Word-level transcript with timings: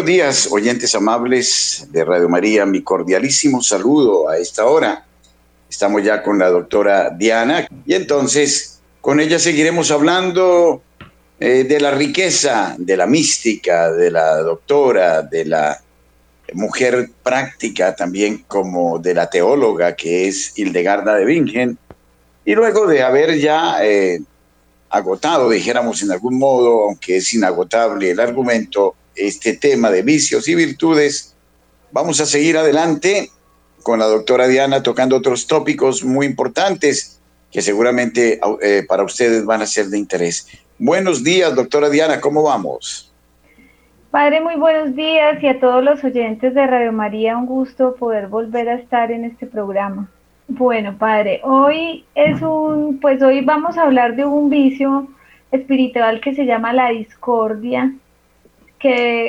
Buenos 0.00 0.16
días, 0.16 0.48
oyentes 0.50 0.94
amables 0.94 1.86
de 1.90 2.06
Radio 2.06 2.26
María. 2.26 2.64
Mi 2.64 2.80
cordialísimo 2.80 3.62
saludo 3.62 4.30
a 4.30 4.38
esta 4.38 4.64
hora. 4.64 5.04
Estamos 5.68 6.02
ya 6.02 6.22
con 6.22 6.38
la 6.38 6.48
doctora 6.48 7.10
Diana 7.10 7.68
y 7.84 7.92
entonces 7.92 8.80
con 9.02 9.20
ella 9.20 9.38
seguiremos 9.38 9.90
hablando 9.90 10.80
eh, 11.38 11.64
de 11.64 11.80
la 11.80 11.90
riqueza, 11.90 12.76
de 12.78 12.96
la 12.96 13.06
mística, 13.06 13.92
de 13.92 14.10
la 14.10 14.36
doctora, 14.38 15.20
de 15.20 15.44
la 15.44 15.78
mujer 16.54 17.10
práctica 17.22 17.94
también 17.94 18.44
como 18.48 18.98
de 18.98 19.12
la 19.12 19.28
teóloga 19.28 19.94
que 19.96 20.28
es 20.28 20.58
Hildegarda 20.58 21.16
de 21.16 21.26
Bingen. 21.26 21.78
Y 22.46 22.54
luego 22.54 22.86
de 22.86 23.02
haber 23.02 23.38
ya 23.38 23.84
eh, 23.84 24.18
agotado, 24.88 25.50
dijéramos 25.50 26.02
en 26.02 26.10
algún 26.10 26.38
modo, 26.38 26.84
aunque 26.84 27.18
es 27.18 27.34
inagotable 27.34 28.12
el 28.12 28.20
argumento, 28.20 28.96
este 29.14 29.56
tema 29.56 29.90
de 29.90 30.02
vicios 30.02 30.48
y 30.48 30.54
virtudes, 30.54 31.34
vamos 31.92 32.20
a 32.20 32.26
seguir 32.26 32.56
adelante 32.56 33.30
con 33.82 33.98
la 33.98 34.06
doctora 34.06 34.46
Diana 34.46 34.82
tocando 34.82 35.16
otros 35.16 35.46
tópicos 35.46 36.04
muy 36.04 36.26
importantes 36.26 37.20
que 37.50 37.62
seguramente 37.62 38.40
eh, 38.62 38.84
para 38.86 39.02
ustedes 39.02 39.44
van 39.44 39.62
a 39.62 39.66
ser 39.66 39.86
de 39.86 39.98
interés. 39.98 40.46
Buenos 40.78 41.24
días, 41.24 41.54
doctora 41.54 41.90
Diana, 41.90 42.20
¿cómo 42.20 42.42
vamos? 42.42 43.12
Padre, 44.10 44.40
muy 44.40 44.56
buenos 44.56 44.96
días 44.96 45.42
y 45.42 45.46
a 45.46 45.60
todos 45.60 45.84
los 45.84 46.02
oyentes 46.02 46.54
de 46.54 46.66
Radio 46.66 46.92
María, 46.92 47.36
un 47.36 47.46
gusto 47.46 47.94
poder 47.94 48.26
volver 48.28 48.68
a 48.68 48.74
estar 48.74 49.12
en 49.12 49.24
este 49.24 49.46
programa. 49.46 50.10
Bueno, 50.48 50.96
padre, 50.98 51.40
hoy 51.44 52.04
es 52.16 52.42
un, 52.42 52.98
pues 52.98 53.22
hoy 53.22 53.40
vamos 53.42 53.78
a 53.78 53.82
hablar 53.82 54.16
de 54.16 54.24
un 54.24 54.50
vicio 54.50 55.06
espiritual 55.52 56.20
que 56.20 56.34
se 56.34 56.44
llama 56.44 56.72
la 56.72 56.88
discordia, 56.88 57.92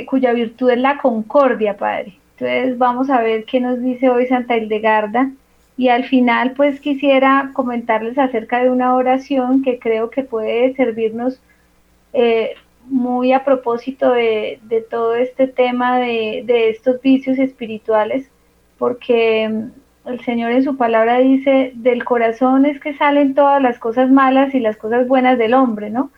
cuya 0.07 0.33
virtud 0.33 0.71
es 0.71 0.79
la 0.79 0.97
concordia, 0.97 1.77
Padre. 1.77 2.17
Entonces 2.37 2.77
vamos 2.77 3.09
a 3.09 3.21
ver 3.21 3.45
qué 3.45 3.59
nos 3.59 3.81
dice 3.81 4.09
hoy 4.09 4.27
Santa 4.27 4.57
Hildegarda. 4.57 5.31
Y 5.77 5.89
al 5.89 6.03
final, 6.05 6.51
pues 6.51 6.79
quisiera 6.79 7.51
comentarles 7.53 8.17
acerca 8.17 8.61
de 8.61 8.69
una 8.69 8.95
oración 8.95 9.63
que 9.63 9.79
creo 9.79 10.09
que 10.09 10.23
puede 10.23 10.73
servirnos 10.75 11.39
eh, 12.13 12.55
muy 12.85 13.31
a 13.31 13.43
propósito 13.43 14.11
de, 14.11 14.59
todo 14.89 15.15
este 15.15 15.47
tema 15.47 15.99
de, 15.99 16.43
de, 16.45 16.69
estos 16.69 17.01
vicios 17.01 17.39
espirituales, 17.39 18.29
porque 18.77 19.47
mm, 19.49 20.09
el 20.09 20.19
Señor 20.21 20.51
en 20.51 20.63
su 20.63 20.77
palabra 20.77 21.19
dice, 21.19 21.71
del 21.75 22.03
corazón 22.03 22.65
es 22.65 22.79
que 22.79 22.97
salen 22.97 23.33
todas 23.33 23.61
las 23.61 23.79
cosas 23.79 24.09
malas 24.09 24.53
y 24.53 24.59
las 24.59 24.77
cosas 24.77 25.07
buenas 25.07 25.37
del 25.37 25.53
hombre, 25.53 25.89
¿no? 25.89 26.11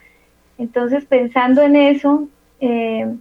Entonces, 0.58 1.06
pensando 1.06 1.62
en 1.62 1.76
eso, 1.76 2.28
eh, 2.66 3.14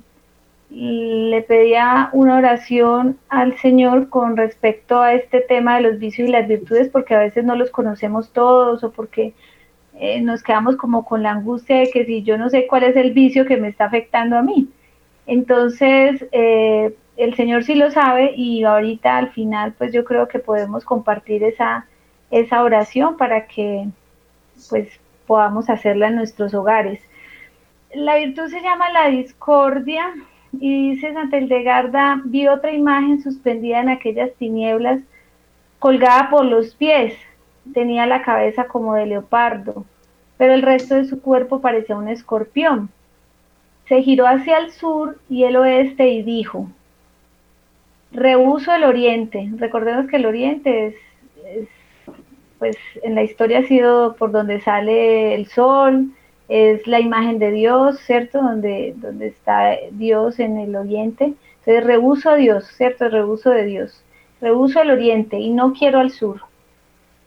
le 0.70 1.42
pedía 1.42 2.10
una 2.12 2.36
oración 2.36 3.18
al 3.28 3.58
Señor 3.58 4.08
con 4.08 4.36
respecto 4.36 5.00
a 5.00 5.14
este 5.14 5.40
tema 5.40 5.76
de 5.76 5.82
los 5.82 5.98
vicios 5.98 6.28
y 6.28 6.32
las 6.32 6.46
virtudes, 6.46 6.88
porque 6.88 7.14
a 7.14 7.18
veces 7.18 7.44
no 7.44 7.56
los 7.56 7.70
conocemos 7.70 8.30
todos 8.30 8.84
o 8.84 8.92
porque 8.92 9.34
eh, 9.94 10.20
nos 10.20 10.42
quedamos 10.44 10.76
como 10.76 11.04
con 11.04 11.24
la 11.24 11.32
angustia 11.32 11.78
de 11.78 11.90
que 11.90 12.06
si 12.06 12.22
yo 12.22 12.38
no 12.38 12.50
sé 12.50 12.68
cuál 12.68 12.84
es 12.84 12.96
el 12.96 13.12
vicio 13.12 13.44
que 13.44 13.56
me 13.56 13.68
está 13.68 13.86
afectando 13.86 14.36
a 14.36 14.42
mí. 14.42 14.68
Entonces, 15.26 16.24
eh, 16.30 16.94
el 17.16 17.34
Señor 17.34 17.64
sí 17.64 17.74
lo 17.74 17.90
sabe 17.90 18.32
y 18.36 18.62
ahorita 18.62 19.18
al 19.18 19.30
final, 19.30 19.74
pues 19.76 19.92
yo 19.92 20.04
creo 20.04 20.28
que 20.28 20.38
podemos 20.38 20.84
compartir 20.84 21.42
esa, 21.42 21.86
esa 22.30 22.62
oración 22.62 23.16
para 23.16 23.46
que 23.46 23.88
pues 24.70 24.88
podamos 25.26 25.68
hacerla 25.68 26.08
en 26.08 26.16
nuestros 26.16 26.54
hogares 26.54 27.00
la 27.94 28.16
virtud 28.16 28.48
se 28.48 28.60
llama 28.60 28.90
la 28.90 29.08
discordia 29.08 30.12
y 30.52 30.90
dice 30.90 31.12
Santa 31.12 31.38
Hildegarda, 31.38 32.20
vi 32.24 32.46
otra 32.46 32.72
imagen 32.72 33.22
suspendida 33.22 33.80
en 33.80 33.88
aquellas 33.88 34.32
tinieblas, 34.34 35.00
colgada 35.78 36.30
por 36.30 36.44
los 36.44 36.74
pies, 36.74 37.14
tenía 37.74 38.06
la 38.06 38.22
cabeza 38.22 38.68
como 38.68 38.94
de 38.94 39.06
leopardo, 39.06 39.84
pero 40.36 40.54
el 40.54 40.62
resto 40.62 40.94
de 40.94 41.06
su 41.06 41.20
cuerpo 41.20 41.60
parecía 41.60 41.96
un 41.96 42.08
escorpión. 42.08 42.90
Se 43.88 44.02
giró 44.02 44.26
hacia 44.26 44.58
el 44.58 44.70
sur 44.70 45.18
y 45.28 45.44
el 45.44 45.56
oeste 45.56 46.08
y 46.08 46.22
dijo, 46.22 46.68
rehuso 48.12 48.74
el 48.74 48.84
oriente. 48.84 49.50
Recordemos 49.56 50.06
que 50.06 50.16
el 50.16 50.26
oriente 50.26 50.86
es, 50.86 50.94
es, 51.46 51.68
pues 52.58 52.76
en 53.02 53.14
la 53.14 53.22
historia 53.22 53.60
ha 53.60 53.64
sido 53.64 54.16
por 54.16 54.30
donde 54.30 54.60
sale 54.60 55.34
el 55.34 55.46
sol, 55.46 56.12
es 56.48 56.86
la 56.86 57.00
imagen 57.00 57.38
de 57.38 57.50
Dios, 57.50 57.98
¿cierto? 58.00 58.42
Donde, 58.42 58.94
donde 58.96 59.28
está 59.28 59.76
Dios 59.92 60.38
en 60.38 60.58
el 60.58 60.76
oriente. 60.76 61.34
Entonces, 61.60 61.84
rehuso 61.84 62.30
a 62.30 62.36
Dios, 62.36 62.66
¿cierto? 62.76 63.08
Rehuso 63.08 63.50
de 63.50 63.64
Dios. 63.64 64.04
Rehuso 64.40 64.80
al 64.80 64.90
oriente 64.90 65.38
y 65.38 65.50
no 65.50 65.72
quiero 65.72 66.00
al 66.00 66.10
sur. 66.10 66.40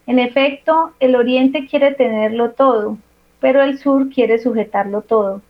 En 0.07 0.19
efecto, 0.19 0.91
el 1.00 1.15
oriente 1.15 1.65
quiere 1.67 1.94
tenerlo 1.94 2.51
todo, 2.51 2.97
pero 3.39 3.63
el 3.63 3.79
sur 3.79 4.09
quiere 4.09 4.38
sujetarlo 4.38 5.01
todo. 5.01 5.41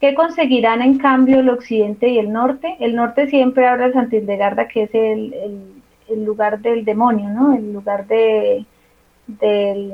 ¿Qué 0.00 0.14
conseguirán 0.14 0.80
en 0.82 0.98
cambio 0.98 1.40
el 1.40 1.48
occidente 1.48 2.08
y 2.08 2.18
el 2.18 2.32
norte? 2.32 2.76
El 2.78 2.94
norte 2.94 3.28
siempre 3.28 3.66
habla 3.66 3.88
de 3.88 3.94
Santa 3.94 4.16
Hildegarda, 4.16 4.68
que 4.68 4.84
es 4.84 4.94
el, 4.94 5.34
el, 6.08 6.24
lugar 6.24 6.60
del 6.60 6.84
demonio, 6.84 7.28
¿no? 7.30 7.56
El 7.56 7.72
lugar 7.72 8.06
de, 8.06 8.64
del, 9.26 9.92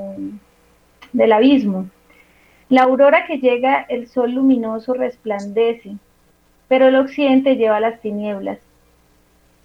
del 1.13 1.33
abismo. 1.33 1.87
La 2.75 2.83
aurora 2.83 3.25
que 3.25 3.39
llega, 3.39 3.87
el 3.89 4.09
sol 4.09 4.33
luminoso 4.33 4.95
resplandece, 4.95 5.93
pero 6.67 6.89
el 6.89 6.97
occidente 6.97 7.55
lleva 7.55 7.79
las 7.79 8.01
tinieblas. 8.01 8.59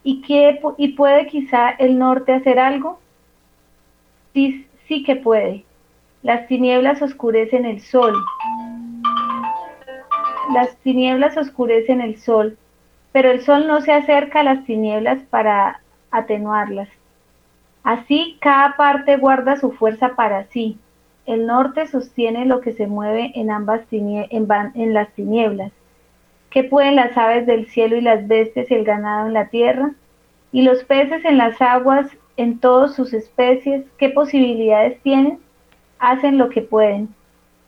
¿Y, 0.03 0.21
qué, 0.21 0.61
y 0.77 0.89
puede 0.89 1.25
quizá 1.25 1.71
el 1.71 1.97
norte 1.97 2.33
hacer 2.33 2.59
algo? 2.59 2.99
Sí, 4.35 4.67
sí 4.87 5.01
que 5.01 5.15
puede. 5.15 5.65
Las 6.21 6.47
tinieblas 6.47 7.01
oscurecen 7.01 7.65
el 7.65 7.81
sol. 7.81 8.13
Las 10.53 10.77
tinieblas 10.83 11.35
oscurecen 11.35 12.01
el 12.01 12.19
sol, 12.19 12.59
pero 13.11 13.31
el 13.31 13.41
sol 13.41 13.65
no 13.65 13.81
se 13.81 13.91
acerca 13.91 14.41
a 14.41 14.43
las 14.43 14.65
tinieblas 14.65 15.17
para 15.31 15.81
atenuarlas. 16.11 16.89
Así 17.83 18.37
cada 18.39 18.77
parte 18.77 19.17
guarda 19.17 19.57
su 19.57 19.71
fuerza 19.71 20.09
para 20.09 20.43
sí, 20.49 20.77
el 21.25 21.45
norte 21.45 21.87
sostiene 21.87 22.45
lo 22.45 22.61
que 22.61 22.73
se 22.73 22.87
mueve 22.87 23.31
en 23.35 23.51
ambas 23.51 23.81
en, 23.91 24.93
las 24.93 25.13
tinieblas. 25.13 25.71
¿Qué 26.49 26.63
pueden 26.63 26.95
las 26.95 27.15
aves 27.17 27.45
del 27.45 27.67
cielo 27.67 27.97
y 27.97 28.01
las 28.01 28.27
bestias 28.27 28.71
y 28.71 28.73
el 28.73 28.83
ganado 28.83 29.27
en 29.27 29.33
la 29.33 29.49
tierra? 29.49 29.93
Y 30.51 30.63
los 30.63 30.83
peces 30.83 31.23
en 31.25 31.37
las 31.37 31.61
aguas, 31.61 32.09
en 32.37 32.59
todas 32.59 32.95
sus 32.95 33.13
especies, 33.13 33.85
¿qué 33.97 34.09
posibilidades 34.09 34.99
tienen? 35.01 35.39
Hacen 35.99 36.37
lo 36.37 36.49
que 36.49 36.61
pueden. 36.61 37.09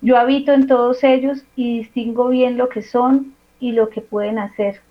Yo 0.02 0.18
habito 0.18 0.52
en 0.54 0.66
todos 0.66 1.04
ellos 1.04 1.44
y 1.56 1.78
distingo 1.80 2.30
bien 2.30 2.58
lo 2.58 2.70
que 2.70 2.82
son 2.82 3.36
y 3.60 3.74
lo 3.74 3.90
que 3.90 4.02
pueden 4.02 4.40
hacer. 4.40 4.82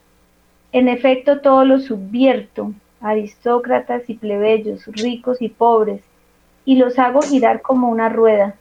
En 0.71 0.87
efecto, 0.87 1.41
todo 1.41 1.65
lo 1.65 1.81
subvierto, 1.81 2.73
aristócratas 3.01 4.09
y 4.09 4.15
plebeyos, 4.15 4.87
ricos 4.87 5.43
y 5.43 5.49
pobres, 5.49 6.03
y 6.65 6.77
los 6.77 6.99
hago 6.99 7.23
girar 7.23 7.63
como 7.63 7.89
una 7.89 8.09
rueda. 8.09 8.55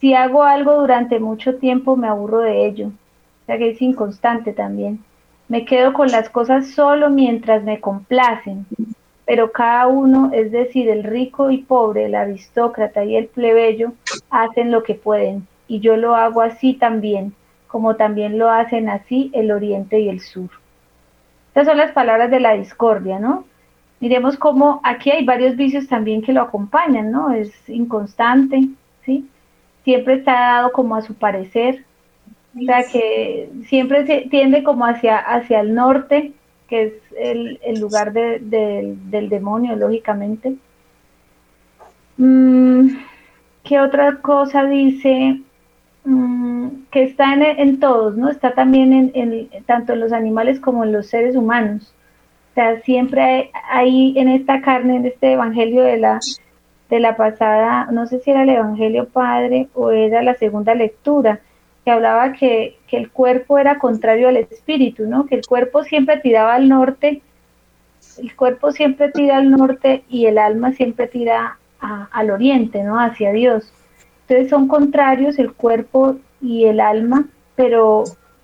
Si 0.00 0.14
hago 0.14 0.42
algo 0.42 0.74
durante 0.74 1.18
mucho 1.18 1.56
tiempo 1.56 1.96
me 1.96 2.08
aburro 2.08 2.40
de 2.40 2.66
ello, 2.66 2.88
o 2.88 3.46
sea 3.46 3.58
que 3.58 3.70
es 3.70 3.82
inconstante 3.82 4.52
también. 4.52 5.02
Me 5.48 5.64
quedo 5.64 5.92
con 5.92 6.08
las 6.10 6.28
cosas 6.28 6.68
solo 6.68 7.10
mientras 7.10 7.64
me 7.64 7.80
complacen, 7.80 8.66
pero 9.24 9.50
cada 9.50 9.86
uno, 9.86 10.30
es 10.32 10.52
decir, 10.52 10.88
el 10.88 11.04
rico 11.04 11.50
y 11.50 11.58
pobre, 11.58 12.06
el 12.06 12.14
aristócrata 12.14 13.04
y 13.04 13.16
el 13.16 13.26
plebeyo, 13.26 13.92
hacen 14.30 14.70
lo 14.70 14.82
que 14.82 14.94
pueden, 14.94 15.46
y 15.66 15.80
yo 15.80 15.96
lo 15.96 16.14
hago 16.14 16.42
así 16.42 16.74
también, 16.74 17.34
como 17.66 17.96
también 17.96 18.38
lo 18.38 18.50
hacen 18.50 18.88
así 18.88 19.30
el 19.34 19.50
oriente 19.50 20.00
y 20.00 20.08
el 20.08 20.20
sur. 20.20 20.50
Estas 21.48 21.66
son 21.66 21.78
las 21.78 21.92
palabras 21.92 22.30
de 22.30 22.40
la 22.40 22.52
discordia, 22.52 23.18
¿no? 23.18 23.44
Miremos 24.00 24.36
cómo 24.36 24.80
aquí 24.84 25.10
hay 25.10 25.24
varios 25.24 25.56
vicios 25.56 25.88
también 25.88 26.22
que 26.22 26.32
lo 26.32 26.42
acompañan, 26.42 27.10
¿no? 27.10 27.32
Es 27.32 27.52
inconstante, 27.68 28.68
¿sí? 29.04 29.28
Siempre 29.82 30.14
está 30.14 30.32
dado 30.32 30.72
como 30.72 30.94
a 30.94 31.02
su 31.02 31.14
parecer, 31.14 31.84
o 32.56 32.64
sea 32.64 32.84
que 32.90 33.50
siempre 33.66 34.06
se 34.06 34.28
tiende 34.28 34.62
como 34.62 34.84
hacia, 34.84 35.18
hacia 35.18 35.60
el 35.60 35.74
norte, 35.74 36.32
que 36.68 36.82
es 36.84 36.92
el, 37.18 37.80
lugar 37.80 38.12
del 38.12 39.28
demonio, 39.28 39.74
lógicamente. 39.74 40.56
Mm, 42.16 42.88
¿Qué 43.64 43.80
otra 43.80 44.16
cosa 44.20 44.64
dice? 44.64 45.40
Mm, 46.04 46.68
que 46.90 47.02
está 47.02 47.34
en, 47.34 47.80
todos, 47.80 48.16
¿no? 48.16 48.28
Está 48.28 48.54
también 48.54 49.10
en, 49.14 49.48
tanto 49.66 49.92
en 49.92 50.00
los 50.00 50.12
animales 50.12 50.60
como 50.60 50.84
en 50.84 50.92
los 50.92 51.06
seres 51.08 51.34
humanos 51.34 51.94
sea, 52.58 52.80
siempre 52.82 53.52
hay, 53.70 54.18
en 54.18 54.28
esta 54.28 54.60
carne, 54.60 54.96
en 54.96 55.06
este 55.06 55.34
evangelio 55.34 55.82
de 55.82 55.96
la, 55.96 56.18
de 56.90 56.98
la 56.98 57.16
pasada, 57.16 57.86
no 57.92 58.06
sé 58.06 58.18
si 58.18 58.32
era 58.32 58.42
el 58.42 58.48
evangelio 58.48 59.08
padre 59.08 59.68
o 59.74 59.92
era 59.92 60.22
la 60.22 60.34
segunda 60.34 60.74
lectura, 60.74 61.40
que 61.84 61.92
hablaba 61.92 62.32
que, 62.32 62.76
el 62.90 63.10
cuerpo 63.12 63.58
era 63.58 63.78
contrario 63.78 64.28
al 64.28 64.38
espíritu, 64.38 65.06
¿no? 65.06 65.26
Que 65.26 65.36
el 65.36 65.46
cuerpo 65.46 65.84
siempre 65.84 66.18
tiraba 66.18 66.54
al 66.54 66.68
norte, 66.68 67.22
el 68.18 68.34
cuerpo 68.34 68.72
siempre 68.72 69.12
tira 69.12 69.36
al 69.36 69.50
norte 69.50 70.02
y 70.08 70.26
el 70.26 70.38
alma 70.38 70.72
siempre 70.72 71.06
tira 71.06 71.58
al 71.78 72.30
oriente, 72.30 72.82
¿no? 72.82 72.98
Hacia 72.98 73.30
Dios. 73.30 73.72
Entonces 74.22 74.50
son 74.50 74.66
contrarios 74.66 75.38
el 75.38 75.52
cuerpo 75.52 76.16
y 76.40 76.64
el 76.64 76.80
alma, 76.80 77.28
pero 77.54 78.02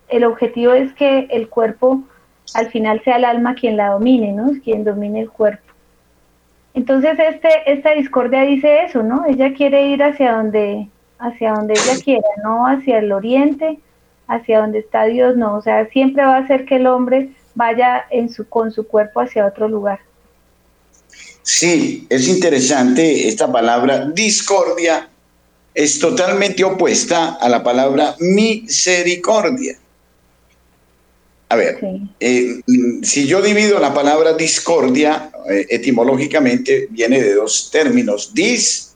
el 0.08 0.24
objetivo 0.24 0.72
es 0.72 0.92
que 0.92 1.26
el 1.30 1.48
cuerpo 1.48 2.04
al 2.54 2.70
final 2.70 3.02
sea 3.04 3.16
el 3.16 3.24
alma 3.24 3.54
quien 3.54 3.76
la 3.76 3.90
domine, 3.90 4.32
¿no? 4.32 4.52
Quien 4.62 4.84
domine 4.84 5.20
el 5.20 5.30
cuerpo. 5.30 5.62
Entonces 6.72 7.18
este, 7.18 7.48
esta 7.66 7.90
discordia 7.92 8.42
dice 8.42 8.84
eso, 8.84 9.02
¿no? 9.02 9.24
Ella 9.26 9.52
quiere 9.54 9.88
ir 9.88 10.02
hacia 10.02 10.32
donde, 10.32 10.88
hacia 11.18 11.52
donde 11.52 11.74
ella 11.74 12.02
quiera, 12.02 12.28
no 12.42 12.66
hacia 12.66 12.98
el 12.98 13.12
oriente, 13.12 13.78
hacia 14.26 14.60
donde 14.60 14.80
está 14.80 15.04
Dios, 15.04 15.36
no. 15.36 15.54
O 15.56 15.62
sea, 15.62 15.86
siempre 15.90 16.24
va 16.24 16.36
a 16.36 16.40
hacer 16.40 16.64
que 16.64 16.76
el 16.76 16.86
hombre 16.86 17.30
vaya 17.54 18.04
en 18.10 18.28
su, 18.28 18.48
con 18.48 18.72
su 18.72 18.86
cuerpo 18.86 19.20
hacia 19.20 19.46
otro 19.46 19.68
lugar. 19.68 20.00
Sí, 21.42 22.06
es 22.08 22.26
interesante 22.28 23.28
esta 23.28 23.52
palabra 23.52 24.06
discordia 24.06 25.08
es 25.74 25.98
totalmente 25.98 26.62
opuesta 26.64 27.34
a 27.34 27.48
la 27.48 27.62
palabra 27.62 28.14
misericordia. 28.20 29.76
A 31.48 31.56
ver, 31.56 31.78
eh, 32.20 32.60
si 33.02 33.26
yo 33.26 33.42
divido 33.42 33.78
la 33.78 33.92
palabra 33.92 34.32
discordia, 34.32 35.30
eh, 35.48 35.66
etimológicamente 35.68 36.88
viene 36.90 37.22
de 37.22 37.34
dos 37.34 37.70
términos, 37.70 38.32
dis 38.34 38.94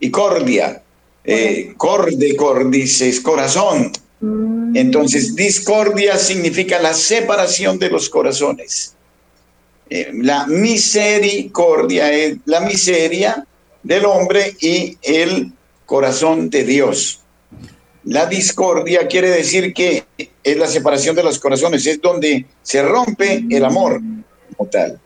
y 0.00 0.10
cordia. 0.10 0.82
Eh, 1.24 1.74
corde, 1.76 2.34
cordis 2.36 3.00
es 3.02 3.20
corazón. 3.20 3.92
Mm. 4.20 4.76
Entonces, 4.76 5.34
discordia 5.34 6.16
significa 6.16 6.80
la 6.80 6.94
separación 6.94 7.78
de 7.78 7.90
los 7.90 8.08
corazones. 8.08 8.92
la 9.88 10.48
misericordia 10.48 12.12
es 12.12 12.38
la 12.44 12.58
miseria 12.58 13.46
del 13.84 14.04
hombre 14.04 14.56
y 14.60 14.98
el 15.02 15.52
corazón 15.84 16.50
de 16.50 16.64
Dios. 16.64 17.20
La 18.02 18.26
discordia 18.26 19.06
quiere 19.06 19.30
decir 19.30 19.72
que 19.72 20.04
es 20.46 20.56
la 20.56 20.68
separación 20.68 21.16
de 21.16 21.24
los 21.24 21.40
corazones, 21.40 21.84
es 21.86 22.00
donde 22.00 22.46
se 22.62 22.80
rompe 22.80 23.44
el 23.50 23.64
amor 23.64 24.00
como 24.56 24.70
tal. 24.70 25.00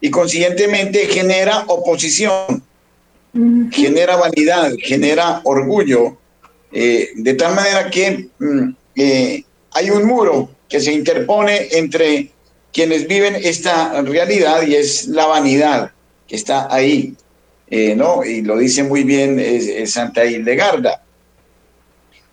Y 0.00 0.08
consiguientemente 0.08 1.06
genera 1.06 1.64
oposición, 1.66 2.62
genera 3.72 4.14
vanidad, 4.14 4.70
genera 4.78 5.40
orgullo, 5.42 6.16
eh, 6.70 7.08
de 7.16 7.34
tal 7.34 7.56
manera 7.56 7.90
que 7.90 8.28
mm, 8.38 8.68
eh, 8.94 9.42
hay 9.72 9.90
un 9.90 10.04
muro 10.04 10.50
que 10.68 10.78
se 10.78 10.92
interpone 10.92 11.66
entre 11.72 12.30
quienes 12.72 13.08
viven 13.08 13.34
esta 13.34 14.00
realidad 14.02 14.62
y 14.64 14.76
es 14.76 15.08
la 15.08 15.26
vanidad 15.26 15.90
que 16.28 16.36
está 16.36 16.72
ahí. 16.72 17.16
Eh, 17.68 17.96
¿no? 17.96 18.22
Y 18.22 18.42
lo 18.42 18.58
dice 18.58 18.84
muy 18.84 19.02
bien 19.02 19.40
Santa 19.88 20.24
Hildegarda. 20.24 21.01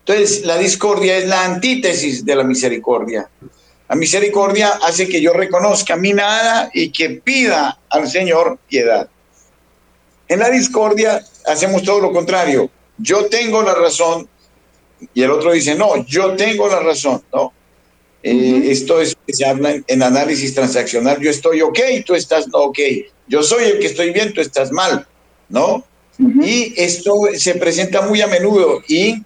Entonces, 0.10 0.44
la 0.44 0.58
discordia 0.58 1.18
es 1.18 1.28
la 1.28 1.46
antítesis 1.46 2.26
de 2.26 2.36
la 2.36 2.44
misericordia. 2.44 3.30
La 3.88 3.96
misericordia 3.96 4.80
hace 4.82 5.08
que 5.08 5.22
yo 5.22 5.34
reconozca 5.34 5.96
mi 5.96 6.14
nada 6.14 6.72
y 6.74 6.90
que 6.90 7.22
pida 7.24 7.78
al 7.90 8.10
Señor 8.10 8.58
piedad. 8.68 9.08
En 10.28 10.40
la 10.40 10.50
discordia 10.50 11.24
hacemos 11.46 11.84
todo 11.84 12.00
lo 12.00 12.12
contrario. 12.12 12.72
Yo 12.98 13.28
tengo 13.28 13.62
la 13.62 13.76
razón 13.76 14.28
y 15.14 15.22
el 15.22 15.30
otro 15.30 15.52
dice, 15.52 15.76
no, 15.76 16.04
yo 16.08 16.36
tengo 16.36 16.68
la 16.68 16.80
razón, 16.80 17.22
¿no? 17.32 17.54
Eh, 18.24 18.64
esto 18.66 19.00
es 19.00 19.16
se 19.28 19.46
habla 19.46 19.76
en, 19.86 20.02
análisis 20.02 20.56
transaccional. 20.56 21.20
Yo 21.22 21.30
estoy 21.30 21.62
ok, 21.62 21.80
tú 22.04 22.16
estás 22.16 22.48
no 22.48 22.58
ok. 22.58 22.80
Yo 23.28 23.44
soy 23.44 23.66
el 23.66 23.80
que 23.80 23.86
estoy 23.86 24.10
bien, 24.10 24.34
tú 24.34 24.42
estás 24.42 24.72
mal. 24.72 25.06
¿no? 25.50 25.84
Y 26.18 26.74
esto 26.78 27.14
se 27.36 27.56
presenta 27.56 28.02
muy 28.02 28.22
a 28.22 28.28
menudo 28.28 28.82
y 28.88 29.24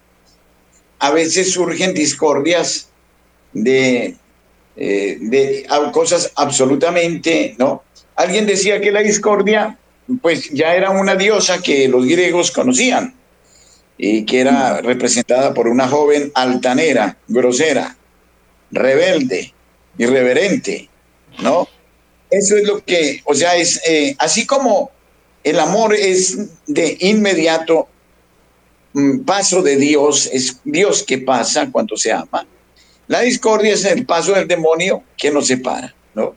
a 1.04 1.10
veces 1.10 1.52
surgen 1.52 1.92
discordias 1.92 2.88
de, 3.52 4.16
eh, 4.74 5.18
de 5.20 5.66
cosas 5.92 6.32
absolutamente, 6.34 7.54
¿no? 7.58 7.82
Alguien 8.16 8.46
decía 8.46 8.80
que 8.80 8.90
la 8.90 9.02
discordia, 9.02 9.78
pues 10.22 10.48
ya 10.50 10.74
era 10.74 10.90
una 10.90 11.14
diosa 11.14 11.60
que 11.60 11.88
los 11.88 12.06
griegos 12.06 12.50
conocían 12.50 13.14
y 13.98 14.24
que 14.24 14.40
era 14.40 14.80
representada 14.80 15.52
por 15.52 15.68
una 15.68 15.88
joven 15.88 16.32
altanera, 16.34 17.18
grosera, 17.28 17.98
rebelde, 18.70 19.52
irreverente, 19.98 20.88
¿no? 21.42 21.68
Eso 22.30 22.56
es 22.56 22.64
lo 22.64 22.82
que, 22.82 23.20
o 23.26 23.34
sea, 23.34 23.56
es 23.56 23.78
eh, 23.86 24.16
así 24.18 24.46
como 24.46 24.90
el 25.42 25.60
amor 25.60 25.94
es 25.94 26.38
de 26.66 26.96
inmediato 27.00 27.88
paso 29.24 29.62
de 29.62 29.76
Dios, 29.76 30.28
es 30.32 30.60
Dios 30.64 31.02
que 31.02 31.18
pasa 31.18 31.70
cuando 31.70 31.96
se 31.96 32.12
ama. 32.12 32.46
La 33.06 33.20
discordia 33.20 33.74
es 33.74 33.84
el 33.84 34.06
paso 34.06 34.32
del 34.32 34.48
demonio 34.48 35.02
que 35.16 35.30
nos 35.30 35.48
separa, 35.48 35.94
¿no? 36.14 36.34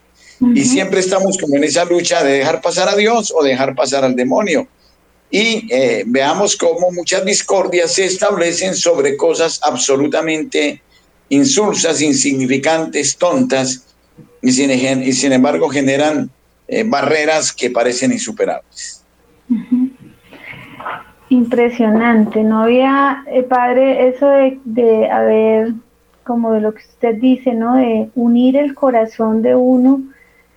Y 0.54 0.64
siempre 0.66 1.00
estamos 1.00 1.38
como 1.38 1.56
en 1.56 1.64
esa 1.64 1.86
lucha 1.86 2.24
de 2.24 2.34
dejar 2.34 2.62
pasar 2.62 2.90
a 2.90 2.96
Dios 2.96 3.34
o 3.36 3.44
dejar 3.44 3.74
pasar 3.74 4.04
al 4.04 4.16
demonio. 4.16 4.68
Y 5.32 5.68
eh, 5.74 6.04
veamos 6.06 6.56
cómo 6.56 6.92
muchas 6.92 7.26
discordias 7.26 7.94
se 7.94 8.06
establecen 8.06 8.76
sobre 8.76 9.18
cosas 9.18 9.60
absolutamente 9.64 10.82
insulsas, 11.30 12.02
insignificantes, 12.02 13.18
tontas, 13.18 13.84
y 14.42 14.52
sin, 14.52 14.72
y 14.72 15.14
sin 15.14 15.34
embargo 15.34 15.70
generan 15.70 16.30
eh, 16.68 16.84
barreras 16.86 17.52
que 17.52 17.72
parecen 17.72 18.12
insuperables. 18.12 18.97
Impresionante, 21.30 22.44
no 22.44 22.62
había, 22.62 23.24
eh, 23.28 23.44
padre, 23.44 24.08
eso 24.08 24.30
de, 24.30 24.60
de 24.64 25.12
haber, 25.12 25.74
como 26.24 26.54
de 26.54 26.62
lo 26.62 26.74
que 26.74 26.84
usted 26.84 27.16
dice, 27.16 27.54
¿no? 27.54 27.76
De 27.76 28.10
unir 28.16 28.56
el 28.56 28.74
corazón 28.74 29.42
de 29.42 29.56
uno 29.56 30.02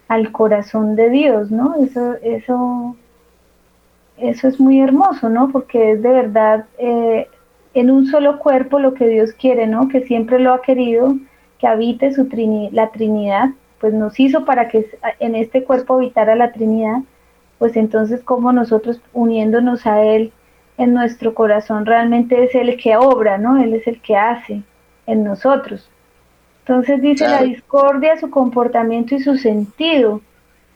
al 0.07 0.31
corazón 0.31 0.95
de 0.95 1.11
Dios, 1.11 1.51
¿no? 1.51 1.75
Eso, 1.77 2.15
eso, 2.23 2.97
eso 4.17 4.49
es 4.49 4.61
muy 4.61 4.81
hermoso, 4.81 5.29
¿no? 5.29 5.51
Porque 5.51 5.93
es 5.93 6.03
de 6.03 6.11
verdad 6.11 6.67
eh, 6.79 7.27
en 7.75 7.91
un 7.91 8.07
solo 8.07 8.39
cuerpo 8.39 8.79
lo 8.79 8.95
que 8.95 9.09
Dios 9.09 9.33
quiere, 9.33 9.67
¿no? 9.67 9.89
Que 9.89 10.03
siempre 10.07 10.39
lo 10.39 10.53
ha 10.53 10.63
querido, 10.63 11.17
que 11.59 11.67
habite 11.67 12.13
su 12.15 12.29
la 12.73 12.91
Trinidad, 12.91 13.51
pues 13.81 13.93
nos 13.93 14.21
hizo 14.21 14.45
para 14.45 14.69
que 14.69 14.87
en 15.19 15.35
este 15.35 15.65
cuerpo 15.65 15.95
habitara 15.95 16.37
la 16.37 16.53
Trinidad 16.53 17.01
pues 17.61 17.77
entonces 17.77 18.23
como 18.23 18.53
nosotros 18.53 19.03
uniéndonos 19.13 19.87
a 19.87 20.03
Él 20.03 20.33
en 20.81 20.95
nuestro 20.95 21.35
corazón 21.35 21.85
realmente 21.85 22.43
es 22.43 22.55
el 22.55 22.77
que 22.79 22.97
obra, 22.97 23.37
¿no? 23.37 23.63
Él 23.63 23.75
es 23.75 23.87
el 23.87 24.01
que 24.01 24.17
hace 24.17 24.63
en 25.07 25.23
nosotros. 25.25 25.91
Entonces 26.61 27.03
dice 27.03 27.29
la 27.29 27.43
discordia, 27.43 28.19
su 28.19 28.31
comportamiento 28.31 29.15
y 29.15 29.21
su 29.21 29.37
sentido. 29.37 30.23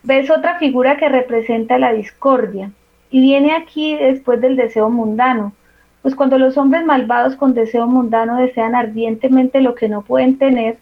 Ves 0.02 0.30
otra 0.30 0.58
figura 0.58 0.98
que 0.98 1.08
representa 1.08 1.78
la 1.78 1.94
discordia 1.94 2.70
y 3.10 3.22
viene 3.22 3.52
aquí 3.52 3.96
después 3.96 4.42
del 4.42 4.56
deseo 4.56 4.90
mundano. 4.90 5.54
Pues 6.02 6.14
cuando 6.14 6.38
los 6.38 6.58
hombres 6.58 6.84
malvados 6.84 7.34
con 7.36 7.54
deseo 7.54 7.86
mundano 7.86 8.36
desean 8.36 8.74
ardientemente 8.74 9.62
lo 9.62 9.74
que 9.74 9.88
no 9.88 10.02
pueden 10.02 10.36
tener, 10.36 10.76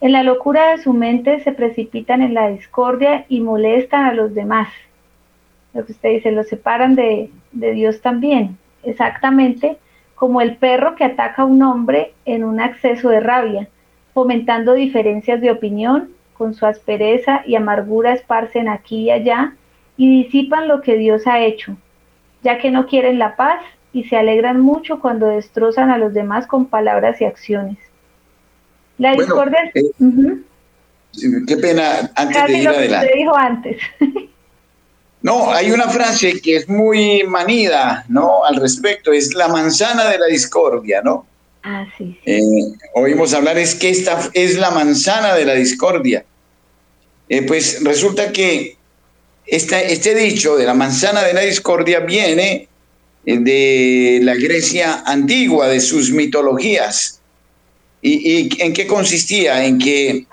en 0.00 0.12
la 0.12 0.22
locura 0.22 0.70
de 0.70 0.78
su 0.78 0.92
mente 0.92 1.40
se 1.40 1.50
precipitan 1.50 2.22
en 2.22 2.34
la 2.34 2.48
discordia 2.48 3.24
y 3.28 3.40
molestan 3.40 4.04
a 4.04 4.12
los 4.12 4.34
demás 4.34 4.68
lo 5.76 5.84
que 5.84 5.92
usted 5.92 6.08
dice, 6.10 6.32
lo 6.32 6.42
separan 6.42 6.94
de, 6.94 7.30
Dios 7.52 8.00
también, 8.00 8.58
exactamente 8.82 9.78
como 10.14 10.40
el 10.40 10.56
perro 10.56 10.96
que 10.96 11.04
ataca 11.04 11.42
a 11.42 11.44
un 11.44 11.62
hombre 11.62 12.14
en 12.24 12.42
un 12.42 12.60
acceso 12.60 13.10
de 13.10 13.20
rabia, 13.20 13.68
fomentando 14.14 14.72
diferencias 14.72 15.40
de 15.40 15.50
opinión, 15.50 16.10
con 16.32 16.54
su 16.54 16.66
aspereza 16.66 17.42
y 17.46 17.54
amargura 17.54 18.12
esparcen 18.12 18.68
aquí 18.68 19.04
y 19.04 19.10
allá 19.10 19.54
y 19.96 20.22
disipan 20.22 20.68
lo 20.68 20.82
que 20.82 20.96
Dios 20.96 21.26
ha 21.26 21.40
hecho, 21.40 21.76
ya 22.42 22.58
que 22.58 22.70
no 22.70 22.86
quieren 22.86 23.18
la 23.18 23.36
paz 23.36 23.60
y 23.92 24.04
se 24.04 24.16
alegran 24.16 24.60
mucho 24.60 25.00
cuando 25.00 25.26
destrozan 25.28 25.90
a 25.90 25.98
los 25.98 26.12
demás 26.12 26.46
con 26.46 26.66
palabras 26.66 27.20
y 27.20 27.24
acciones. 27.24 27.78
La 28.98 29.12
discordia... 29.12 29.70
Eh, 29.74 29.90
qué 31.46 31.56
pena, 31.56 32.10
antes 32.14 32.46
de 32.46 32.58
ir 32.58 32.68
adelante. 32.68 33.12
dijo 33.14 33.36
antes. 33.36 33.78
No, 35.26 35.52
hay 35.52 35.72
una 35.72 35.88
frase 35.88 36.40
que 36.40 36.54
es 36.54 36.68
muy 36.68 37.24
manida, 37.24 38.04
¿no? 38.08 38.44
Al 38.44 38.60
respecto, 38.60 39.12
es 39.12 39.34
la 39.34 39.48
manzana 39.48 40.08
de 40.08 40.18
la 40.18 40.26
discordia, 40.26 41.02
¿no? 41.02 41.26
Ah, 41.64 41.84
sí. 41.98 42.16
Eh, 42.24 42.40
oímos 42.94 43.34
hablar, 43.34 43.58
es 43.58 43.74
que 43.74 43.90
esta 43.90 44.30
es 44.34 44.56
la 44.56 44.70
manzana 44.70 45.34
de 45.34 45.44
la 45.44 45.54
discordia. 45.54 46.24
Eh, 47.28 47.42
pues 47.42 47.82
resulta 47.82 48.30
que 48.30 48.76
este 49.44 50.14
dicho 50.14 50.56
de 50.56 50.64
la 50.64 50.74
manzana 50.74 51.24
de 51.24 51.34
la 51.34 51.40
discordia 51.40 51.98
viene 51.98 52.68
de 53.24 54.20
la 54.22 54.36
Grecia 54.36 55.02
antigua, 55.06 55.66
de 55.66 55.80
sus 55.80 56.12
mitologías. 56.12 57.20
¿Y, 58.00 58.62
en 58.62 58.72
qué 58.72 58.86
consistía? 58.86 59.64
En 59.64 59.80
que 59.80 60.24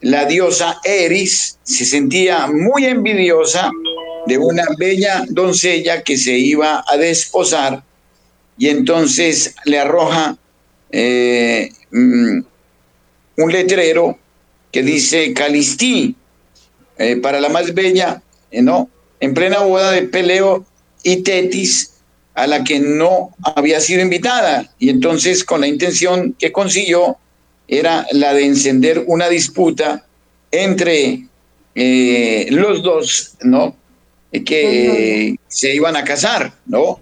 la 0.00 0.24
diosa 0.24 0.80
Eris 0.82 1.58
se 1.62 1.84
sentía 1.84 2.46
muy 2.46 2.86
envidiosa 2.86 3.70
de 4.26 4.38
una 4.38 4.64
bella 4.78 5.24
doncella 5.28 6.02
que 6.02 6.16
se 6.16 6.36
iba 6.36 6.84
a 6.86 6.96
desposar 6.96 7.82
y 8.58 8.68
entonces 8.68 9.54
le 9.64 9.78
arroja 9.78 10.36
eh, 10.90 11.70
mm, 11.90 12.40
un 13.38 13.52
letrero 13.52 14.18
que 14.70 14.82
dice 14.82 15.32
Calistí, 15.32 16.14
eh, 16.98 17.16
para 17.16 17.40
la 17.40 17.48
más 17.48 17.72
bella, 17.74 18.22
eh, 18.50 18.62
¿no? 18.62 18.90
En 19.20 19.34
plena 19.34 19.60
boda 19.60 19.92
de 19.92 20.02
Peleo 20.02 20.66
y 21.02 21.22
Tetis, 21.22 21.92
a 22.34 22.46
la 22.46 22.62
que 22.62 22.78
no 22.78 23.34
había 23.42 23.80
sido 23.80 24.02
invitada. 24.02 24.70
Y 24.78 24.90
entonces 24.90 25.44
con 25.44 25.62
la 25.62 25.66
intención 25.66 26.34
que 26.38 26.52
consiguió 26.52 27.16
era 27.68 28.06
la 28.12 28.34
de 28.34 28.44
encender 28.44 29.04
una 29.06 29.28
disputa 29.28 30.04
entre 30.50 31.26
eh, 31.74 32.46
los 32.50 32.82
dos, 32.82 33.36
¿no? 33.42 33.76
Que 34.32 35.36
se 35.48 35.74
iban 35.74 35.96
a 35.96 36.04
casar, 36.04 36.52
¿no? 36.66 37.00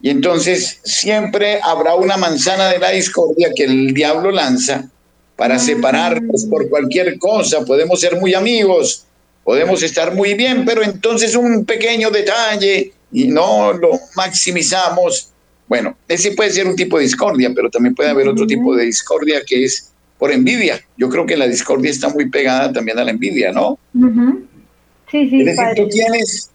Y 0.00 0.10
entonces 0.10 0.80
siempre 0.82 1.60
habrá 1.62 1.94
una 1.94 2.16
manzana 2.16 2.68
de 2.68 2.78
la 2.78 2.90
discordia 2.90 3.50
que 3.54 3.64
el 3.64 3.94
diablo 3.94 4.30
lanza 4.30 4.88
para 5.36 5.58
separarnos 5.58 6.46
por 6.46 6.68
cualquier 6.68 7.18
cosa. 7.18 7.64
Podemos 7.64 8.00
ser 8.00 8.16
muy 8.18 8.34
amigos, 8.34 9.04
podemos 9.44 9.82
estar 9.82 10.14
muy 10.14 10.34
bien, 10.34 10.64
pero 10.64 10.82
entonces 10.82 11.34
un 11.34 11.64
pequeño 11.64 12.10
detalle 12.10 12.92
y 13.12 13.24
no 13.26 13.72
lo 13.72 13.90
maximizamos. 14.16 15.28
Bueno, 15.68 15.96
ese 16.08 16.32
puede 16.32 16.50
ser 16.50 16.66
un 16.66 16.76
tipo 16.76 16.98
de 16.98 17.04
discordia, 17.04 17.50
pero 17.54 17.70
también 17.70 17.94
puede 17.94 18.10
haber 18.10 18.28
otro 18.28 18.46
tipo 18.46 18.74
de 18.74 18.84
discordia 18.86 19.42
que 19.46 19.64
es 19.64 19.90
por 20.18 20.30
envidia. 20.30 20.80
Yo 20.96 21.08
creo 21.08 21.26
que 21.26 21.36
la 21.36 21.48
discordia 21.48 21.90
está 21.90 22.08
muy 22.08 22.30
pegada 22.30 22.72
también 22.72 22.96
a 23.00 23.04
la 23.04 23.10
envidia, 23.10 23.50
¿no? 23.50 23.76
Sí, 25.10 25.28
sí. 25.28 25.40
Es 25.40 25.46
decir, 25.46 25.64
tú 25.74 25.88
tienes, 25.88 26.51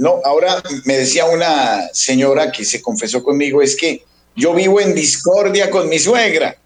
no, 0.00 0.18
ahora 0.24 0.62
me 0.86 0.96
decía 0.96 1.26
una 1.26 1.90
señora 1.92 2.50
que 2.50 2.64
se 2.64 2.80
confesó 2.80 3.22
conmigo, 3.22 3.60
es 3.60 3.76
que 3.76 4.02
yo 4.34 4.54
vivo 4.54 4.80
en 4.80 4.94
discordia 4.94 5.68
con 5.68 5.90
mi 5.90 5.98
suegra, 5.98 6.56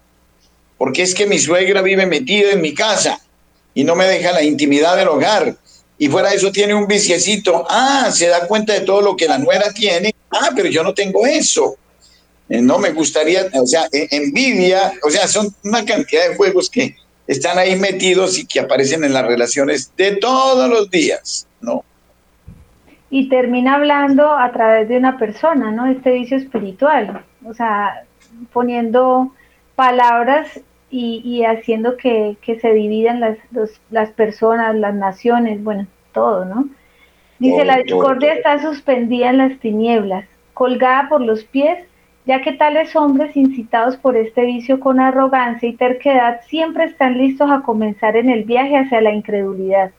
porque 0.77 1.01
es 1.01 1.13
que 1.13 1.27
mi 1.27 1.37
suegra 1.37 1.81
vive 1.81 2.05
metida 2.05 2.51
en 2.51 2.61
mi 2.61 2.73
casa 2.73 3.19
y 3.73 3.83
no 3.83 3.93
me 3.93 4.05
deja 4.05 4.31
la 4.31 4.41
intimidad 4.41 4.95
del 4.95 5.09
hogar 5.09 5.57
y 5.97 6.07
fuera 6.07 6.29
de 6.29 6.37
eso 6.37 6.49
tiene 6.49 6.75
un 6.75 6.87
viciecito. 6.87 7.65
Ah, 7.69 8.09
se 8.09 8.27
da 8.27 8.47
cuenta 8.47 8.71
de 8.71 8.81
todo 8.81 9.01
lo 9.01 9.17
que 9.17 9.27
la 9.27 9.37
nuera 9.37 9.69
tiene. 9.73 10.15
Ah, 10.31 10.51
pero 10.55 10.69
yo 10.69 10.81
no 10.81 10.93
tengo 10.93 11.27
eso. 11.27 11.75
Eh, 12.47 12.61
no 12.61 12.79
me 12.79 12.91
gustaría, 12.91 13.49
o 13.53 13.67
sea, 13.67 13.89
e, 13.91 14.07
envidia, 14.11 14.93
o 15.03 15.09
sea, 15.09 15.27
son 15.27 15.53
una 15.65 15.83
cantidad 15.83 16.29
de 16.29 16.37
juegos 16.37 16.69
que 16.69 16.95
están 17.27 17.57
ahí 17.57 17.75
metidos 17.75 18.37
y 18.37 18.45
que 18.45 18.61
aparecen 18.61 19.03
en 19.03 19.11
las 19.11 19.25
relaciones 19.25 19.91
de 19.97 20.15
todos 20.15 20.69
los 20.69 20.89
días, 20.89 21.47
¿no? 21.59 21.83
Y 23.09 23.29
termina 23.29 23.75
hablando 23.75 24.35
a 24.35 24.51
través 24.51 24.89
de 24.89 24.97
una 24.97 25.17
persona, 25.17 25.71
¿no? 25.71 25.85
Este 25.85 26.11
vicio 26.11 26.37
espiritual, 26.37 27.23
o 27.45 27.53
sea, 27.53 28.03
poniendo 28.51 29.31
palabras 29.75 30.61
y, 30.89 31.43
haciendo 31.43 31.97
que, 31.97 32.37
se 32.61 32.73
dividan 32.73 33.19
las, 33.19 33.37
las 33.91 34.11
personas, 34.11 34.75
las 34.75 34.95
naciones, 34.95 35.61
bueno, 35.63 35.87
todo, 36.13 36.45
¿no? 36.45 36.69
Dice, 37.37 37.65
la 37.65 37.77
discordia 37.77 38.33
está 38.33 38.59
suspendida 38.61 39.29
en 39.29 39.37
las 39.39 39.59
tinieblas, 39.59 40.25
colgada 40.53 41.09
por 41.09 41.19
los 41.19 41.43
pies, 41.43 41.85
ya 42.25 42.41
que 42.41 42.53
tales 42.53 42.95
hombres 42.95 43.35
incitados 43.35 43.97
por 43.97 44.15
este 44.15 44.45
vicio 44.45 44.79
con 44.79 44.99
arrogancia 44.99 45.67
y 45.67 45.75
terquedad 45.75 46.41
siempre 46.47 46.85
están 46.85 47.17
listos 47.17 47.51
a 47.51 47.61
comenzar 47.61 48.15
en 48.15 48.29
el 48.29 48.45
viaje 48.45 48.77
hacia 48.77 49.01
la 49.01 49.11
incredulidad, 49.11 49.91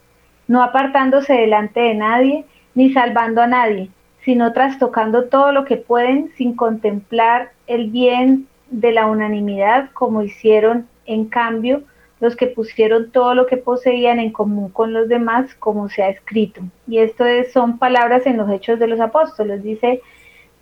no 0.48 0.62
apartándose 0.62 1.34
delante 1.34 1.80
de 1.80 1.94
nadie, 1.94 2.44
ni 2.76 2.92
salvando 2.92 3.42
a 3.42 3.48
nadie, 3.48 3.90
sino 4.24 4.52
trastocando 4.52 5.24
todo 5.24 5.50
lo 5.50 5.64
que 5.64 5.76
pueden 5.76 6.30
sin 6.36 6.54
contemplar 6.54 7.50
el 7.66 7.90
bien 7.90 8.46
de 8.70 8.92
la 8.92 9.06
unanimidad 9.06 9.90
como 9.92 10.22
hicieron 10.22 10.86
en 11.06 11.24
cambio 11.24 11.82
los 12.20 12.36
que 12.36 12.46
pusieron 12.46 13.10
todo 13.10 13.34
lo 13.34 13.46
que 13.46 13.56
poseían 13.56 14.18
en 14.18 14.30
común 14.30 14.70
con 14.70 14.92
los 14.92 15.08
demás 15.08 15.54
como 15.58 15.88
se 15.88 16.02
ha 16.02 16.08
escrito. 16.08 16.62
Y 16.86 16.98
esto 16.98 17.24
son 17.52 17.78
palabras 17.78 18.26
en 18.26 18.36
los 18.36 18.50
hechos 18.50 18.78
de 18.78 18.86
los 18.86 19.00
apóstoles. 19.00 19.62
Dice, 19.62 20.00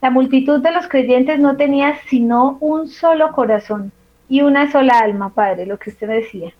la 0.01 0.11
multitud 0.11 0.61
de 0.61 0.73
los 0.73 0.89
creyentes 0.89 1.39
no 1.39 1.57
tenía 1.57 1.99
sino 2.09 2.59
un 2.61 2.89
solo 2.89 3.33
corazón 3.33 3.93
y 4.29 4.43
una 4.43 4.71
sola 4.71 4.99
alma, 4.99 5.33
Padre, 5.33 5.67
lo 5.67 5.79
que 5.79 5.91
usted 5.91 6.09
decía. 6.09 6.53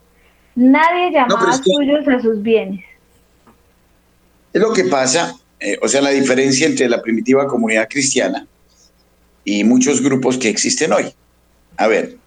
Nadie 0.55 1.11
llamaba 1.11 1.53
suyos 1.53 2.07
a 2.07 2.21
sus 2.21 2.41
bienes. 2.41 2.85
Es 4.53 4.63
lo 4.63 4.73
que 4.73 4.85
pasa, 4.85 5.35
eh, 5.65 5.79
o 5.81 5.89
sea, 5.89 6.03
la 6.03 6.11
diferencia 6.11 6.67
entre 6.67 6.91
la 6.91 7.01
primitiva 7.01 7.47
comunidad 7.47 7.89
cristiana 7.89 8.47
y 9.47 9.65
muchos 9.65 10.03
grupos 10.03 10.37
que 10.37 10.51
existen 10.51 10.93
hoy. 10.93 11.07
A 11.79 11.87
ver, 11.87 12.19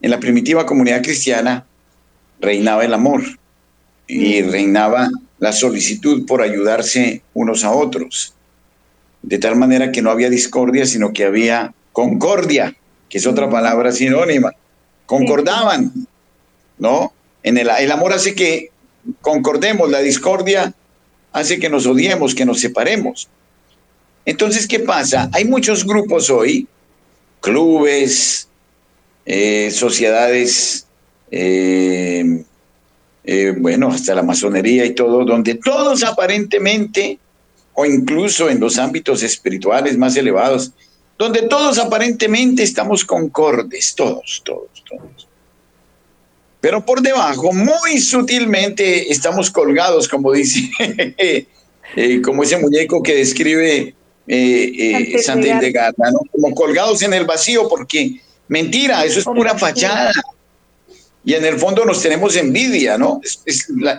en 0.00 0.10
la 0.12 0.20
primitiva 0.20 0.64
comunidad 0.64 1.02
cristiana 1.02 1.66
reinaba 2.40 2.84
el 2.84 2.94
amor 2.94 3.22
y 4.06 4.40
mm. 4.40 4.48
reinaba 4.48 5.10
la 5.40 5.50
solicitud 5.50 6.24
por 6.24 6.40
ayudarse 6.40 7.22
unos 7.34 7.64
a 7.64 7.72
otros. 7.72 8.34
De 9.22 9.38
tal 9.38 9.56
manera 9.56 9.90
que 9.90 10.00
no 10.00 10.12
había 10.12 10.30
discordia, 10.30 10.86
sino 10.86 11.12
que 11.12 11.24
había 11.24 11.74
concordia, 11.92 12.76
que 13.08 13.18
es 13.18 13.26
otra 13.26 13.48
mm. 13.48 13.50
palabra 13.50 13.90
sinónima. 13.90 14.52
Concordaban, 15.06 15.92
¿no? 16.78 17.12
En 17.42 17.58
el, 17.58 17.68
el 17.76 17.90
amor 17.90 18.12
hace 18.12 18.36
que 18.36 18.70
concordemos, 19.20 19.90
la 19.90 19.98
discordia 19.98 20.72
hace 21.34 21.58
que 21.58 21.68
nos 21.68 21.84
odiemos, 21.84 22.34
que 22.34 22.46
nos 22.46 22.60
separemos. 22.60 23.28
Entonces, 24.24 24.66
¿qué 24.66 24.78
pasa? 24.80 25.28
Hay 25.32 25.44
muchos 25.44 25.84
grupos 25.84 26.30
hoy, 26.30 26.66
clubes, 27.40 28.48
eh, 29.26 29.70
sociedades, 29.72 30.86
eh, 31.32 32.44
eh, 33.24 33.54
bueno, 33.58 33.88
hasta 33.88 34.14
la 34.14 34.22
masonería 34.22 34.86
y 34.86 34.94
todo, 34.94 35.24
donde 35.24 35.56
todos 35.56 36.04
aparentemente, 36.04 37.18
o 37.74 37.84
incluso 37.84 38.48
en 38.48 38.60
los 38.60 38.78
ámbitos 38.78 39.24
espirituales 39.24 39.98
más 39.98 40.16
elevados, 40.16 40.72
donde 41.18 41.42
todos 41.42 41.78
aparentemente 41.78 42.62
estamos 42.62 43.04
concordes, 43.04 43.94
todos, 43.96 44.40
todos, 44.44 44.84
todos. 44.88 45.28
Pero 46.64 46.82
por 46.82 47.02
debajo, 47.02 47.52
muy 47.52 47.98
sutilmente, 47.98 49.12
estamos 49.12 49.50
colgados, 49.50 50.08
como 50.08 50.32
dice, 50.32 50.70
como 52.24 52.42
ese 52.42 52.56
muñeco 52.56 53.02
que 53.02 53.16
describe 53.16 53.94
Santa 55.22 55.46
Hildegard, 55.46 55.94
¿no? 55.98 56.20
como 56.32 56.54
colgados 56.54 57.02
en 57.02 57.12
el 57.12 57.26
vacío, 57.26 57.68
porque 57.68 58.18
Mentira, 58.48 59.04
eso 59.04 59.18
es 59.18 59.26
pura 59.26 59.58
fachada. 59.58 60.10
Y 61.22 61.34
en 61.34 61.44
el 61.44 61.58
fondo 61.58 61.84
nos 61.84 62.00
tenemos 62.00 62.34
envidia, 62.34 62.96
¿no? 62.96 63.20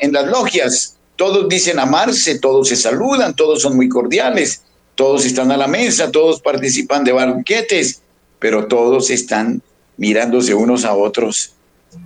en 0.02 0.12
las 0.12 0.26
logias 0.26 0.98
todos 1.18 1.48
dicen 1.48 1.78
amarse, 1.78 2.40
todos 2.40 2.70
se 2.70 2.76
saludan, 2.76 3.36
todos 3.36 3.62
son 3.62 3.76
muy 3.76 3.90
cordiales, 3.90 4.64
todos 4.96 5.24
están 5.24 5.52
a 5.52 5.58
la 5.58 5.68
mesa, 5.68 6.10
todos 6.10 6.42
participan 6.42 7.04
de 7.04 7.12
banquetes, 7.12 8.02
pero 8.40 8.66
todos 8.66 9.12
están 9.12 9.62
mirándose 9.98 10.56
unos 10.56 10.84
a 10.84 10.96
otros 10.96 11.55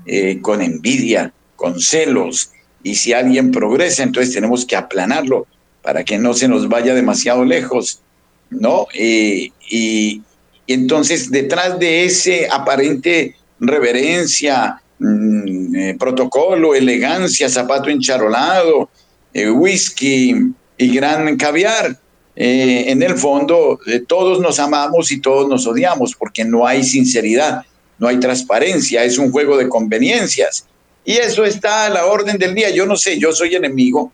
eh, 0.05 0.39
con 0.41 0.61
envidia, 0.61 1.33
con 1.55 1.79
celos. 1.79 2.51
Y 2.83 2.95
si 2.95 3.13
alguien 3.13 3.51
progresa, 3.51 4.03
entonces 4.03 4.33
tenemos 4.33 4.65
que 4.65 4.75
aplanarlo 4.75 5.47
para 5.81 6.03
que 6.03 6.17
no 6.17 6.33
se 6.33 6.47
nos 6.47 6.67
vaya 6.67 6.93
demasiado 6.93 7.45
lejos, 7.45 8.01
¿no? 8.49 8.87
Eh, 8.93 9.51
y, 9.69 10.21
y 10.67 10.73
entonces, 10.73 11.31
detrás 11.31 11.79
de 11.79 12.05
ese 12.05 12.47
aparente 12.49 13.35
reverencia, 13.59 14.81
mm, 14.99 15.75
eh, 15.75 15.95
protocolo, 15.99 16.75
elegancia, 16.75 17.49
zapato 17.49 17.89
encharolado, 17.89 18.89
eh, 19.33 19.49
whisky 19.49 20.35
y 20.77 20.95
gran 20.95 21.37
caviar, 21.37 21.97
en 22.41 23.03
el 23.03 23.15
fondo 23.17 23.77
todos 24.07 24.39
nos 24.39 24.59
amamos 24.59 25.11
y 25.11 25.19
todos 25.19 25.49
nos 25.49 25.67
odiamos 25.67 26.15
porque 26.15 26.45
no 26.45 26.65
hay 26.65 26.83
sinceridad, 26.83 27.63
no 27.99 28.07
hay 28.07 28.19
transparencia, 28.19 29.03
es 29.03 29.17
un 29.17 29.31
juego 29.31 29.57
de 29.57 29.69
conveniencias. 29.69 30.65
Y 31.05 31.13
eso 31.13 31.45
está 31.45 31.85
a 31.85 31.89
la 31.89 32.05
orden 32.05 32.37
del 32.37 32.55
día. 32.55 32.69
Yo 32.69 32.85
no 32.85 32.95
sé, 32.95 33.19
yo 33.19 33.31
soy 33.31 33.55
enemigo 33.55 34.11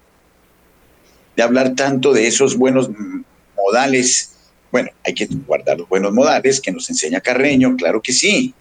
de 1.36 1.44
hablar 1.44 1.76
tanto 1.76 2.14
de 2.14 2.28
esos 2.28 2.58
buenos 2.58 2.90
modales 3.56 4.36
bueno, 4.76 4.90
hay 5.06 5.14
que 5.14 5.26
guardar 5.48 5.78
los 5.78 5.88
buenos 5.88 6.12
modales 6.12 6.60
que 6.60 6.70
nos 6.70 6.90
enseña 6.90 7.22
Carreño, 7.22 7.78
claro 7.78 8.02
que 8.02 8.12
sí, 8.12 8.54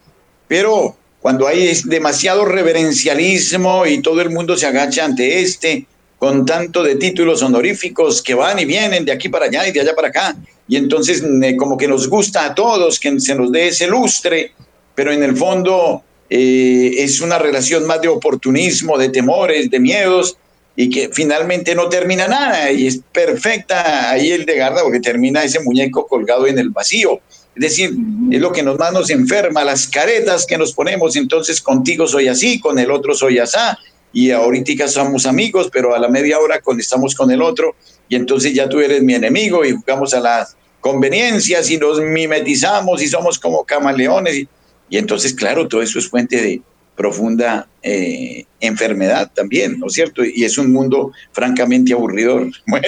pero 0.47 0.95
cuando 1.19 1.45
hay 1.45 1.77
demasiado 1.83 2.45
reverencialismo 2.45 3.85
y 3.85 4.01
todo 4.01 4.21
el 4.21 4.29
mundo 4.29 4.55
se 4.55 4.65
agacha 4.65 5.03
ante 5.03 5.41
este, 5.41 5.85
con 6.17 6.45
tanto 6.45 6.83
de 6.83 6.95
títulos 6.95 7.41
honoríficos 7.41 8.21
que 8.21 8.33
van 8.33 8.59
y 8.59 8.63
vienen 8.63 9.03
de 9.03 9.11
aquí 9.11 9.27
para 9.27 9.47
allá 9.47 9.67
y 9.67 9.73
de 9.73 9.81
allá 9.81 9.93
para 9.93 10.07
acá. 10.07 10.37
Y 10.69 10.77
entonces 10.77 11.21
como 11.57 11.75
que 11.75 11.89
nos 11.89 12.07
gusta 12.07 12.45
a 12.45 12.55
todos 12.55 12.97
que 12.97 13.19
se 13.19 13.35
nos 13.35 13.51
dé 13.51 13.67
ese 13.67 13.87
lustre, 13.87 14.53
pero 14.95 15.11
en 15.11 15.23
el 15.23 15.35
fondo 15.35 16.03
eh, 16.29 16.91
es 16.97 17.21
una 17.21 17.37
relación 17.37 17.85
más 17.85 18.01
de 18.01 18.07
oportunismo, 18.07 18.97
de 18.97 19.09
temores, 19.09 19.69
de 19.69 19.79
miedos, 19.79 20.37
y 20.75 20.89
que 20.89 21.09
finalmente 21.13 21.75
no 21.75 21.87
termina 21.87 22.27
nada. 22.27 22.71
Y 22.71 22.87
es 22.87 22.99
perfecta 23.11 24.11
ahí 24.11 24.31
el 24.31 24.45
de 24.45 24.55
Garda 24.55 24.81
porque 24.83 24.99
termina 24.99 25.43
ese 25.43 25.59
muñeco 25.59 26.07
colgado 26.07 26.47
en 26.47 26.59
el 26.59 26.69
vacío. 26.69 27.19
Es 27.55 27.61
decir, 27.61 27.95
es 28.31 28.41
lo 28.41 28.51
que 28.51 28.63
nos 28.63 28.77
más 28.77 28.91
nos 28.91 29.09
enferma, 29.09 29.63
las 29.63 29.87
caretas 29.87 30.45
que 30.45 30.57
nos 30.57 30.73
ponemos. 30.73 31.15
Entonces, 31.15 31.61
contigo 31.61 32.05
soy 32.07 32.27
así, 32.27 32.59
con 32.59 32.77
el 32.79 32.91
otro 32.91 33.13
soy 33.13 33.39
asá, 33.39 33.77
y 34.11 34.31
ahorita 34.31 34.87
somos 34.87 35.25
amigos, 35.25 35.69
pero 35.71 35.95
a 35.95 35.99
la 35.99 36.09
media 36.09 36.39
hora 36.39 36.61
cuando 36.61 36.81
estamos 36.81 37.15
con 37.15 37.31
el 37.31 37.41
otro, 37.41 37.75
y 38.09 38.15
entonces 38.15 38.53
ya 38.53 38.67
tú 38.67 38.79
eres 38.79 39.01
mi 39.01 39.13
enemigo 39.13 39.63
y 39.65 39.71
jugamos 39.71 40.13
a 40.13 40.19
las 40.19 40.55
conveniencias 40.81 41.69
y 41.69 41.77
nos 41.77 41.99
mimetizamos 41.99 43.01
y 43.01 43.07
somos 43.07 43.39
como 43.39 43.63
camaleones. 43.63 44.45
Y, 44.89 44.97
entonces, 44.97 45.33
claro, 45.33 45.67
todo 45.67 45.81
eso 45.81 45.99
es 45.99 46.09
fuente 46.09 46.41
de, 46.41 46.61
profunda 46.95 47.67
eh, 47.83 48.45
enfermedad 48.59 49.29
también, 49.33 49.79
¿no 49.79 49.87
es 49.87 49.93
cierto? 49.93 50.23
Y 50.23 50.43
es 50.43 50.57
un 50.57 50.71
mundo 50.71 51.11
francamente 51.31 51.93
aburridor. 51.93 52.49
Bueno, 52.67 52.87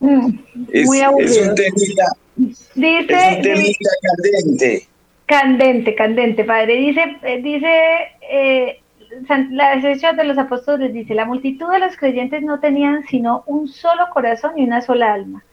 mm, 0.00 0.38
es, 0.72 0.88
un 0.88 1.54
temita, 1.54 2.04
dice, 2.74 3.74
candente. 4.02 4.88
Candente, 5.26 5.94
candente, 5.94 6.44
padre. 6.44 6.76
Dice, 6.76 7.02
eh, 7.22 7.42
dice 7.42 7.68
eh, 8.30 8.80
la 9.50 9.74
excepción 9.74 10.16
de 10.16 10.24
los 10.24 10.38
apóstoles 10.38 10.92
dice, 10.92 11.14
la 11.14 11.24
multitud 11.24 11.70
de 11.70 11.80
los 11.80 11.96
creyentes 11.96 12.42
no 12.42 12.60
tenían 12.60 13.04
sino 13.08 13.42
un 13.46 13.68
solo 13.68 14.06
corazón 14.12 14.52
y 14.56 14.64
una 14.64 14.80
sola 14.80 15.12
alma. 15.12 15.44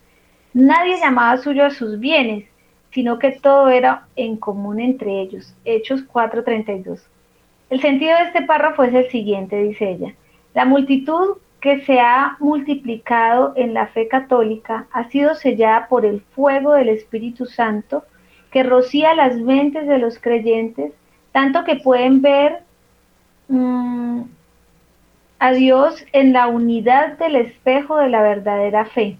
Nadie 0.53 0.97
llamaba 0.99 1.41
suyo 1.41 1.65
a 1.65 1.71
sus 1.71 1.99
bienes, 1.99 2.45
sino 2.95 3.19
que 3.19 3.31
todo 3.31 3.67
era 3.67 4.07
en 4.15 4.37
común 4.37 4.79
entre 4.79 5.19
ellos. 5.19 5.53
Hechos 5.65 6.01
4:32. 6.07 7.01
El 7.69 7.81
sentido 7.81 8.15
de 8.15 8.23
este 8.23 8.41
párrafo 8.43 8.83
es 8.83 8.93
el 8.93 9.09
siguiente, 9.09 9.61
dice 9.61 9.91
ella. 9.91 10.13
La 10.53 10.63
multitud 10.63 11.37
que 11.59 11.81
se 11.81 11.99
ha 11.99 12.37
multiplicado 12.39 13.51
en 13.57 13.73
la 13.73 13.87
fe 13.87 14.07
católica 14.07 14.87
ha 14.93 15.09
sido 15.09 15.35
sellada 15.35 15.89
por 15.89 16.05
el 16.05 16.21
fuego 16.21 16.71
del 16.73 16.87
Espíritu 16.87 17.45
Santo 17.45 18.05
que 18.49 18.63
rocía 18.63 19.13
las 19.13 19.35
mentes 19.35 19.85
de 19.87 19.97
los 19.97 20.17
creyentes, 20.17 20.93
tanto 21.33 21.65
que 21.65 21.75
pueden 21.75 22.21
ver 22.21 22.59
mm, 23.49 24.21
a 25.39 25.51
Dios 25.51 26.05
en 26.13 26.31
la 26.31 26.47
unidad 26.47 27.17
del 27.17 27.35
espejo 27.35 27.97
de 27.97 28.07
la 28.07 28.21
verdadera 28.21 28.85
fe. 28.85 29.17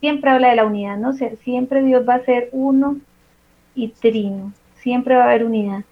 Siempre 0.00 0.30
habla 0.30 0.50
de 0.50 0.56
la 0.56 0.66
unidad, 0.66 0.96
¿no? 0.96 1.12
Siempre 1.12 1.82
Dios 1.82 2.08
va 2.08 2.14
a 2.14 2.24
ser 2.24 2.48
uno 2.52 2.98
y 3.74 3.88
trino, 3.88 4.52
siempre 4.76 5.16
va 5.16 5.24
a 5.24 5.28
haber 5.28 5.44
unidad. 5.44 5.84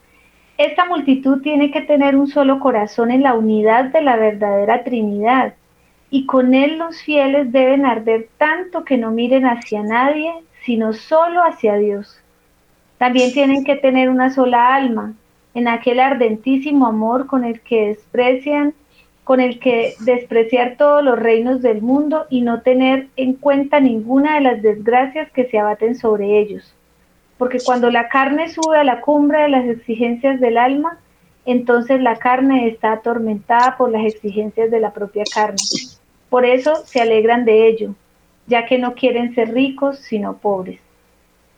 Esta 0.59 0.87
multitud 0.87 1.42
tiene 1.42 1.71
que 1.71 1.83
tener 1.83 2.16
un 2.16 2.29
solo 2.29 2.61
corazón 2.61 3.11
en 3.11 3.23
la 3.23 3.35
unidad 3.35 3.87
de 3.87 4.01
la 4.01 4.16
verdadera 4.16 4.85
Trinidad, 4.85 5.55
y 6.09 6.25
con 6.25 6.55
él 6.55 6.79
los 6.79 7.03
fieles 7.03 7.53
deben 7.53 7.85
arder 7.85 8.29
tanto 8.38 8.85
que 8.85 8.97
no 8.97 9.11
miren 9.11 9.45
hacia 9.45 9.83
nadie, 9.83 10.33
sino 10.64 10.92
solo 10.92 11.42
hacia 11.42 11.77
Dios. 11.77 12.21
También 12.99 13.33
tienen 13.33 13.64
que 13.64 13.77
tener 13.77 14.09
una 14.09 14.31
sola 14.31 14.75
alma, 14.75 15.14
en 15.53 15.69
aquel 15.69 16.01
ardentísimo 16.01 16.87
amor 16.87 17.27
con 17.27 17.45
el 17.45 17.61
que 17.61 17.88
desprecian, 17.88 18.73
con 19.27 19.41
el 19.41 19.59
que 19.59 19.93
despreciar 20.01 20.77
todos 20.79 21.05
los 21.05 21.19
reinos 21.19 21.61
del 21.61 21.83
mundo 21.83 22.25
y 22.31 22.41
no 22.41 22.62
tener 22.62 23.09
en 23.17 23.35
cuenta 23.35 23.81
ninguna 23.81 24.37
de 24.37 24.41
las 24.41 24.62
desgracias 24.62 25.31
que 25.33 25.45
se 25.51 25.59
abaten 25.59 25.97
sobre 25.97 26.39
ellos 26.39 26.75
porque 27.39 27.59
cuando 27.65 27.91
la 27.91 28.09
carne 28.09 28.49
sube 28.49 28.79
a 28.79 28.85
la 28.85 29.01
cumbre 29.01 29.43
de 29.43 29.49
las 29.49 29.67
exigencias 29.67 30.41
del 30.41 30.57
alma, 30.57 30.99
entonces 31.45 32.01
la 32.01 32.17
carne 32.17 32.69
está 32.69 32.93
atormentada 32.93 33.77
por 33.77 33.91
las 33.91 34.05
exigencias 34.07 34.71
de 34.71 34.81
la 34.81 34.93
propia 34.93 35.25
carne. 35.33 35.59
Por 36.31 36.45
eso 36.45 36.77
se 36.87 37.01
alegran 37.01 37.45
de 37.45 37.69
ello, 37.69 37.95
ya 38.47 38.65
que 38.67 38.79
no 38.79 38.95
quieren 38.95 39.35
ser 39.35 39.53
ricos, 39.53 39.99
sino 39.99 40.39
pobres. 40.39 40.81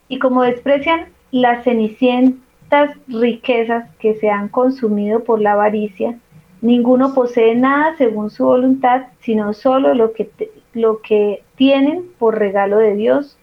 Y 0.09 0.19
como 0.19 0.43
desprecian 0.43 1.07
las 1.31 1.65
cenicientas 1.65 2.91
riquezas 3.07 3.89
que 3.99 4.15
se 4.17 4.31
han 4.31 4.49
consumido 4.49 5.25
por 5.25 5.41
la 5.41 5.53
avaricia, 5.53 6.19
ninguno 6.61 7.15
posee 7.15 7.55
nada 7.55 7.97
según 7.97 8.31
su 8.31 8.45
voluntad, 8.45 9.07
sino 9.21 9.53
solo 9.53 9.95
lo 9.95 10.13
que, 10.13 10.31
lo 10.75 11.01
que 11.01 11.43
tienen 11.57 12.05
por 12.19 12.39
regalo 12.39 12.79
de 12.79 12.95
Dios, 12.95 13.39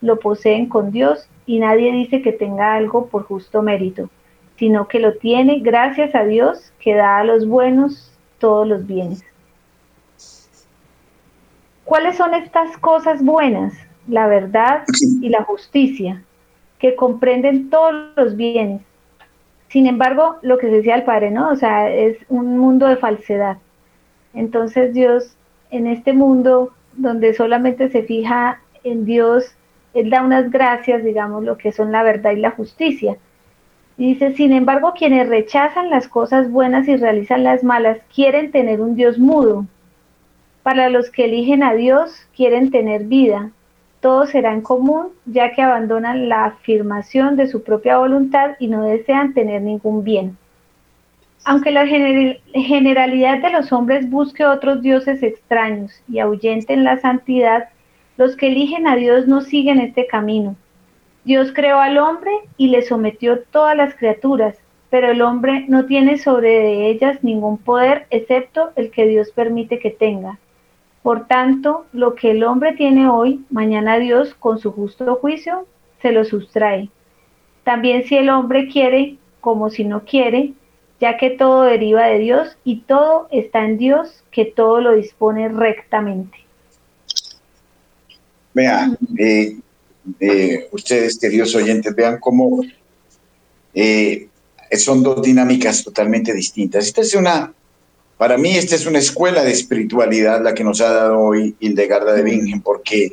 lo 0.00 0.18
poseen 0.18 0.68
con 0.68 0.90
Dios 0.90 1.28
y 1.46 1.58
nadie 1.58 1.92
dice 1.92 2.22
que 2.22 2.32
tenga 2.32 2.74
algo 2.74 3.06
por 3.06 3.24
justo 3.24 3.62
mérito, 3.62 4.10
sino 4.56 4.88
que 4.88 5.00
lo 5.00 5.14
tiene 5.14 5.60
gracias 5.60 6.14
a 6.14 6.24
Dios 6.24 6.72
que 6.78 6.94
da 6.94 7.18
a 7.18 7.24
los 7.24 7.46
buenos 7.46 8.12
todos 8.38 8.66
los 8.66 8.86
bienes. 8.86 9.22
¿Cuáles 11.84 12.16
son 12.16 12.34
estas 12.34 12.76
cosas 12.78 13.22
buenas? 13.22 13.74
La 14.08 14.26
verdad 14.26 14.84
y 15.20 15.28
la 15.28 15.44
justicia, 15.44 16.22
que 16.78 16.94
comprenden 16.94 17.70
todos 17.70 17.94
los 18.16 18.36
bienes. 18.36 18.82
Sin 19.74 19.88
embargo, 19.88 20.36
lo 20.42 20.58
que 20.58 20.68
decía 20.68 20.94
el 20.94 21.02
Padre, 21.02 21.32
¿no? 21.32 21.50
O 21.50 21.56
sea, 21.56 21.90
es 21.90 22.16
un 22.28 22.58
mundo 22.58 22.86
de 22.86 22.96
falsedad. 22.96 23.56
Entonces 24.32 24.94
Dios, 24.94 25.36
en 25.72 25.88
este 25.88 26.12
mundo 26.12 26.72
donde 26.92 27.34
solamente 27.34 27.88
se 27.88 28.04
fija 28.04 28.60
en 28.84 29.04
Dios 29.04 29.56
él 29.92 30.10
da 30.10 30.22
unas 30.22 30.52
gracias, 30.52 31.02
digamos, 31.02 31.42
lo 31.42 31.58
que 31.58 31.72
son 31.72 31.90
la 31.90 32.04
verdad 32.04 32.30
y 32.30 32.36
la 32.36 32.52
justicia. 32.52 33.16
Y 33.98 34.14
dice, 34.14 34.32
sin 34.34 34.52
embargo, 34.52 34.94
quienes 34.96 35.28
rechazan 35.28 35.90
las 35.90 36.06
cosas 36.06 36.52
buenas 36.52 36.86
y 36.86 36.94
realizan 36.94 37.42
las 37.42 37.64
malas 37.64 37.98
quieren 38.14 38.52
tener 38.52 38.80
un 38.80 38.94
Dios 38.94 39.18
mudo. 39.18 39.66
Para 40.62 40.88
los 40.88 41.10
que 41.10 41.24
eligen 41.24 41.64
a 41.64 41.74
Dios 41.74 42.28
quieren 42.36 42.70
tener 42.70 43.06
vida. 43.06 43.50
Todo 44.04 44.26
será 44.26 44.52
en 44.52 44.60
común, 44.60 45.12
ya 45.24 45.52
que 45.52 45.62
abandonan 45.62 46.28
la 46.28 46.44
afirmación 46.44 47.36
de 47.36 47.46
su 47.46 47.62
propia 47.62 47.96
voluntad 47.96 48.50
y 48.58 48.68
no 48.68 48.84
desean 48.84 49.32
tener 49.32 49.62
ningún 49.62 50.04
bien. 50.04 50.36
Aunque 51.46 51.70
la 51.70 51.86
generalidad 51.86 53.40
de 53.40 53.48
los 53.48 53.72
hombres 53.72 54.10
busque 54.10 54.44
otros 54.44 54.82
dioses 54.82 55.22
extraños 55.22 56.02
y 56.06 56.18
ahuyenten 56.18 56.84
la 56.84 56.98
santidad, 56.98 57.70
los 58.18 58.36
que 58.36 58.48
eligen 58.48 58.86
a 58.86 58.96
Dios 58.96 59.26
no 59.26 59.40
siguen 59.40 59.80
este 59.80 60.06
camino. 60.06 60.54
Dios 61.24 61.50
creó 61.54 61.78
al 61.78 61.96
hombre 61.96 62.32
y 62.58 62.68
le 62.68 62.82
sometió 62.82 63.40
todas 63.44 63.74
las 63.74 63.94
criaturas, 63.94 64.58
pero 64.90 65.12
el 65.12 65.22
hombre 65.22 65.64
no 65.66 65.86
tiene 65.86 66.18
sobre 66.18 66.90
ellas 66.90 67.24
ningún 67.24 67.56
poder 67.56 68.06
excepto 68.10 68.68
el 68.76 68.90
que 68.90 69.06
Dios 69.06 69.30
permite 69.30 69.78
que 69.78 69.88
tenga. 69.88 70.38
Por 71.04 71.26
tanto, 71.26 71.84
lo 71.92 72.14
que 72.14 72.30
el 72.30 72.42
hombre 72.44 72.72
tiene 72.72 73.10
hoy, 73.10 73.44
mañana 73.50 73.98
Dios, 73.98 74.34
con 74.40 74.58
su 74.58 74.72
justo 74.72 75.16
juicio, 75.16 75.66
se 76.00 76.12
lo 76.12 76.24
sustrae. 76.24 76.88
También 77.62 78.04
si 78.04 78.16
el 78.16 78.30
hombre 78.30 78.68
quiere, 78.72 79.18
como 79.42 79.68
si 79.68 79.84
no 79.84 80.06
quiere, 80.06 80.54
ya 81.02 81.18
que 81.18 81.28
todo 81.28 81.64
deriva 81.64 82.06
de 82.06 82.20
Dios 82.20 82.56
y 82.64 82.80
todo 82.80 83.28
está 83.30 83.66
en 83.66 83.76
Dios, 83.76 84.24
que 84.30 84.46
todo 84.46 84.80
lo 84.80 84.94
dispone 84.94 85.50
rectamente. 85.50 86.38
Vean, 88.54 88.96
eh, 89.18 89.58
eh, 90.18 90.68
ustedes, 90.72 91.18
queridos 91.18 91.54
oyentes, 91.54 91.94
vean 91.94 92.18
cómo 92.18 92.62
eh, 93.74 94.26
son 94.70 95.02
dos 95.02 95.20
dinámicas 95.20 95.84
totalmente 95.84 96.32
distintas. 96.32 96.86
Esta 96.86 97.02
es 97.02 97.14
una, 97.14 97.52
para 98.18 98.38
mí, 98.38 98.56
esta 98.56 98.74
es 98.76 98.86
una 98.86 98.98
escuela 98.98 99.42
de 99.42 99.52
espiritualidad 99.52 100.42
la 100.42 100.54
que 100.54 100.64
nos 100.64 100.80
ha 100.80 100.92
dado 100.92 101.18
hoy 101.18 101.56
Hildegarda 101.58 102.12
de 102.12 102.22
Bingen, 102.22 102.60
porque 102.60 103.12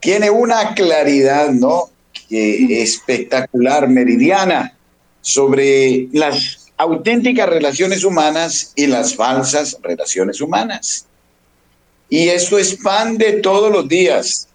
tiene 0.00 0.30
una 0.30 0.74
claridad, 0.74 1.50
¿no? 1.50 1.90
espectacular, 2.30 3.88
meridiana, 3.88 4.76
sobre 5.20 6.08
las 6.12 6.72
auténticas 6.76 7.48
relaciones 7.48 8.04
humanas 8.04 8.72
y 8.74 8.86
las 8.86 9.14
falsas 9.14 9.78
relaciones 9.82 10.40
humanas. 10.40 11.06
Y 12.08 12.28
eso 12.28 12.58
expande 12.58 13.34
todos 13.34 13.72
los 13.72 13.88
días. 13.88 14.48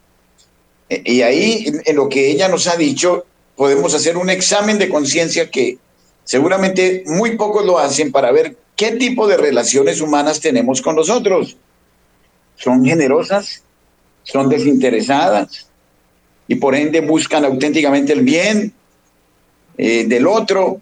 Y 0.89 1.21
ahí, 1.21 1.71
en 1.85 1.95
lo 1.95 2.09
que 2.09 2.29
ella 2.29 2.47
nos 2.47 2.67
ha 2.67 2.75
dicho, 2.75 3.25
podemos 3.55 3.93
hacer 3.93 4.17
un 4.17 4.29
examen 4.29 4.77
de 4.77 4.89
conciencia 4.89 5.49
que 5.49 5.77
seguramente 6.23 7.03
muy 7.07 7.35
pocos 7.35 7.65
lo 7.65 7.79
hacen 7.79 8.11
para 8.11 8.31
ver 8.31 8.55
qué 8.79 8.93
tipo 8.93 9.27
de 9.27 9.35
relaciones 9.35 9.99
humanas 9.99 10.39
tenemos 10.39 10.81
con 10.81 10.95
nosotros. 10.95 11.57
¿Son 12.55 12.85
generosas? 12.85 13.61
¿Son 14.23 14.47
desinteresadas? 14.47 15.67
Y 16.47 16.55
por 16.55 16.73
ende 16.73 17.01
buscan 17.01 17.43
auténticamente 17.43 18.13
el 18.13 18.21
bien 18.21 18.71
eh, 19.77 20.05
del 20.07 20.25
otro. 20.25 20.79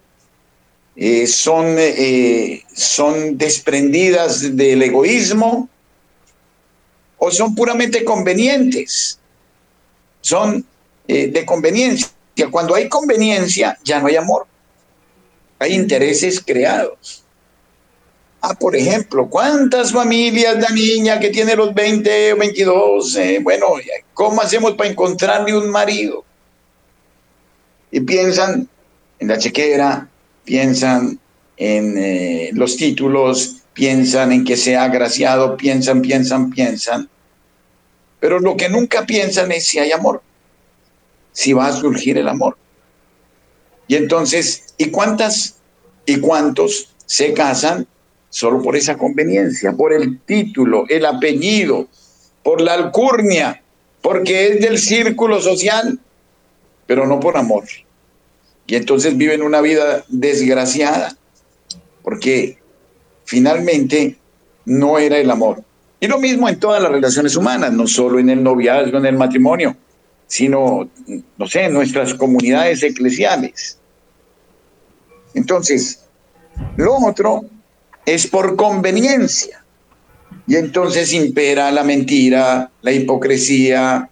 Eh, 0.94 1.26
son, 1.26 1.74
eh, 1.76 2.62
son 2.72 3.36
desprendidas 3.36 4.56
del 4.56 4.80
egoísmo 4.80 5.68
o 7.18 7.30
son 7.32 7.52
puramente 7.56 8.04
convenientes. 8.04 9.18
Son 10.20 10.64
de 11.08 11.44
conveniencia. 11.44 12.10
Cuando 12.48 12.76
hay 12.76 12.88
conveniencia, 12.88 13.76
ya 13.82 13.98
no 13.98 14.06
hay 14.06 14.14
amor. 14.14 14.46
Hay 15.58 15.74
intereses 15.74 16.40
creados. 16.40 17.24
Ah, 18.40 18.54
por 18.54 18.76
ejemplo, 18.76 19.28
¿cuántas 19.28 19.92
familias 19.92 20.56
la 20.58 20.68
niña 20.68 21.18
que 21.18 21.30
tiene 21.30 21.56
los 21.56 21.74
20 21.74 22.34
o 22.34 22.36
22? 22.36 23.16
Eh, 23.16 23.40
bueno, 23.42 23.66
¿cómo 24.14 24.40
hacemos 24.40 24.74
para 24.74 24.90
encontrarle 24.90 25.56
un 25.56 25.70
marido? 25.70 26.24
Y 27.90 28.00
piensan 28.00 28.68
en 29.18 29.28
la 29.28 29.38
chequera, 29.38 30.08
piensan 30.44 31.18
en 31.56 31.98
eh, 31.98 32.50
los 32.52 32.76
títulos, 32.76 33.56
piensan 33.72 34.30
en 34.30 34.44
que 34.44 34.56
sea 34.56 34.84
agraciado, 34.84 35.56
piensan, 35.56 36.00
piensan, 36.00 36.50
piensan. 36.50 37.08
Pero 38.20 38.38
lo 38.38 38.56
que 38.56 38.68
nunca 38.68 39.04
piensan 39.04 39.50
es 39.50 39.66
si 39.66 39.80
hay 39.80 39.90
amor, 39.90 40.22
si 41.32 41.52
va 41.52 41.66
a 41.66 41.72
surgir 41.72 42.18
el 42.18 42.28
amor. 42.28 42.56
Y 43.88 43.96
entonces, 43.96 44.74
¿y 44.76 44.90
cuántas 44.90 45.56
y 46.06 46.20
cuántos 46.20 46.94
se 47.06 47.32
casan 47.32 47.86
solo 48.30 48.62
por 48.62 48.76
esa 48.76 48.96
conveniencia, 48.96 49.72
por 49.72 49.92
el 49.92 50.20
título, 50.20 50.84
el 50.88 51.06
apellido, 51.06 51.88
por 52.42 52.60
la 52.60 52.74
alcurnia, 52.74 53.62
porque 54.02 54.48
es 54.48 54.60
del 54.60 54.78
círculo 54.78 55.40
social, 55.40 55.98
pero 56.86 57.06
no 57.06 57.20
por 57.20 57.36
amor? 57.36 57.64
Y 58.66 58.76
entonces 58.76 59.16
viven 59.16 59.42
una 59.42 59.60
vida 59.60 60.04
desgraciada, 60.08 61.16
porque 62.02 62.58
finalmente 63.24 64.16
no 64.64 64.98
era 64.98 65.18
el 65.18 65.30
amor. 65.30 65.62
Y 66.00 66.06
lo 66.06 66.18
mismo 66.18 66.48
en 66.48 66.60
todas 66.60 66.82
las 66.82 66.92
relaciones 66.92 67.34
humanas, 67.36 67.72
no 67.72 67.86
solo 67.86 68.18
en 68.18 68.30
el 68.30 68.42
noviazgo, 68.42 68.98
en 68.98 69.06
el 69.06 69.16
matrimonio, 69.16 69.76
sino, 70.26 70.88
no 71.36 71.46
sé, 71.48 71.64
en 71.64 71.72
nuestras 71.72 72.14
comunidades 72.14 72.82
eclesiales. 72.82 73.78
Entonces, 75.34 76.04
lo 76.76 76.94
otro 76.96 77.44
es 78.14 78.26
por 78.26 78.56
conveniencia. 78.56 79.62
Y 80.46 80.56
entonces 80.56 81.12
impera 81.12 81.70
la 81.70 81.84
mentira, 81.84 82.70
la 82.80 82.92
hipocresía, 82.92 84.08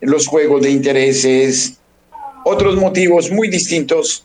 los 0.00 0.26
juegos 0.26 0.62
de 0.62 0.70
intereses, 0.70 1.74
otros 2.44 2.76
motivos 2.76 3.30
muy 3.30 3.48
distintos 3.48 4.24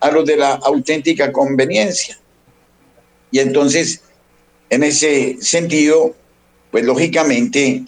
a 0.00 0.10
los 0.10 0.24
de 0.24 0.38
la 0.38 0.52
auténtica 0.52 1.32
conveniencia. 1.32 2.18
Y 3.30 3.40
entonces, 3.40 4.00
en 4.70 4.84
ese 4.84 5.36
sentido, 5.40 6.14
pues 6.70 6.84
lógicamente 6.84 7.84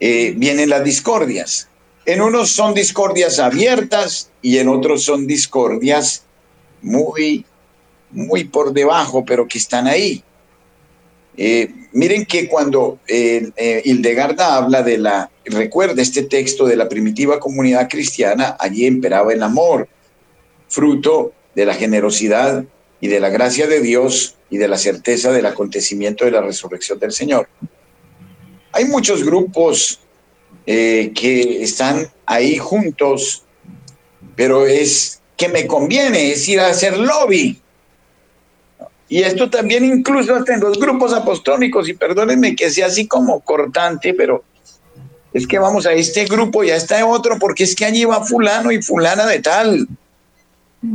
eh, 0.00 0.32
vienen 0.34 0.70
las 0.70 0.82
discordias. 0.82 1.68
En 2.06 2.22
unos 2.22 2.52
son 2.52 2.72
discordias 2.72 3.38
abiertas 3.38 4.30
y 4.40 4.58
en 4.58 4.68
otros 4.68 5.04
son 5.04 5.26
discordias 5.26 6.24
muy, 6.80 7.44
muy 8.12 8.44
por 8.44 8.72
debajo, 8.72 9.24
pero 9.24 9.48
que 9.48 9.58
están 9.58 9.86
ahí. 9.86 10.22
Eh, 11.36 11.70
miren 11.92 12.26
que 12.26 12.48
cuando 12.48 12.98
eh, 13.08 13.82
Hildegarda 13.84 14.56
habla 14.56 14.82
de 14.82 14.98
la, 14.98 15.30
recuerda 15.46 16.02
este 16.02 16.22
texto 16.22 16.66
de 16.66 16.76
la 16.76 16.88
primitiva 16.88 17.40
comunidad 17.40 17.88
cristiana, 17.88 18.56
allí 18.58 18.86
imperaba 18.86 19.32
el 19.32 19.42
amor, 19.42 19.88
fruto 20.68 21.32
de 21.54 21.66
la 21.66 21.74
generosidad 21.74 22.64
y 23.00 23.08
de 23.08 23.20
la 23.20 23.28
gracia 23.30 23.66
de 23.66 23.80
Dios 23.80 24.36
y 24.48 24.58
de 24.58 24.68
la 24.68 24.78
certeza 24.78 25.32
del 25.32 25.46
acontecimiento 25.46 26.24
de 26.24 26.30
la 26.30 26.40
resurrección 26.40 26.98
del 26.98 27.12
Señor. 27.12 27.48
Hay 28.72 28.84
muchos 28.86 29.24
grupos 29.24 30.00
eh, 30.66 31.12
que 31.14 31.62
están 31.62 32.10
ahí 32.26 32.56
juntos, 32.58 33.44
pero 34.36 34.66
es 34.66 35.20
que 35.36 35.48
me 35.48 35.66
conviene, 35.66 36.32
es 36.32 36.48
ir 36.48 36.60
a 36.60 36.68
hacer 36.68 36.96
lobby. 36.96 37.60
Y 39.12 39.24
esto 39.24 39.50
también 39.50 39.84
incluso 39.84 40.34
hasta 40.34 40.54
en 40.54 40.60
los 40.60 40.80
grupos 40.80 41.12
apostólicos, 41.12 41.86
y 41.86 41.92
perdónenme 41.92 42.56
que 42.56 42.70
sea 42.70 42.86
así 42.86 43.06
como 43.06 43.40
cortante, 43.40 44.14
pero 44.14 44.42
es 45.34 45.46
que 45.46 45.58
vamos 45.58 45.84
a 45.84 45.92
este 45.92 46.24
grupo 46.24 46.64
y 46.64 46.70
a 46.70 46.76
este 46.76 47.02
otro, 47.02 47.38
porque 47.38 47.64
es 47.64 47.74
que 47.74 47.84
allí 47.84 48.06
va 48.06 48.24
fulano 48.24 48.72
y 48.72 48.80
fulana 48.80 49.26
de 49.26 49.40
tal. 49.40 49.86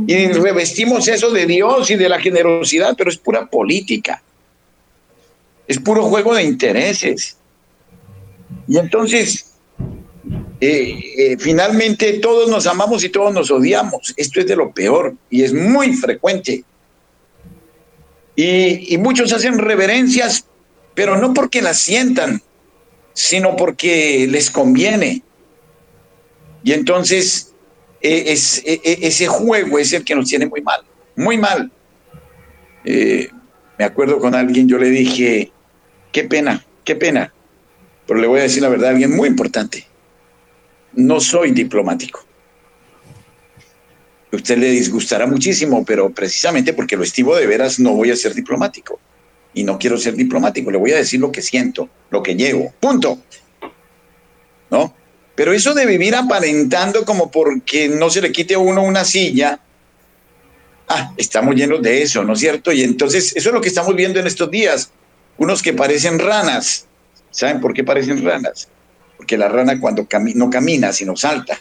Y 0.08 0.26
revestimos 0.32 1.06
eso 1.06 1.30
de 1.30 1.46
Dios 1.46 1.92
y 1.92 1.94
de 1.94 2.08
la 2.08 2.18
generosidad, 2.18 2.96
pero 2.98 3.08
es 3.08 3.18
pura 3.18 3.46
política. 3.46 4.20
Es 5.68 5.78
puro 5.78 6.02
juego 6.02 6.34
de 6.34 6.42
intereses. 6.42 7.36
Y 8.66 8.78
entonces, 8.78 9.52
eh, 10.60 11.00
eh, 11.18 11.36
finalmente 11.38 12.14
todos 12.14 12.50
nos 12.50 12.66
amamos 12.66 13.04
y 13.04 13.10
todos 13.10 13.32
nos 13.32 13.48
odiamos. 13.52 14.12
Esto 14.16 14.40
es 14.40 14.46
de 14.48 14.56
lo 14.56 14.72
peor 14.72 15.14
y 15.30 15.44
es 15.44 15.54
muy 15.54 15.92
frecuente. 15.92 16.64
Y, 18.40 18.96
muchos 18.98 19.32
hacen 19.32 19.58
reverencias, 19.58 20.44
pero 20.94 21.16
no 21.16 21.34
porque 21.34 21.60
las 21.60 21.80
sientan, 21.80 22.40
sino 23.12 23.56
porque 23.56 24.28
les 24.30 24.48
conviene. 24.48 25.24
Y 26.62 26.72
entonces 26.72 27.52
e, 28.00 28.32
e, 28.32 28.72
e, 28.84 28.98
ese 29.08 29.26
juego 29.26 29.80
es 29.80 29.92
el 29.92 30.04
que 30.04 30.14
nos 30.14 30.28
tiene 30.28 30.46
muy 30.46 30.60
mal, 30.60 30.82
muy 31.16 31.36
mal. 31.36 31.72
Eh, 32.84 33.28
me 33.76 33.84
acuerdo 33.84 34.20
con 34.20 34.36
alguien, 34.36 34.68
yo 34.68 34.78
le 34.78 34.90
dije, 34.90 35.50
qué 36.12 36.22
pena, 36.22 36.64
qué 36.84 36.94
pena, 36.94 37.34
pero 38.06 38.20
le 38.20 38.28
voy 38.28 38.38
a 38.38 38.44
decir 38.44 38.62
la 38.62 38.68
verdad 38.68 38.90
a 38.90 38.92
alguien 38.92 39.16
muy 39.16 39.26
importante. 39.26 39.84
No 40.92 41.18
soy 41.18 41.50
diplomático. 41.50 42.24
Usted 44.30 44.58
le 44.58 44.70
disgustará 44.70 45.26
muchísimo, 45.26 45.84
pero 45.84 46.10
precisamente 46.10 46.74
porque 46.74 46.96
lo 46.96 47.02
estimo 47.02 47.34
de 47.34 47.46
veras 47.46 47.78
no 47.78 47.92
voy 47.94 48.10
a 48.10 48.16
ser 48.16 48.34
diplomático. 48.34 49.00
Y 49.54 49.64
no 49.64 49.78
quiero 49.78 49.96
ser 49.96 50.14
diplomático, 50.14 50.70
le 50.70 50.78
voy 50.78 50.92
a 50.92 50.96
decir 50.96 51.20
lo 51.20 51.32
que 51.32 51.40
siento, 51.40 51.88
lo 52.10 52.22
que 52.22 52.36
llevo. 52.36 52.72
Punto. 52.78 53.18
¿No? 54.70 54.94
Pero 55.34 55.52
eso 55.52 55.72
de 55.72 55.86
vivir 55.86 56.14
aparentando 56.14 57.04
como 57.04 57.30
porque 57.30 57.88
no 57.88 58.10
se 58.10 58.20
le 58.20 58.32
quite 58.32 58.54
a 58.54 58.58
uno 58.58 58.82
una 58.82 59.04
silla, 59.04 59.60
ah, 60.88 61.12
estamos 61.16 61.54
llenos 61.54 61.80
de 61.80 62.02
eso, 62.02 62.24
¿no 62.24 62.34
es 62.34 62.40
cierto? 62.40 62.72
Y 62.72 62.82
entonces 62.82 63.34
eso 63.34 63.48
es 63.48 63.54
lo 63.54 63.60
que 63.60 63.68
estamos 63.68 63.94
viendo 63.94 64.20
en 64.20 64.26
estos 64.26 64.50
días. 64.50 64.90
Unos 65.38 65.62
que 65.62 65.72
parecen 65.72 66.18
ranas. 66.18 66.86
¿Saben 67.30 67.60
por 67.60 67.72
qué 67.72 67.84
parecen 67.84 68.24
ranas? 68.24 68.68
Porque 69.16 69.38
la 69.38 69.48
rana 69.48 69.80
cuando 69.80 70.06
no 70.34 70.50
camina, 70.50 70.92
sino 70.92 71.16
salta. 71.16 71.58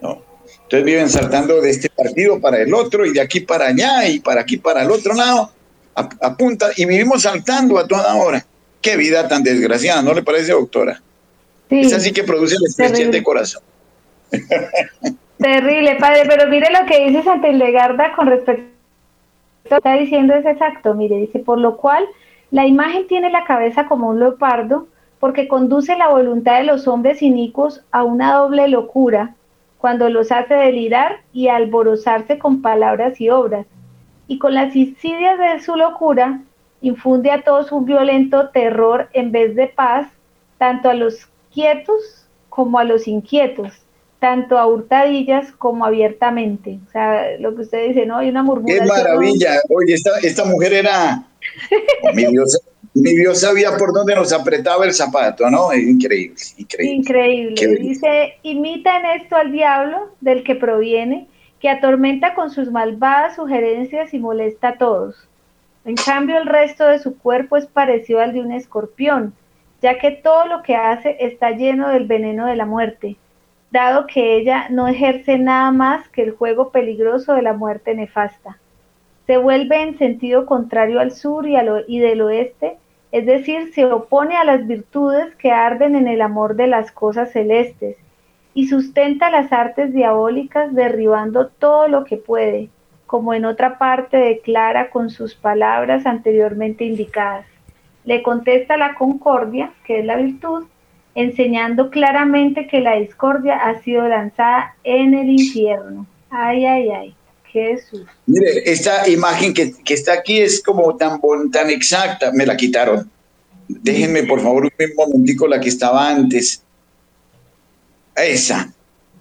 ¿no? 0.00 0.29
Entonces 0.70 0.86
viven 0.86 1.08
saltando 1.08 1.60
de 1.60 1.70
este 1.70 1.90
partido 1.90 2.40
para 2.40 2.62
el 2.62 2.72
otro 2.72 3.04
y 3.04 3.12
de 3.12 3.20
aquí 3.20 3.40
para 3.40 3.66
allá 3.66 4.06
y 4.06 4.20
para 4.20 4.42
aquí 4.42 4.56
para 4.56 4.84
el 4.84 4.90
otro 4.92 5.14
lado. 5.14 5.50
Apunta 5.96 6.68
y 6.76 6.84
vivimos 6.84 7.22
saltando 7.22 7.76
a 7.76 7.88
toda 7.88 8.14
hora. 8.14 8.46
Qué 8.80 8.96
vida 8.96 9.26
tan 9.26 9.42
desgraciada, 9.42 10.00
¿no 10.00 10.14
le 10.14 10.22
parece, 10.22 10.52
doctora? 10.52 11.02
es 11.70 11.92
así 11.92 12.12
que 12.12 12.22
produce 12.22 12.54
el 12.78 13.10
de 13.10 13.22
corazón. 13.24 13.64
Terrible, 15.38 15.96
padre, 15.96 16.22
pero 16.28 16.48
mire 16.48 16.68
lo 16.70 16.86
que 16.86 17.04
dice 17.04 17.24
Santa 17.24 17.48
Hildegarda 17.48 18.12
con 18.14 18.28
respecto 18.28 18.62
a 18.62 18.66
lo 18.66 19.70
que 19.70 19.76
está 19.76 19.94
diciendo 19.94 20.34
es 20.34 20.46
exacto, 20.46 20.94
mire, 20.94 21.16
dice, 21.16 21.40
por 21.40 21.58
lo 21.58 21.78
cual 21.78 22.06
la 22.52 22.64
imagen 22.64 23.08
tiene 23.08 23.30
la 23.30 23.42
cabeza 23.42 23.86
como 23.86 24.10
un 24.10 24.20
leopardo, 24.20 24.86
porque 25.18 25.48
conduce 25.48 25.96
la 25.96 26.10
voluntad 26.10 26.58
de 26.58 26.64
los 26.64 26.86
hombres 26.86 27.22
inicuos 27.22 27.82
a 27.90 28.04
una 28.04 28.34
doble 28.34 28.68
locura, 28.68 29.34
cuando 29.80 30.10
los 30.10 30.30
hace 30.30 30.54
delirar 30.54 31.20
y 31.32 31.48
alborozarse 31.48 32.38
con 32.38 32.60
palabras 32.60 33.18
y 33.20 33.30
obras, 33.30 33.66
y 34.28 34.38
con 34.38 34.54
las 34.54 34.76
insidias 34.76 35.38
de 35.38 35.60
su 35.64 35.74
locura 35.74 36.42
infunde 36.82 37.30
a 37.30 37.42
todos 37.42 37.72
un 37.72 37.86
violento 37.86 38.50
terror 38.50 39.08
en 39.12 39.32
vez 39.32 39.56
de 39.56 39.68
paz, 39.68 40.06
tanto 40.58 40.90
a 40.90 40.94
los 40.94 41.26
quietos 41.52 42.26
como 42.50 42.78
a 42.78 42.84
los 42.84 43.08
inquietos, 43.08 43.72
tanto 44.18 44.58
a 44.58 44.66
hurtadillas 44.66 45.50
como 45.52 45.86
abiertamente. 45.86 46.78
O 46.86 46.90
sea, 46.90 47.38
lo 47.38 47.54
que 47.56 47.62
usted 47.62 47.88
dice, 47.88 48.04
¿no? 48.04 48.18
Hay 48.18 48.28
una 48.28 48.42
murmuración. 48.42 48.86
¡Qué 48.86 48.92
maravilla! 48.92 49.60
Oye, 49.70 49.94
esta, 49.94 50.10
esta 50.22 50.44
mujer 50.44 50.74
era... 50.74 51.24
mi, 52.14 52.26
Dios, 52.26 52.60
Dios 52.94 53.40
sabía 53.40 53.76
por 53.76 53.92
dónde 53.92 54.14
nos 54.14 54.32
apretaba 54.32 54.84
el 54.84 54.92
zapato, 54.92 55.48
¿no? 55.48 55.72
Increíble, 55.72 56.36
increíble. 56.56 56.96
Increíble. 56.96 57.76
Dice, 57.80 58.34
imita 58.42 58.98
en 58.98 59.20
esto 59.20 59.36
al 59.36 59.52
diablo 59.52 60.14
del 60.20 60.42
que 60.42 60.56
proviene, 60.56 61.28
que 61.60 61.68
atormenta 61.68 62.34
con 62.34 62.50
sus 62.50 62.70
malvadas 62.70 63.36
sugerencias 63.36 64.12
y 64.12 64.18
molesta 64.18 64.70
a 64.70 64.78
todos. 64.78 65.28
En 65.84 65.94
cambio, 65.94 66.38
el 66.38 66.46
resto 66.46 66.86
de 66.86 66.98
su 66.98 67.16
cuerpo 67.16 67.56
es 67.56 67.66
parecido 67.66 68.20
al 68.20 68.32
de 68.32 68.40
un 68.40 68.52
escorpión, 68.52 69.34
ya 69.80 69.98
que 69.98 70.10
todo 70.10 70.46
lo 70.46 70.62
que 70.62 70.74
hace 70.74 71.16
está 71.20 71.52
lleno 71.52 71.88
del 71.88 72.06
veneno 72.06 72.46
de 72.46 72.56
la 72.56 72.66
muerte, 72.66 73.16
dado 73.70 74.06
que 74.06 74.36
ella 74.36 74.68
no 74.68 74.88
ejerce 74.88 75.38
nada 75.38 75.70
más 75.70 76.08
que 76.08 76.22
el 76.22 76.32
juego 76.32 76.70
peligroso 76.70 77.34
de 77.34 77.42
la 77.42 77.52
muerte 77.52 77.94
nefasta. 77.94 78.58
Se 79.30 79.38
vuelve 79.38 79.80
en 79.80 79.96
sentido 79.96 80.44
contrario 80.44 80.98
al 80.98 81.12
sur 81.12 81.46
y, 81.46 81.54
al 81.54 81.86
del 81.86 82.20
oeste 82.20 82.78
es 83.12 83.26
decir, 83.26 83.72
se 83.72 83.84
opone 83.84 84.36
a 84.36 84.42
las 84.42 84.66
virtudes 84.66 85.36
que 85.36 85.52
arden 85.52 85.94
en 85.94 86.08
el 86.08 86.20
amor 86.20 86.56
de 86.56 86.66
las 86.66 86.90
cosas 86.90 87.30
celestes 87.30 87.96
y 88.54 88.66
sustenta 88.66 89.30
las 89.30 89.52
artes 89.52 89.94
diabólicas 89.94 90.74
derribando 90.74 91.46
todo 91.46 91.86
lo 91.86 92.02
que 92.02 92.16
puede, 92.16 92.70
como 93.06 93.32
en 93.32 93.44
otra 93.44 93.78
parte 93.78 94.16
declara 94.16 94.90
con 94.90 95.10
sus 95.10 95.36
palabras 95.36 96.06
anteriormente 96.06 96.84
indicadas. 96.84 97.46
Le 98.04 98.24
contesta 98.24 98.76
la 98.76 98.96
concordia, 98.96 99.70
que 99.84 100.00
es 100.00 100.04
la 100.06 100.16
virtud, 100.16 100.64
enseñando 101.14 101.90
claramente 101.90 102.66
que 102.66 102.80
la 102.80 102.96
discordia 102.96 103.58
ha 103.58 103.76
sido 103.76 104.08
lanzada 104.08 104.74
en 104.82 105.14
el 105.14 105.28
infierno. 105.30 106.04
Ay, 106.30 106.66
ay, 106.66 106.90
ay. 106.90 107.14
Jesús. 107.52 108.06
Mire, 108.26 108.70
esta 108.70 109.08
imagen 109.08 109.52
que, 109.54 109.74
está 109.86 110.14
aquí 110.14 110.40
es 110.40 110.62
como 110.62 110.96
tan, 110.96 111.20
tan 111.50 111.70
exacta. 111.70 112.30
Me 112.32 112.46
la 112.46 112.56
quitaron. 112.56 113.10
Déjenme, 113.68 114.24
por 114.24 114.40
favor, 114.40 114.64
un 114.64 114.70
momentico 114.96 115.46
la 115.46 115.60
que 115.60 115.68
estaba 115.68 116.08
antes. 116.08 116.62
Esa. 118.16 118.72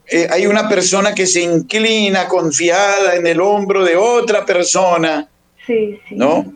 Eh, 0.07 0.27
hay 0.29 0.47
una 0.47 0.67
persona 0.67 1.13
que 1.13 1.27
se 1.27 1.41
inclina 1.41 2.27
confiada 2.27 3.15
en 3.15 3.27
el 3.27 3.39
hombro 3.41 3.85
de 3.85 3.95
otra 3.95 4.45
persona. 4.45 5.29
Sí, 5.67 5.99
sí. 6.07 6.15
¿No? 6.15 6.53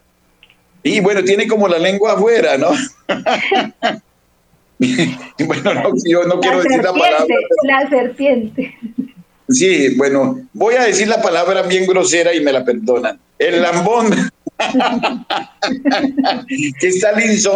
Y 0.81 0.99
bueno, 0.99 1.23
tiene 1.23 1.47
como 1.47 1.67
la 1.67 1.77
lengua 1.77 2.13
afuera, 2.13 2.57
¿no? 2.57 2.71
bueno, 5.45 5.73
no, 5.73 5.93
yo 6.05 6.23
no 6.25 6.39
quiero 6.39 6.61
decir 6.61 6.83
la 6.83 6.91
palabra. 6.91 7.25
La 7.63 7.89
serpiente. 7.89 8.75
Sí, 9.49 9.95
bueno, 9.95 10.47
voy 10.53 10.75
a 10.75 10.83
decir 10.83 11.07
la 11.07 11.21
palabra 11.21 11.63
bien 11.63 11.85
grosera 11.85 12.33
y 12.33 12.41
me 12.41 12.51
la 12.51 12.63
perdonan. 12.63 13.19
El 13.37 13.61
lambón 13.61 14.31
que 16.79 16.87
está 16.87 17.13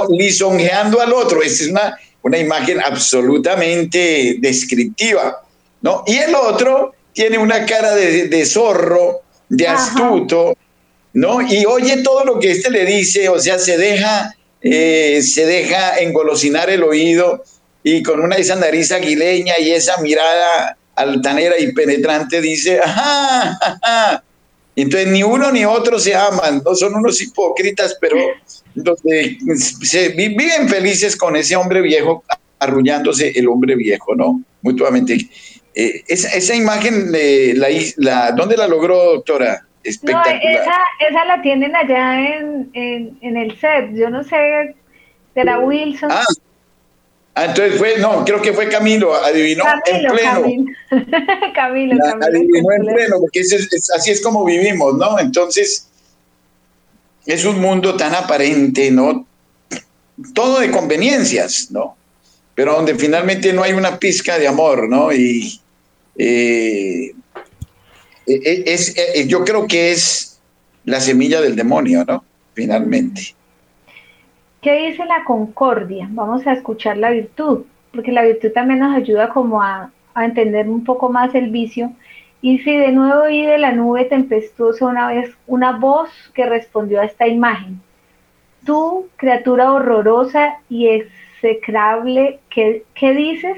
lisonjeando 0.09 0.99
al 0.99 1.13
otro. 1.13 1.41
Esa 1.41 1.63
es 1.63 1.69
una, 1.69 1.97
una 2.23 2.37
imagen 2.37 2.81
absolutamente 2.81 4.37
descriptiva, 4.39 5.41
¿no? 5.81 6.03
Y 6.05 6.17
el 6.17 6.35
otro 6.35 6.93
tiene 7.13 7.37
una 7.37 7.65
cara 7.65 7.95
de, 7.95 8.45
zorro, 8.45 9.21
de 9.49 9.67
astuto, 9.67 10.55
¿no? 11.13 11.41
Y 11.41 11.65
oye 11.65 12.03
todo 12.03 12.25
lo 12.25 12.39
que 12.39 12.51
este 12.51 12.69
le 12.69 12.85
dice, 12.85 13.29
o 13.29 13.39
sea, 13.39 13.57
se 13.57 13.77
deja, 13.77 14.35
eh, 14.61 15.21
se 15.23 15.45
deja 15.45 15.97
engolosinar 15.99 16.69
el 16.69 16.83
oído 16.83 17.43
y 17.81 18.03
con 18.03 18.19
una 18.19 18.35
esa 18.35 18.55
nariz 18.55 18.91
aguileña 18.91 19.53
y 19.59 19.71
esa 19.71 19.97
mirada 20.01 20.77
altanera 20.97 21.59
y 21.59 21.71
penetrante 21.71 22.41
dice, 22.41 22.79
ajá, 22.79 23.57
ajá. 23.61 24.23
Entonces 24.75 25.07
ni 25.07 25.23
uno 25.23 25.51
ni 25.51 25.65
otro 25.65 25.97
se 25.97 26.13
aman, 26.13 26.61
no 26.63 26.75
son 26.75 26.93
unos 26.95 27.21
hipócritas, 27.21 27.97
pero 27.99 28.17
se 29.81 30.09
viven 30.09 30.69
felices 30.69 31.15
con 31.15 31.35
ese 31.35 31.55
hombre 31.55 31.81
viejo 31.81 32.23
arrullándose 32.59 33.31
el 33.35 33.47
hombre 33.47 33.75
viejo, 33.75 34.15
¿no? 34.15 34.41
Mutuamente. 34.61 35.17
Eh, 35.73 36.03
esa, 36.07 36.55
imagen, 36.55 37.11
la, 37.11 37.67
la, 37.97 38.31
¿dónde 38.31 38.57
la 38.57 38.67
logró, 38.67 39.13
doctora? 39.13 39.63
Espectacular. 39.83 40.41
No, 40.43 41.07
esa, 41.07 41.25
la 41.25 41.41
tienen 41.41 41.75
allá 41.75 42.19
en, 42.19 42.69
en, 42.73 43.37
el 43.37 43.59
set. 43.59 43.93
Yo 43.93 44.09
no 44.09 44.23
sé, 44.23 44.75
será 45.33 45.59
Wilson. 45.59 46.11
Ah, 46.11 46.25
Ah, 47.37 47.45
entonces 47.45 47.77
fue, 47.77 47.99
no, 47.99 48.25
creo 48.25 48.41
que 48.41 48.51
fue 48.51 48.67
Camilo, 48.67 49.13
adivinó 49.13 49.63
en 49.85 50.11
pleno. 50.11 50.41
Camilo, 50.41 50.65
Camilo, 51.53 51.95
Adivinó 52.19 52.71
en 52.71 52.95
pleno, 52.95 53.19
porque 53.19 53.41
así 53.41 54.09
es 54.09 54.21
como 54.21 54.43
vivimos, 54.43 54.95
¿no? 54.95 55.19
Entonces, 55.19 55.87
es 57.27 57.45
un 57.45 57.61
mundo 57.61 57.95
tan 57.95 58.15
aparente, 58.15 58.89
¿no? 58.89 59.27
Todo 60.33 60.61
de 60.61 60.71
conveniencias, 60.71 61.69
¿no? 61.69 61.95
Pero 62.55 62.73
donde 62.73 62.95
finalmente 62.95 63.53
no 63.53 63.61
hay 63.61 63.73
una 63.73 63.99
pizca 63.99 64.39
de 64.39 64.47
amor, 64.47 64.89
¿no? 64.89 65.13
Y 65.13 65.61
eh, 66.17 67.13
e, 68.25 68.33
e, 68.33 68.63
es, 68.65 68.95
e, 68.97 69.27
yo 69.27 69.45
creo 69.45 69.67
que 69.67 69.91
es 69.91 70.39
la 70.85 70.99
semilla 70.99 71.39
del 71.39 71.55
demonio, 71.55 72.03
¿no? 72.03 72.25
Finalmente. 72.55 73.36
¿Qué 74.67 74.89
dice 74.89 75.05
la 75.05 75.23
concordia? 75.23 76.09
Vamos 76.11 76.45
a 76.45 76.51
escuchar 76.51 76.97
la 76.97 77.11
virtud, 77.11 77.63
porque 77.93 78.11
la 78.11 78.23
virtud 78.23 78.51
también 78.51 78.81
nos 78.81 78.97
ayuda 78.97 79.29
como 79.29 79.61
a, 79.61 79.91
entender 80.17 80.67
un 80.67 80.83
poco 80.83 81.07
más 81.07 81.33
el 81.35 81.51
vicio. 81.51 81.93
Y 82.41 82.59
si 82.59 82.75
de 82.75 82.91
nuevo 82.91 83.21
oí 83.21 83.45
de 83.45 83.59
la 83.59 83.71
nube 83.71 84.03
tempestuosa 84.03 84.87
una 84.87 85.07
vez 85.07 85.33
una 85.47 85.77
voz 85.77 86.09
que 86.33 86.45
respondió 86.45 86.99
a 86.99 87.05
esta 87.05 87.29
imagen. 87.29 87.79
Tú, 88.65 89.07
criatura 89.15 89.71
horrorosa 89.71 90.57
y 90.67 90.89
execrable, 90.89 92.41
¿qué, 92.49 92.83
¿qué 92.93 93.13
dices? 93.13 93.57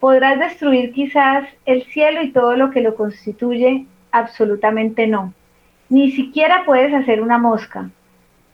¿Podrás 0.00 0.40
destruir 0.40 0.92
quizás 0.92 1.48
el 1.64 1.84
cielo 1.84 2.22
y 2.22 2.32
todo 2.32 2.56
lo 2.56 2.72
que 2.72 2.80
lo 2.80 2.96
constituye? 2.96 3.86
Absolutamente 4.10 5.06
no. 5.06 5.32
Ni 5.88 6.10
siquiera 6.10 6.64
puedes 6.66 6.92
hacer 6.92 7.22
una 7.22 7.38
mosca 7.38 7.88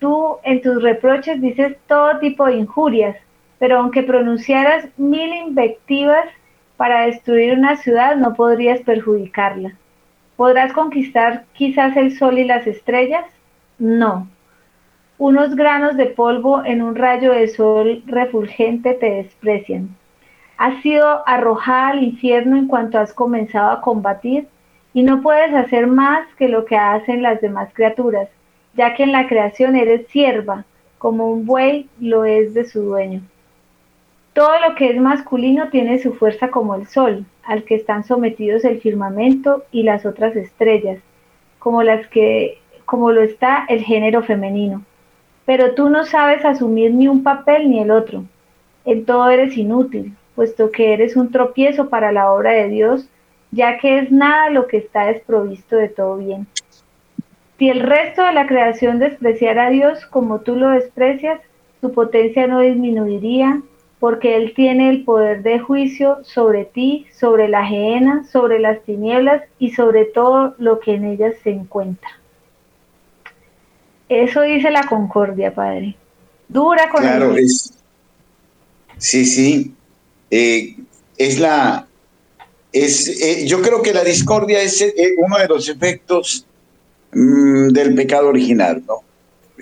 Tú 0.01 0.39
en 0.45 0.63
tus 0.63 0.83
reproches 0.83 1.43
dices 1.43 1.77
todo 1.87 2.19
tipo 2.21 2.47
de 2.47 2.57
injurias, 2.57 3.17
pero 3.59 3.79
aunque 3.79 4.03
pronunciaras 4.03 4.89
mil 4.97 5.31
invectivas 5.35 6.25
para 6.79 7.03
destruir 7.03 7.53
una 7.53 7.77
ciudad, 7.77 8.17
no 8.17 8.33
podrías 8.33 8.81
perjudicarla. 8.81 9.75
¿Podrás 10.37 10.73
conquistar 10.73 11.45
quizás 11.53 11.95
el 11.99 12.17
sol 12.17 12.39
y 12.39 12.45
las 12.45 12.67
estrellas? 12.67 13.27
No. 13.79 14.27
Unos 15.19 15.55
granos 15.55 15.99
de 15.99 16.07
polvo 16.07 16.65
en 16.65 16.81
un 16.81 16.95
rayo 16.95 17.33
de 17.33 17.49
sol 17.49 18.03
refulgente 18.07 18.95
te 18.95 19.11
desprecian. 19.11 19.95
Has 20.57 20.81
sido 20.81 21.29
arrojada 21.29 21.89
al 21.89 22.03
infierno 22.03 22.57
en 22.57 22.69
cuanto 22.69 22.99
has 22.99 23.13
comenzado 23.13 23.71
a 23.71 23.83
combatir 23.83 24.49
y 24.95 25.03
no 25.03 25.21
puedes 25.21 25.53
hacer 25.53 25.87
más 25.87 26.27
que 26.39 26.49
lo 26.49 26.65
que 26.65 26.79
hacen 26.79 27.23
las 27.23 27.43
demás 27.43 27.69
criaturas 27.75 28.31
ya 28.75 28.95
que 28.95 29.03
en 29.03 29.13
la 29.13 29.29
creación 29.29 29.77
eres 29.77 30.07
sierva, 30.09 30.65
como 30.99 31.31
un 31.31 31.47
buey 31.47 31.89
lo 31.99 32.25
es 32.25 32.55
de 32.55 32.65
su 32.65 32.83
dueño. 32.83 33.23
Todo 34.33 34.61
lo 34.61 34.75
que 34.75 34.91
es 34.91 35.01
masculino 35.01 35.71
tiene 35.71 35.99
su 35.99 36.13
fuerza 36.15 36.51
como 36.51 36.75
el 36.75 36.87
sol, 36.87 37.25
al 37.43 37.65
que 37.65 37.75
están 37.75 38.05
sometidos 38.05 38.65
el 38.65 38.81
firmamento 38.81 39.65
y 39.73 39.83
las 39.83 40.07
otras 40.07 40.37
estrellas, 40.37 41.01
como 41.59 41.83
las 41.83 42.07
que 42.09 42.59
como 42.85 43.13
lo 43.13 43.23
está 43.23 43.67
el 43.69 43.83
género 43.85 44.23
femenino. 44.23 44.83
Pero 45.47 45.75
tú 45.75 45.91
no 45.91 46.05
sabes 46.05 46.45
asumir 46.45 46.93
ni 46.93 47.09
un 47.09 47.23
papel 47.23 47.71
ni 47.71 47.81
el 47.81 47.91
otro. 47.91 48.25
En 48.85 49.05
todo 49.05 49.31
eres 49.31 49.57
inútil, 49.57 50.17
puesto 50.35 50.71
que 50.71 50.93
eres 50.93 51.17
un 51.17 51.31
tropiezo 51.31 51.89
para 51.89 52.13
la 52.13 52.33
obra 52.33 52.51
de 52.53 52.69
Dios, 52.69 53.09
ya 53.53 53.79
que 53.79 53.99
es 53.99 54.11
nada 54.11 54.51
lo 54.51 54.67
que 54.67 54.79
está 54.79 55.07
desprovisto 55.07 55.77
de 55.77 55.89
todo 55.89 56.17
bien. 56.17 56.47
Si 57.61 57.69
el 57.69 57.81
resto 57.81 58.25
de 58.25 58.33
la 58.33 58.47
creación 58.47 58.99
despreciara 58.99 59.67
a 59.67 59.71
Dios 59.71 60.07
como 60.07 60.41
tú 60.41 60.57
lo 60.57 60.71
desprecias, 60.71 61.43
su 61.83 61.93
potencia 61.93 62.47
no 62.47 62.61
disminuiría, 62.61 63.61
porque 63.99 64.37
Él 64.37 64.55
tiene 64.57 64.89
el 64.89 65.05
poder 65.05 65.43
de 65.43 65.59
juicio 65.59 66.25
sobre 66.25 66.65
ti, 66.65 67.07
sobre 67.15 67.49
la 67.49 67.67
gehenna, 67.67 68.27
sobre 68.33 68.61
las 68.61 68.83
tinieblas 68.85 69.43
y 69.59 69.73
sobre 69.73 70.07
todo 70.07 70.55
lo 70.57 70.81
que 70.81 70.95
en 70.95 71.05
ellas 71.05 71.35
se 71.45 71.51
encuentra. 71.51 72.09
Eso 74.09 74.41
dice 74.41 74.71
la 74.71 74.87
concordia, 74.87 75.55
Padre. 75.55 75.97
Dura 76.49 76.89
con 76.89 77.03
claro, 77.03 77.37
es, 77.37 77.75
Sí, 78.97 79.27
sí. 79.27 79.75
Eh, 80.31 80.77
es 81.19 81.39
la. 81.39 81.87
Es, 82.73 83.07
eh, 83.07 83.47
yo 83.47 83.61
creo 83.61 83.83
que 83.83 83.93
la 83.93 84.03
discordia 84.03 84.63
es 84.63 84.81
eh, 84.81 84.95
uno 85.19 85.37
de 85.37 85.47
los 85.47 85.69
efectos 85.69 86.47
Mm, 87.13 87.69
del 87.69 87.95
pecado 87.95 88.29
original, 88.29 88.83
¿no? 88.87 89.03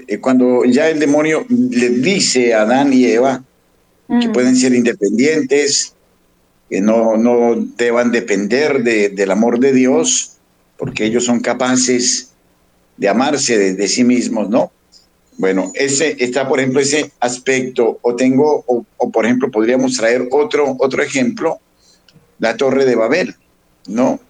Eh, 0.07 0.19
cuando 0.19 0.65
ya 0.65 0.91
el 0.91 0.99
demonio 0.99 1.47
le 1.49 1.89
dice 1.89 2.53
a 2.55 2.63
Adán 2.63 2.93
y 2.93 3.07
Eva 3.07 3.43
que 4.07 4.29
mm. 4.29 4.33
pueden 4.33 4.55
ser 4.55 4.75
independientes, 4.75 5.95
que 6.69 6.81
no, 6.81 7.17
no 7.17 7.55
deban 7.77 8.13
depender 8.13 8.83
del 8.83 9.31
amor 9.31 9.59
de 9.61 9.73
Dios, 9.73 10.33
porque 10.77 11.07
ellos 11.07 11.25
son 11.25 11.41
capaces 11.41 12.33
de 12.97 13.09
amarse 13.09 13.75
de, 13.75 13.89
sí 13.89 14.05
mismos, 14.05 14.51
¿no? 14.51 14.71
Bueno, 15.39 15.71
ese 15.75 16.17
está, 16.19 16.49
por 16.49 16.59
ejemplo, 16.59 16.81
ese 16.81 17.13
aspecto, 17.21 17.99
o 18.03 18.17
tengo, 18.17 18.65
o, 18.67 18.85
o, 18.97 19.11
por 19.11 19.25
ejemplo, 19.25 19.51
podríamos 19.51 19.97
traer 19.97 20.29
otro, 20.31 20.77
otro 20.79 21.03
ejemplo, 21.03 21.61
la 22.39 22.57
Torre 22.57 22.85
de 22.85 22.97
Babel, 22.97 23.35
¿no? 23.87 24.21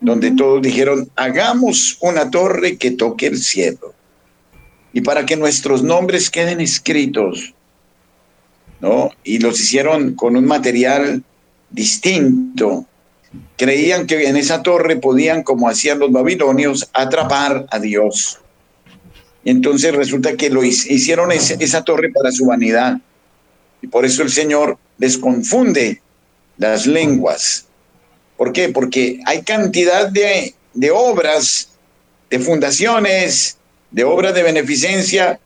Donde 0.00 0.32
todos 0.32 0.62
dijeron, 0.62 1.10
hagamos 1.16 1.96
una 2.00 2.30
torre 2.30 2.76
que 2.76 2.90
toque 2.90 3.26
el 3.26 3.38
cielo. 3.38 3.94
Y 4.92 5.00
para 5.00 5.26
que 5.26 5.36
nuestros 5.36 5.82
nombres 5.82 6.30
queden 6.30 6.60
escritos, 6.60 7.54
¿no? 8.80 9.10
Y 9.24 9.38
los 9.38 9.60
hicieron 9.60 10.14
con 10.14 10.36
un 10.36 10.46
material 10.46 11.22
distinto. 11.70 12.86
Creían 13.56 14.06
que 14.06 14.28
en 14.28 14.36
esa 14.36 14.62
torre 14.62 14.96
podían, 14.96 15.42
como 15.42 15.68
hacían 15.68 15.98
los 15.98 16.12
babilonios, 16.12 16.88
atrapar 16.92 17.66
a 17.70 17.78
Dios. 17.78 18.38
Y 19.44 19.50
entonces 19.50 19.94
resulta 19.94 20.36
que 20.36 20.50
lo 20.50 20.64
hicieron 20.64 21.30
esa 21.32 21.84
torre 21.84 22.10
para 22.10 22.32
su 22.32 22.46
vanidad. 22.46 22.98
Y 23.82 23.86
por 23.86 24.04
eso 24.04 24.22
el 24.22 24.30
Señor 24.30 24.78
les 24.98 25.18
confunde 25.18 26.00
las 26.58 26.86
lenguas. 26.86 27.66
¿Por 28.36 28.52
qué? 28.52 28.68
Porque 28.68 29.20
hay 29.24 29.42
cantidad 29.42 30.08
de, 30.08 30.54
de 30.74 30.90
obras, 30.90 31.70
de 32.30 32.38
fundaciones, 32.38 33.56
de 33.90 34.04
obras 34.04 34.34
de 34.34 34.42
beneficencia, 34.42 35.40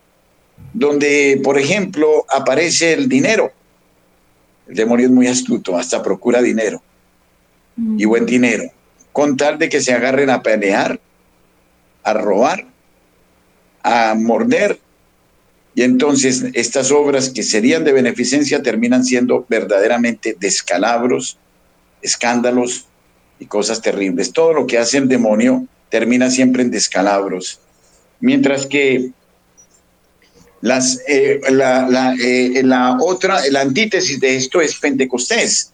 donde, 0.73 1.41
por 1.43 1.59
ejemplo, 1.59 2.25
aparece 2.29 2.93
el 2.93 3.09
dinero. 3.09 3.53
El 4.69 4.75
demonio 4.75 5.07
es 5.07 5.13
muy 5.13 5.27
astuto, 5.27 5.77
hasta 5.77 6.03
procura 6.03 6.41
dinero 6.43 6.83
y 7.97 8.05
buen 8.05 8.27
dinero, 8.27 8.65
con 9.13 9.37
tal 9.37 9.59
de 9.59 9.69
que 9.69 9.81
se 9.81 9.93
agarren 9.93 10.31
a 10.31 10.43
pelear, 10.43 11.01
a 12.03 12.13
robar, 12.13 12.67
a 13.83 14.15
morder. 14.15 14.79
Y 15.75 15.83
entonces 15.83 16.45
estas 16.53 16.91
obras 16.91 17.31
que 17.31 17.43
serían 17.43 17.85
de 17.85 17.93
beneficencia 17.93 18.63
terminan 18.63 19.05
siendo 19.05 19.47
verdaderamente 19.49 20.37
descalabros, 20.39 21.39
escándalos 22.03 22.87
y 23.39 23.47
cosas 23.47 23.81
terribles. 23.81 24.33
Todo 24.33 24.53
lo 24.53 24.67
que 24.67 24.79
hace 24.79 24.99
el 24.99 25.09
demonio 25.09 25.67
termina 25.89 26.31
siempre 26.31 26.63
en 26.63 26.71
descalabros. 26.71 27.61
Mientras 28.21 28.67
que 28.67 29.11
las, 30.61 31.01
eh, 31.09 31.41
la, 31.51 32.15
eh, 32.21 32.63
la, 32.63 32.97
otra, 33.01 33.41
la 33.51 33.63
antítesis 33.63 34.21
de 34.21 34.37
esto 34.37 34.61
es 34.61 34.77
Pentecostés, 34.77 35.73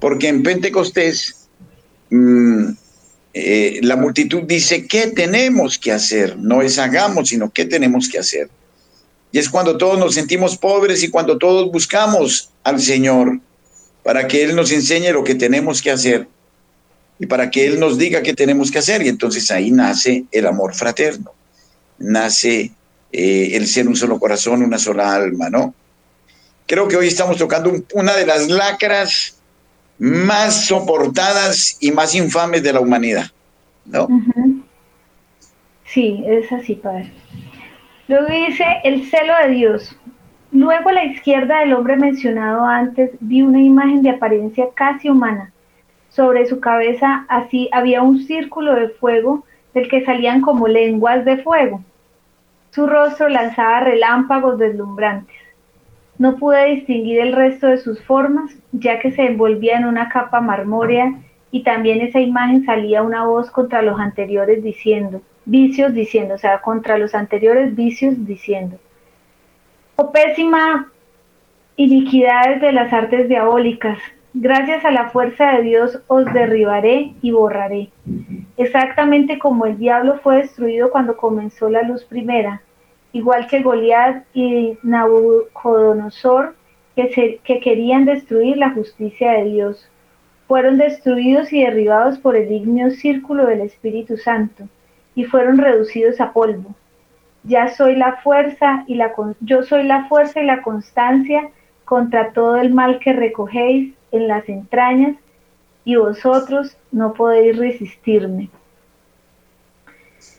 porque 0.00 0.28
en 0.28 0.42
Pentecostés 0.42 1.48
mm, 2.10 2.70
eh, 3.32 3.80
la 3.82 3.96
multitud 3.96 4.42
dice, 4.42 4.86
¿qué 4.86 5.08
tenemos 5.08 5.78
que 5.78 5.92
hacer? 5.92 6.36
No 6.36 6.62
es 6.62 6.78
hagamos, 6.78 7.28
sino 7.28 7.50
¿qué 7.52 7.64
tenemos 7.64 8.08
que 8.08 8.18
hacer? 8.18 8.48
Y 9.30 9.38
es 9.38 9.48
cuando 9.48 9.76
todos 9.76 9.98
nos 9.98 10.14
sentimos 10.14 10.56
pobres 10.56 11.02
y 11.02 11.08
cuando 11.08 11.38
todos 11.38 11.70
buscamos 11.72 12.50
al 12.62 12.80
Señor 12.80 13.40
para 14.04 14.28
que 14.28 14.44
Él 14.44 14.54
nos 14.54 14.70
enseñe 14.70 15.12
lo 15.12 15.24
que 15.24 15.34
tenemos 15.34 15.82
que 15.82 15.90
hacer 15.90 16.28
y 17.18 17.26
para 17.26 17.50
que 17.50 17.66
Él 17.66 17.80
nos 17.80 17.98
diga 17.98 18.22
qué 18.22 18.34
tenemos 18.34 18.70
que 18.70 18.78
hacer. 18.78 19.02
Y 19.02 19.08
entonces 19.08 19.50
ahí 19.50 19.72
nace 19.72 20.26
el 20.30 20.46
amor 20.46 20.74
fraterno, 20.74 21.32
nace 21.98 22.70
eh, 23.10 23.50
el 23.54 23.66
ser 23.66 23.88
un 23.88 23.96
solo 23.96 24.20
corazón, 24.20 24.62
una 24.62 24.78
sola 24.78 25.14
alma, 25.14 25.50
¿no? 25.50 25.74
Creo 26.66 26.86
que 26.86 26.96
hoy 26.96 27.08
estamos 27.08 27.38
tocando 27.38 27.72
una 27.94 28.14
de 28.14 28.26
las 28.26 28.48
lacras 28.48 29.38
más 29.98 30.66
soportadas 30.66 31.76
y 31.80 31.90
más 31.90 32.14
infames 32.14 32.62
de 32.62 32.72
la 32.72 32.80
humanidad, 32.80 33.30
¿no? 33.86 34.08
Sí, 35.86 36.22
es 36.26 36.50
así, 36.52 36.74
padre. 36.74 37.12
Luego 38.08 38.26
dice 38.26 38.64
el 38.84 39.08
celo 39.08 39.32
de 39.44 39.54
Dios. 39.54 39.96
Luego 40.54 40.90
a 40.90 40.92
la 40.92 41.04
izquierda 41.04 41.58
del 41.58 41.72
hombre 41.72 41.96
mencionado 41.96 42.64
antes 42.64 43.10
vi 43.18 43.42
una 43.42 43.60
imagen 43.60 44.02
de 44.04 44.10
apariencia 44.10 44.66
casi 44.72 45.10
humana. 45.10 45.52
Sobre 46.10 46.46
su 46.46 46.60
cabeza 46.60 47.24
así 47.28 47.68
había 47.72 48.02
un 48.02 48.20
círculo 48.22 48.76
de 48.76 48.90
fuego 48.90 49.44
del 49.74 49.88
que 49.88 50.04
salían 50.04 50.42
como 50.42 50.68
lenguas 50.68 51.24
de 51.24 51.38
fuego. 51.38 51.82
Su 52.70 52.86
rostro 52.86 53.28
lanzaba 53.28 53.80
relámpagos 53.80 54.56
deslumbrantes. 54.56 55.34
No 56.18 56.36
pude 56.36 56.66
distinguir 56.66 57.18
el 57.18 57.32
resto 57.32 57.66
de 57.66 57.78
sus 57.78 58.00
formas, 58.04 58.56
ya 58.70 59.00
que 59.00 59.10
se 59.10 59.26
envolvía 59.26 59.76
en 59.76 59.86
una 59.86 60.08
capa 60.08 60.40
marmórea 60.40 61.14
y 61.50 61.64
también 61.64 62.00
esa 62.00 62.20
imagen 62.20 62.64
salía 62.64 63.02
una 63.02 63.24
voz 63.24 63.50
contra 63.50 63.82
los 63.82 63.98
anteriores 63.98 64.62
diciendo, 64.62 65.20
vicios 65.46 65.92
diciendo, 65.94 66.34
o 66.34 66.38
sea, 66.38 66.60
contra 66.60 66.96
los 66.96 67.12
anteriores 67.16 67.74
vicios 67.74 68.24
diciendo. 68.24 68.78
Oh 69.96 70.10
pésima 70.10 70.90
iniquidades 71.76 72.60
de 72.60 72.72
las 72.72 72.92
artes 72.92 73.28
diabólicas, 73.28 73.96
gracias 74.32 74.84
a 74.84 74.90
la 74.90 75.10
fuerza 75.10 75.52
de 75.52 75.62
Dios 75.62 76.00
os 76.08 76.24
derribaré 76.32 77.14
y 77.22 77.30
borraré. 77.30 77.90
Exactamente 78.56 79.38
como 79.38 79.66
el 79.66 79.78
diablo 79.78 80.18
fue 80.20 80.38
destruido 80.38 80.90
cuando 80.90 81.16
comenzó 81.16 81.70
la 81.70 81.82
luz 81.82 82.02
primera, 82.04 82.60
igual 83.12 83.46
que 83.46 83.62
Goliat 83.62 84.24
y 84.34 84.76
Nabucodonosor, 84.82 86.56
que, 86.96 87.40
que 87.44 87.60
querían 87.60 88.04
destruir 88.04 88.56
la 88.56 88.70
justicia 88.70 89.30
de 89.30 89.44
Dios. 89.44 89.88
Fueron 90.48 90.76
destruidos 90.76 91.52
y 91.52 91.62
derribados 91.62 92.18
por 92.18 92.34
el 92.34 92.48
digno 92.48 92.90
círculo 92.90 93.46
del 93.46 93.60
Espíritu 93.60 94.16
Santo, 94.16 94.64
y 95.14 95.22
fueron 95.22 95.58
reducidos 95.58 96.20
a 96.20 96.32
polvo. 96.32 96.74
Ya 97.44 97.68
soy 97.68 97.96
la 97.96 98.16
fuerza 98.16 98.84
y 98.86 98.94
la 98.94 99.12
yo 99.40 99.62
soy 99.62 99.84
la 99.84 100.06
fuerza 100.08 100.40
y 100.40 100.46
la 100.46 100.62
constancia 100.62 101.50
contra 101.84 102.32
todo 102.32 102.56
el 102.56 102.72
mal 102.72 102.98
que 102.98 103.12
recogéis 103.12 103.94
en 104.10 104.28
las 104.28 104.48
entrañas, 104.48 105.16
y 105.84 105.96
vosotros 105.96 106.76
no 106.92 107.12
podéis 107.12 107.58
resistirme. 107.58 108.48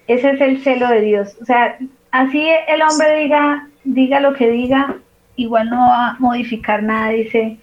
Ese 0.07 0.31
es 0.31 0.41
el 0.41 0.63
celo 0.63 0.87
de 0.87 1.01
Dios. 1.01 1.37
O 1.41 1.45
sea, 1.45 1.77
así 2.11 2.47
el 2.67 2.81
hombre 2.81 3.19
diga, 3.19 3.67
diga 3.83 4.19
lo 4.19 4.33
que 4.33 4.49
diga, 4.49 4.95
igual 5.35 5.69
no 5.69 5.77
va 5.77 6.09
a 6.09 6.15
modificar 6.19 6.83
nada, 6.83 7.09
dice, 7.09 7.57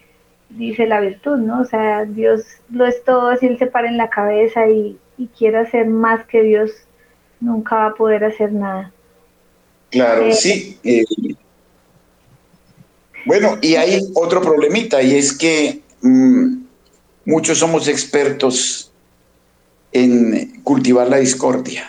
dice 0.51 0.87
la 0.87 1.01
virtud, 1.01 1.39
¿no? 1.39 1.61
O 1.61 1.65
sea, 1.65 2.05
Dios 2.05 2.45
lo 2.71 2.87
es 2.87 3.03
todo, 3.05 3.35
si 3.37 3.47
él 3.47 3.59
se 3.59 3.67
para 3.67 3.89
en 3.89 3.97
la 3.97 4.11
cabeza 4.11 4.69
y, 4.69 4.99
quiere 5.39 5.59
hacer 5.59 5.87
más 5.87 6.25
que 6.27 6.43
Dios, 6.43 6.73
nunca 7.39 7.77
va 7.77 7.87
a 7.87 7.95
poder 7.95 8.25
hacer 8.25 8.53
nada. 8.53 8.91
Claro, 9.93 10.27
eh, 10.27 10.35
sí. 10.35 10.79
Eh, 10.83 11.05
bueno, 13.25 13.59
y 13.63 13.77
hay 13.77 14.01
otro 14.15 14.43
problemita, 14.43 15.01
y 15.01 15.15
es 15.15 15.33
que 15.33 15.81
mm, 16.01 16.65
muchos 17.27 17.59
somos 17.59 17.87
expertos 17.87 18.91
en 19.93 20.61
cultivar 20.65 21.09
la 21.09 21.19
discordia. 21.19 21.89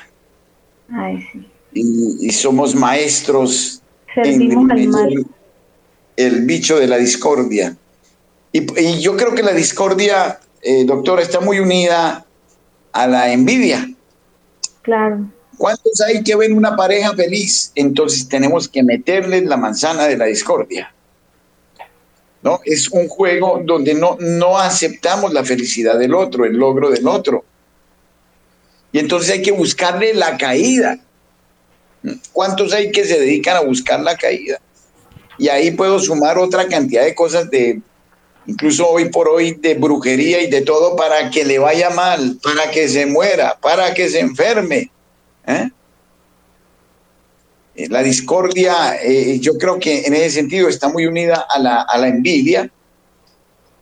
Ay, 0.89 1.25
sí 1.31 1.47
y, 1.73 2.29
somos 2.31 2.75
maestros 2.75 3.81
en 4.15 4.41
el, 6.15 6.41
bicho 6.45 6.79
de 6.79 6.87
la 6.87 6.97
discordia. 6.97 7.75
Y, 8.51 8.99
yo 8.99 9.17
creo 9.17 9.33
que 9.33 9.43
la 9.43 9.53
discordia, 9.53 10.39
eh, 10.61 10.85
doctora, 10.85 11.21
está 11.21 11.39
muy 11.39 11.59
unida 11.59 12.25
a 12.91 13.07
la 13.07 13.33
envidia. 13.33 13.89
Claro. 14.83 15.25
¿Cuántos 15.57 16.01
hay 16.01 16.23
que 16.23 16.35
ven 16.35 16.53
una 16.53 16.75
pareja 16.75 17.13
feliz? 17.15 17.71
Entonces 17.75 18.27
tenemos 18.27 18.67
que 18.67 18.83
meterles 18.83 19.43
la 19.45 19.57
manzana 19.57 20.05
de 20.05 20.17
la 20.17 20.25
discordia. 20.25 20.93
¿No? 22.41 22.59
Es 22.65 22.89
un 22.89 23.07
juego 23.07 23.61
donde 23.63 23.93
no, 23.93 24.17
no 24.19 24.57
aceptamos 24.57 25.31
la 25.31 25.45
felicidad 25.45 25.97
del 25.97 26.13
otro, 26.13 26.45
el 26.45 26.53
logro 26.53 26.89
del 26.89 27.07
otro. 27.07 27.45
Y 28.91 28.99
entonces 28.99 29.31
hay 29.31 29.41
que 29.41 29.51
buscarle 29.51 30.13
la 30.13 30.37
caída. 30.37 30.99
¿Cuántos 32.33 32.73
hay 32.73 32.91
que 32.91 33.05
se 33.05 33.19
dedican 33.19 33.55
a 33.55 33.61
buscar 33.61 33.99
la 34.01 34.17
caída? 34.17 34.59
Y 35.37 35.47
ahí 35.47 35.71
puedo 35.71 35.99
sumar 35.99 36.37
otra 36.37 36.67
cantidad 36.67 37.03
de 37.03 37.15
cosas 37.15 37.49
de, 37.49 37.81
incluso 38.45 38.87
hoy 38.87 39.09
por 39.09 39.29
hoy, 39.29 39.53
de 39.53 39.75
brujería 39.75 40.41
y 40.41 40.49
de 40.49 40.61
todo 40.61 40.95
para 40.95 41.29
que 41.29 41.45
le 41.45 41.59
vaya 41.59 41.89
mal, 41.89 42.37
para 42.43 42.69
que 42.71 42.87
se 42.87 43.05
muera, 43.05 43.57
para 43.61 43.93
que 43.93 44.09
se 44.09 44.19
enferme. 44.19 44.91
¿Eh? 45.47 45.69
Eh, 47.75 47.87
la 47.89 48.03
discordia, 48.03 48.95
eh, 49.01 49.39
yo 49.39 49.57
creo 49.57 49.79
que 49.79 50.05
en 50.05 50.13
ese 50.13 50.31
sentido 50.31 50.69
está 50.69 50.89
muy 50.89 51.05
unida 51.05 51.45
a 51.49 51.59
la, 51.59 52.07
envidia 52.07 52.69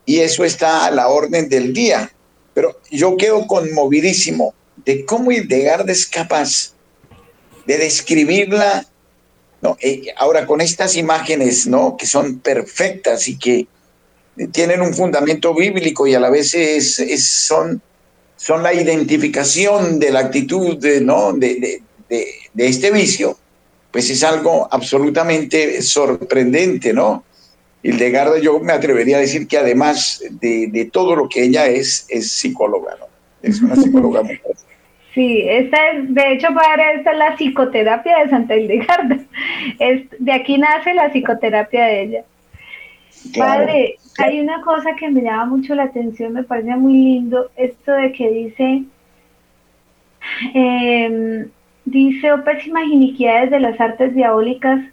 y 0.06 0.20
eso 0.20 0.44
está 0.44 0.86
a 0.86 0.90
la 0.90 1.08
orden 1.08 1.48
del 1.48 1.72
día. 1.72 2.10
Pero 2.54 2.80
yo 2.90 3.16
quedo 3.16 3.46
conmovidísimo 3.46 4.54
de 4.84 5.04
cómo 5.04 5.30
Hildegarda 5.30 5.92
es 5.92 6.06
capaz 6.06 6.72
de 7.66 7.78
describirla. 7.78 8.86
ahora, 10.16 10.46
con 10.46 10.60
estas 10.60 10.96
imágenes, 10.96 11.66
¿no? 11.66 11.96
Que 11.96 12.06
son 12.06 12.40
perfectas 12.40 13.28
y 13.28 13.38
que 13.38 13.66
tienen 14.52 14.80
un 14.80 14.94
fundamento 14.94 15.54
bíblico 15.54 16.06
y 16.06 16.14
a 16.14 16.20
la 16.20 16.30
vez 16.30 16.54
es, 16.54 16.96
son, 17.24 17.82
son 18.42 18.64
la 18.64 18.74
identificación 18.74 20.00
de 20.00 20.10
la 20.10 20.18
actitud 20.18 20.76
de, 20.76 21.00
¿no? 21.00 21.32
de, 21.32 21.80
de, 22.08 22.26
de, 22.52 22.66
este 22.66 22.90
vicio, 22.90 23.36
pues 23.92 24.10
es 24.10 24.24
algo 24.24 24.66
absolutamente 24.68 25.80
sorprendente, 25.80 26.92
¿no? 26.92 27.22
Hildegarda, 27.84 28.40
yo 28.40 28.58
me 28.58 28.72
atrevería 28.72 29.18
a 29.18 29.20
decir 29.20 29.46
que 29.46 29.58
además 29.58 30.24
de, 30.40 30.90
todo 30.92 31.14
lo 31.14 31.28
que 31.28 31.44
ella 31.44 31.68
es, 31.68 32.04
es 32.08 32.32
psicóloga, 32.32 32.96
¿no? 32.98 33.06
Es 33.42 33.62
una 33.62 33.76
psicóloga 33.76 34.24
muy 34.24 34.40
Sí, 35.14 35.44
esta 35.46 35.76
es, 35.90 36.12
de 36.12 36.32
hecho, 36.32 36.48
padre, 36.52 36.94
esta 36.96 37.12
es 37.12 37.18
la 37.18 37.36
psicoterapia 37.36 38.24
de 38.24 38.30
Santa 38.30 38.56
Hildegarda. 38.56 39.18
Es, 39.78 40.02
de 40.18 40.32
aquí 40.32 40.58
nace 40.58 40.94
la 40.94 41.10
psicoterapia 41.10 41.84
de 41.84 42.02
ella. 42.02 42.24
Padre, 43.36 43.98
hay 44.18 44.40
una 44.40 44.62
cosa 44.62 44.94
que 44.96 45.08
me 45.10 45.22
llama 45.22 45.46
mucho 45.46 45.74
la 45.74 45.84
atención, 45.84 46.32
me 46.32 46.42
parece 46.42 46.76
muy 46.76 46.92
lindo, 46.92 47.50
esto 47.56 47.92
de 47.92 48.12
que 48.12 48.30
dice, 48.30 48.84
em, 50.54 51.48
dice, 51.84 52.32
oh 52.32 52.44
pésimas 52.44 52.86
iniquidades 52.86 53.50
de 53.50 53.60
las 53.60 53.80
artes 53.80 54.14
diabólicas, 54.14 54.84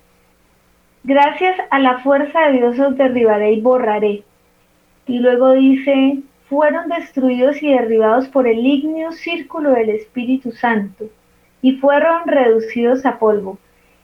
gracias 1.03 1.57
a 1.71 1.80
la 1.80 1.99
fuerza 1.99 2.47
de 2.47 2.53
Dios 2.53 2.80
os 2.80 2.97
derribaré 2.97 3.53
y 3.53 3.61
borraré. 3.61 4.23
Y 5.07 5.19
luego 5.19 5.53
dice, 5.53 6.21
fueron 6.49 6.89
destruidos 6.89 7.61
y 7.61 7.71
derribados 7.71 8.27
por 8.27 8.47
el 8.47 8.65
ígneo 8.65 9.11
círculo 9.11 9.71
del 9.71 9.89
Espíritu 9.89 10.51
Santo 10.51 11.05
y 11.61 11.73
fueron 11.73 12.27
reducidos 12.27 13.05
a 13.05 13.19
polvo. 13.19 13.57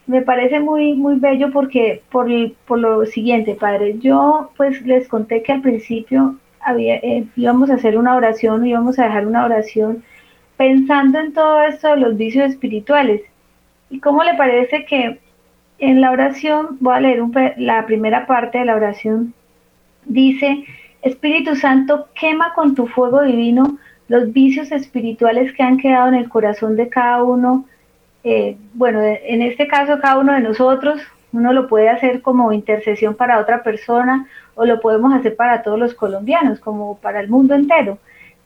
Me 0.07 0.21
parece 0.21 0.59
muy, 0.59 0.93
muy 0.93 1.15
bello 1.19 1.51
porque 1.51 2.03
por, 2.11 2.27
por 2.67 2.79
lo 2.79 3.05
siguiente, 3.05 3.55
Padre, 3.55 3.97
yo 3.99 4.51
pues 4.55 4.81
les 4.85 5.07
conté 5.07 5.41
que 5.41 5.51
al 5.51 5.61
principio 5.61 6.35
había, 6.59 6.95
eh, 6.95 7.25
íbamos 7.35 7.69
a 7.69 7.75
hacer 7.75 7.97
una 7.97 8.15
oración, 8.15 8.65
íbamos 8.65 8.99
a 8.99 9.05
dejar 9.05 9.25
una 9.27 9.45
oración 9.45 10.03
pensando 10.57 11.19
en 11.19 11.33
todo 11.33 11.63
esto 11.63 11.89
de 11.89 11.97
los 11.97 12.17
vicios 12.17 12.49
espirituales. 12.49 13.21
¿Y 13.89 13.99
cómo 13.99 14.23
le 14.23 14.35
parece 14.35 14.85
que 14.85 15.19
en 15.79 16.01
la 16.01 16.11
oración, 16.11 16.77
voy 16.79 16.95
a 16.95 16.99
leer 17.01 17.21
la 17.57 17.85
primera 17.85 18.25
parte 18.25 18.59
de 18.59 18.65
la 18.65 18.75
oración, 18.75 19.33
dice, 20.05 20.65
Espíritu 21.01 21.55
Santo, 21.55 22.07
quema 22.19 22.53
con 22.53 22.75
tu 22.75 22.87
fuego 22.87 23.21
divino 23.21 23.77
los 24.07 24.31
vicios 24.31 24.71
espirituales 24.71 25.53
que 25.53 25.63
han 25.63 25.77
quedado 25.77 26.07
en 26.07 26.15
el 26.15 26.29
corazón 26.29 26.75
de 26.75 26.89
cada 26.89 27.23
uno. 27.23 27.65
Eh, 28.27 28.57
bueno, 28.73 29.01
en 29.03 29.43
este 29.43 29.67
caso 29.67 29.99
cada 29.99 30.17
uno 30.17 30.33
de 30.33 30.39
nosotros, 30.39 30.99
uno 31.31 31.53
lo 31.53 31.67
puede 31.67 31.89
hacer 31.89 32.23
como 32.23 32.51
intercesión 32.51 33.13
para 33.13 33.39
otra 33.39 33.61
persona 33.61 34.27
o 34.55 34.65
lo 34.65 34.79
podemos 34.81 35.13
hacer 35.13 35.35
para 35.35 35.61
todos 35.61 35.77
los 35.77 35.93
colombianos, 35.93 36.59
como 36.59 36.97
para 36.97 37.19
el 37.19 37.29
mundo 37.29 37.53
entero. 37.53 37.99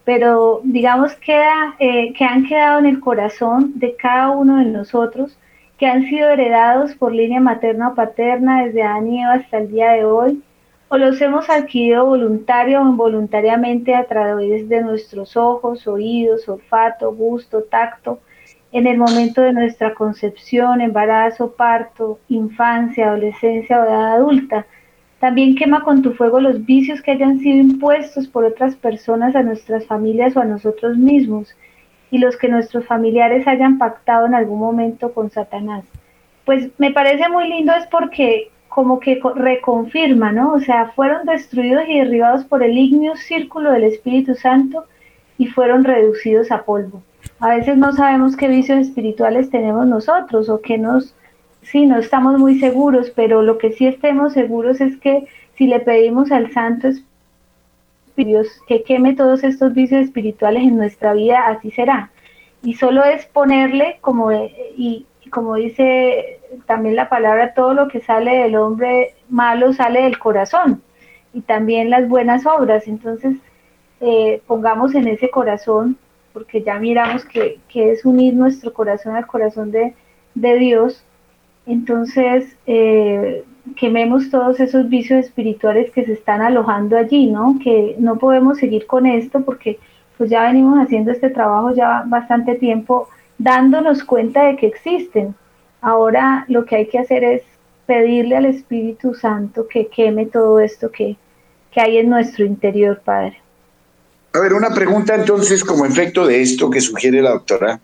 Pero 0.04 0.60
digamos 0.66 1.16
queda, 1.16 1.76
eh, 1.80 2.12
que 2.14 2.26
han 2.26 2.46
quedado 2.46 2.80
en 2.80 2.88
el 2.88 3.00
corazón 3.00 3.72
de 3.76 3.96
cada 3.96 4.32
uno 4.32 4.58
de 4.58 4.66
nosotros, 4.66 5.38
que 5.78 5.88
han 5.88 6.04
sido 6.10 6.30
heredados 6.30 6.94
por 6.96 7.14
línea 7.14 7.40
materna 7.40 7.90
o 7.90 7.96
paterna 7.96 8.66
desde 8.66 8.84
Adán 8.84 9.18
hasta 9.32 9.60
el 9.60 9.72
día 9.72 9.92
de 9.92 10.04
hoy, 10.04 10.44
o 10.90 10.98
los 10.98 11.22
hemos 11.22 11.50
adquirido 11.50 12.06
voluntario 12.06 12.82
o 12.82 12.86
involuntariamente 12.86 13.96
a 13.96 14.04
través 14.04 14.68
de 14.68 14.82
nuestros 14.82 15.38
ojos, 15.38 15.88
oídos, 15.88 16.50
olfato, 16.50 17.14
gusto, 17.14 17.64
tacto, 17.64 18.20
en 18.72 18.88
el 18.88 18.98
momento 18.98 19.42
de 19.42 19.54
nuestra 19.54 19.94
concepción, 19.94 20.82
embarazo, 20.82 21.54
parto, 21.54 22.20
infancia, 22.30 23.08
adolescencia 23.08 23.80
o 23.80 23.86
edad 23.86 24.16
adulta 24.16 24.66
también 25.20 25.56
quema 25.56 25.84
con 25.84 26.02
tu 26.02 26.14
fuego 26.14 26.40
los 26.40 26.66
vicios 26.66 27.02
que 27.02 27.12
hayan 27.12 27.40
sido 27.40 27.58
impuestos 27.58 28.28
por 28.28 28.46
otras 28.46 28.76
personas 28.76 29.36
a 29.36 29.44
nuestras 29.44 29.86
familias 29.86 30.36
o 30.36 30.40
a 30.40 30.46
nosotros 30.46 30.98
mismos 30.98 31.54
y 32.10 32.20
los 32.20 32.38
que 32.38 32.48
nuestros 32.48 32.86
familiares 32.86 33.46
hayan 33.46 33.78
pactado 33.78 34.26
en 34.28 34.34
algún 34.34 34.60
momento 34.60 35.14
con 35.14 35.30
Satanás. 35.30 35.84
Pues 36.46 36.70
me 36.78 36.92
parece 36.92 37.28
muy 37.28 37.50
lindo 37.50 37.74
es 37.74 37.86
porque 37.88 38.50
como 38.70 39.00
que 39.00 39.20
reconfirma, 39.36 40.32
¿no? 40.32 40.54
O 40.54 40.60
sea, 40.62 40.92
fueron 40.96 41.26
destruidos 41.26 41.84
y 41.88 42.00
derribados 42.00 42.46
por 42.46 42.64
el 42.64 42.78
ignio 42.78 43.16
círculo 43.18 43.72
del 43.74 43.84
Espíritu 43.84 44.36
Santo 44.36 44.86
y 45.38 45.48
fueron 45.48 45.84
reducidos 45.84 46.50
a 46.52 46.64
polvo. 46.64 47.04
A 47.40 47.50
veces 47.50 47.78
no 47.78 47.94
sabemos 47.94 48.36
qué 48.36 48.48
vicios 48.48 48.80
espirituales 48.80 49.50
tenemos 49.50 49.88
nosotros 49.88 50.50
o 50.50 50.62
qué 50.62 50.78
nos 50.78 51.16
sí, 51.62 51.86
no 51.86 51.98
estamos 51.98 52.40
muy 52.40 52.60
seguros, 52.60 53.12
pero 53.16 53.42
lo 53.42 53.58
que 53.58 53.72
sí 53.72 53.88
estemos 53.88 54.34
seguros 54.34 54.82
es 54.82 54.98
que 54.98 55.28
si 55.56 55.68
le 55.68 55.80
pedimos 55.80 56.32
al 56.32 56.52
Santo 56.52 56.88
Espíritu 56.88 57.06
que 58.68 58.84
queme 58.84 59.16
todos 59.16 59.46
estos 59.46 59.74
vicios 59.74 60.04
espirituales 60.04 60.64
en 60.64 60.76
nuestra 60.76 61.14
vida, 61.14 61.48
así 61.48 61.72
será. 61.72 62.12
Y 62.62 62.74
solo 62.74 63.06
es 63.06 63.26
ponerle, 63.28 63.98
como, 64.02 64.32
y, 64.34 65.06
como 65.32 65.56
dice 65.56 66.40
también 66.66 66.98
la 66.98 67.08
palabra, 67.08 67.54
todo 67.54 67.74
lo 67.74 67.88
que 67.88 68.02
sale 68.02 68.40
del 68.40 68.58
hombre 68.58 69.14
malo 69.30 69.72
sale 69.72 70.02
del 70.02 70.20
corazón 70.20 70.82
y 71.34 71.42
también 71.42 71.90
las 71.90 72.10
buenas 72.10 72.46
obras. 72.46 72.88
Entonces, 72.88 73.38
eh, 74.02 74.42
pongamos 74.48 74.96
en 74.96 75.08
ese 75.08 75.30
corazón, 75.30 75.98
porque 76.34 76.64
ya 76.64 76.80
miramos 76.80 77.26
que, 77.26 77.60
es 77.74 78.06
unir 78.06 78.34
nuestro 78.34 78.74
corazón 78.74 79.16
al 79.16 79.28
corazón 79.28 79.72
de, 79.72 79.94
de 80.36 80.56
Dios, 80.60 81.04
entonces, 81.66 82.58
eh, 82.66 83.44
quememos 83.76 84.30
todos 84.30 84.60
esos 84.60 84.90
vicios 84.90 85.26
espirituales 85.26 85.92
que 85.92 86.06
se 86.06 86.14
están 86.14 86.42
alojando 86.42 86.98
allí, 86.98 87.28
¿no? 87.28 87.58
Que 87.64 87.96
no 88.00 88.18
podemos 88.18 88.58
seguir 88.58 88.88
con 88.88 89.06
esto 89.06 89.42
porque 89.44 89.80
pues 90.18 90.30
ya 90.30 90.44
venimos 90.44 90.80
haciendo 90.80 91.12
este 91.12 91.30
trabajo 91.30 91.74
ya 91.74 92.04
bastante 92.08 92.56
tiempo 92.56 93.08
dándonos 93.38 94.04
cuenta 94.04 94.46
de 94.46 94.56
que 94.58 94.68
existen. 94.68 95.36
Ahora 95.82 96.46
lo 96.48 96.66
que 96.66 96.76
hay 96.76 96.88
que 96.88 97.00
hacer 97.00 97.24
es 97.24 97.44
pedirle 97.86 98.36
al 98.36 98.46
Espíritu 98.46 99.14
Santo 99.14 99.68
que 99.68 99.88
queme 99.88 100.26
todo 100.26 100.60
esto 100.60 100.92
que, 100.92 101.16
que 101.72 101.82
hay 101.82 101.98
en 101.98 102.10
nuestro 102.10 102.46
interior, 102.46 103.02
Padre. 103.04 103.38
A 104.34 104.40
ver, 104.40 104.54
una 104.54 104.74
pregunta 104.74 105.16
entonces 105.16 105.64
como 105.64 105.86
efecto 105.86 106.26
de 106.28 106.42
esto 106.42 106.70
que 106.70 106.82
sugiere 106.82 107.22
la 107.22 107.32
doctora, 107.32 107.80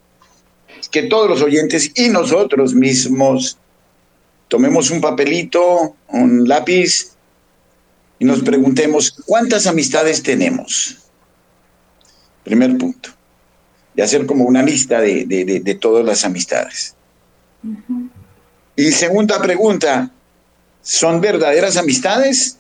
que 0.91 1.03
todos 1.03 1.29
los 1.29 1.41
oyentes 1.41 1.91
y 1.95 2.09
nosotros 2.09 2.73
mismos 2.73 3.57
tomemos 4.47 4.91
un 4.91 5.01
papelito, 5.01 5.95
un 6.09 6.47
lápiz 6.47 7.15
y 8.19 8.25
nos 8.25 8.41
preguntemos, 8.41 9.15
¿cuántas 9.25 9.67
amistades 9.67 10.23
tenemos? 10.23 10.97
Primer 12.43 12.77
punto. 12.77 13.09
De 13.93 14.03
hacer 14.03 14.25
como 14.25 14.45
una 14.45 14.61
lista 14.61 15.01
de, 15.01 15.77
todas 15.81 16.05
las 16.05 16.23
amistades. 16.23 16.95
Y 18.75 18.91
segunda 18.91 19.41
pregunta, 19.41 20.11
¿son 20.81 21.21
verdaderas 21.21 21.77
amistades? 21.77 22.57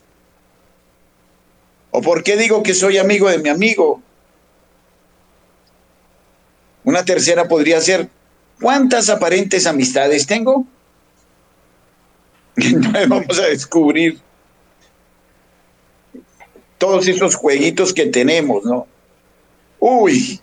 ¿O 1.97 2.01
por 2.01 2.23
qué 2.23 2.35
digo 2.35 2.61
que 2.61 2.73
soy 2.73 2.97
amigo 2.97 3.29
de 3.29 3.37
mi 3.37 3.47
amigo? 3.47 4.01
Una 6.83 7.05
tercera 7.05 7.47
podría 7.47 7.79
ser, 7.79 8.09
¿cuántas 8.59 9.07
aparentes 9.07 9.65
amistades 9.65 10.27
tengo? 10.27 10.65
vamos 13.07 13.39
a 13.39 13.45
descubrir 13.45 14.19
todos 16.77 17.07
esos 17.07 17.33
jueguitos 17.33 17.93
que 17.93 18.07
tenemos, 18.07 18.65
¿no? 18.65 18.87
Uy, 19.79 20.41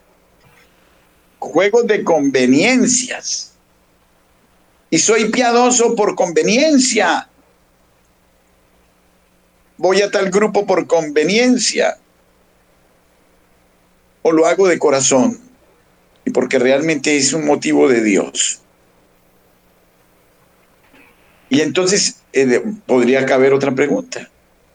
juegos 1.38 1.86
de 1.86 2.03
conveniencias. 2.03 3.53
Y 4.88 4.96
soy 4.96 5.30
piadoso 5.30 5.94
por 5.96 6.14
conveniencia. 6.14 7.28
Voy 9.83 10.01
a 10.01 10.12
tal 10.12 10.30
grupo 10.30 10.64
por 10.64 10.87
conveniencia. 10.87 11.99
O 14.22 14.30
lo 14.30 14.47
hago 14.47 14.68
de 14.68 14.78
corazón. 14.78 15.41
Y 16.24 16.30
porque 16.30 16.61
realmente 16.61 17.16
es 17.16 17.33
un 17.33 17.45
motivo 17.45 17.89
de 17.89 18.01
Dios. 18.01 18.61
Y 21.49 21.62
entonces 21.62 22.20
eh, 22.33 22.62
podría 22.87 23.26
caber 23.26 23.53
otra 23.53 23.74
pregunta. 23.74 24.30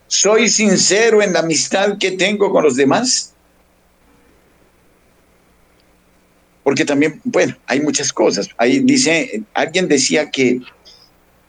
¿Soy 0.07 0.49
sincero 0.49 1.21
en 1.21 1.31
la 1.31 1.39
amistad 1.39 1.97
que 1.97 2.11
tengo 2.11 2.51
con 2.51 2.65
los 2.65 2.75
demás? 2.75 3.33
Porque 6.63 6.83
también, 6.83 7.21
bueno, 7.23 7.55
hay 7.65 7.79
muchas 7.79 8.11
cosas. 8.11 8.49
Ahí 8.57 8.79
dice, 8.79 9.41
alguien 9.53 9.87
decía 9.87 10.29
que 10.29 10.59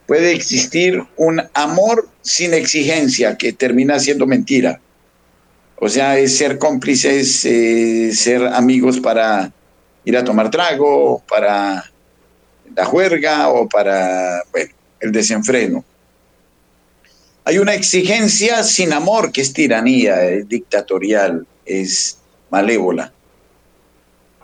puede 0.09 0.33
existir 0.33 1.05
un 1.19 1.43
amor 1.53 2.09
sin 2.23 2.55
exigencia 2.55 3.37
que 3.37 3.53
termina 3.53 3.99
siendo 3.99 4.27
mentira. 4.27 4.81
O 5.77 5.91
sea, 5.91 6.19
es 6.19 6.39
ser 6.39 6.59
cómplices, 6.59 7.45
eh, 7.45 8.11
ser 8.15 8.43
amigos 8.47 9.01
para 9.01 9.53
ir 10.07 10.17
a 10.17 10.25
tomar 10.25 10.51
trago, 10.51 11.23
para 11.29 11.85
la 12.75 12.85
juerga 12.87 13.51
o 13.51 13.69
para, 13.69 14.43
bueno, 14.51 14.73
el 14.99 15.13
desenfreno. 15.13 15.85
Hay 17.45 17.59
una 17.59 17.75
exigencia 17.75 18.63
sin 18.63 18.95
amor 18.95 19.31
que 19.31 19.43
es 19.43 19.53
tiranía, 19.53 20.25
es 20.25 20.49
dictatorial, 20.49 21.47
es 21.67 22.17
malévola. 22.49 23.13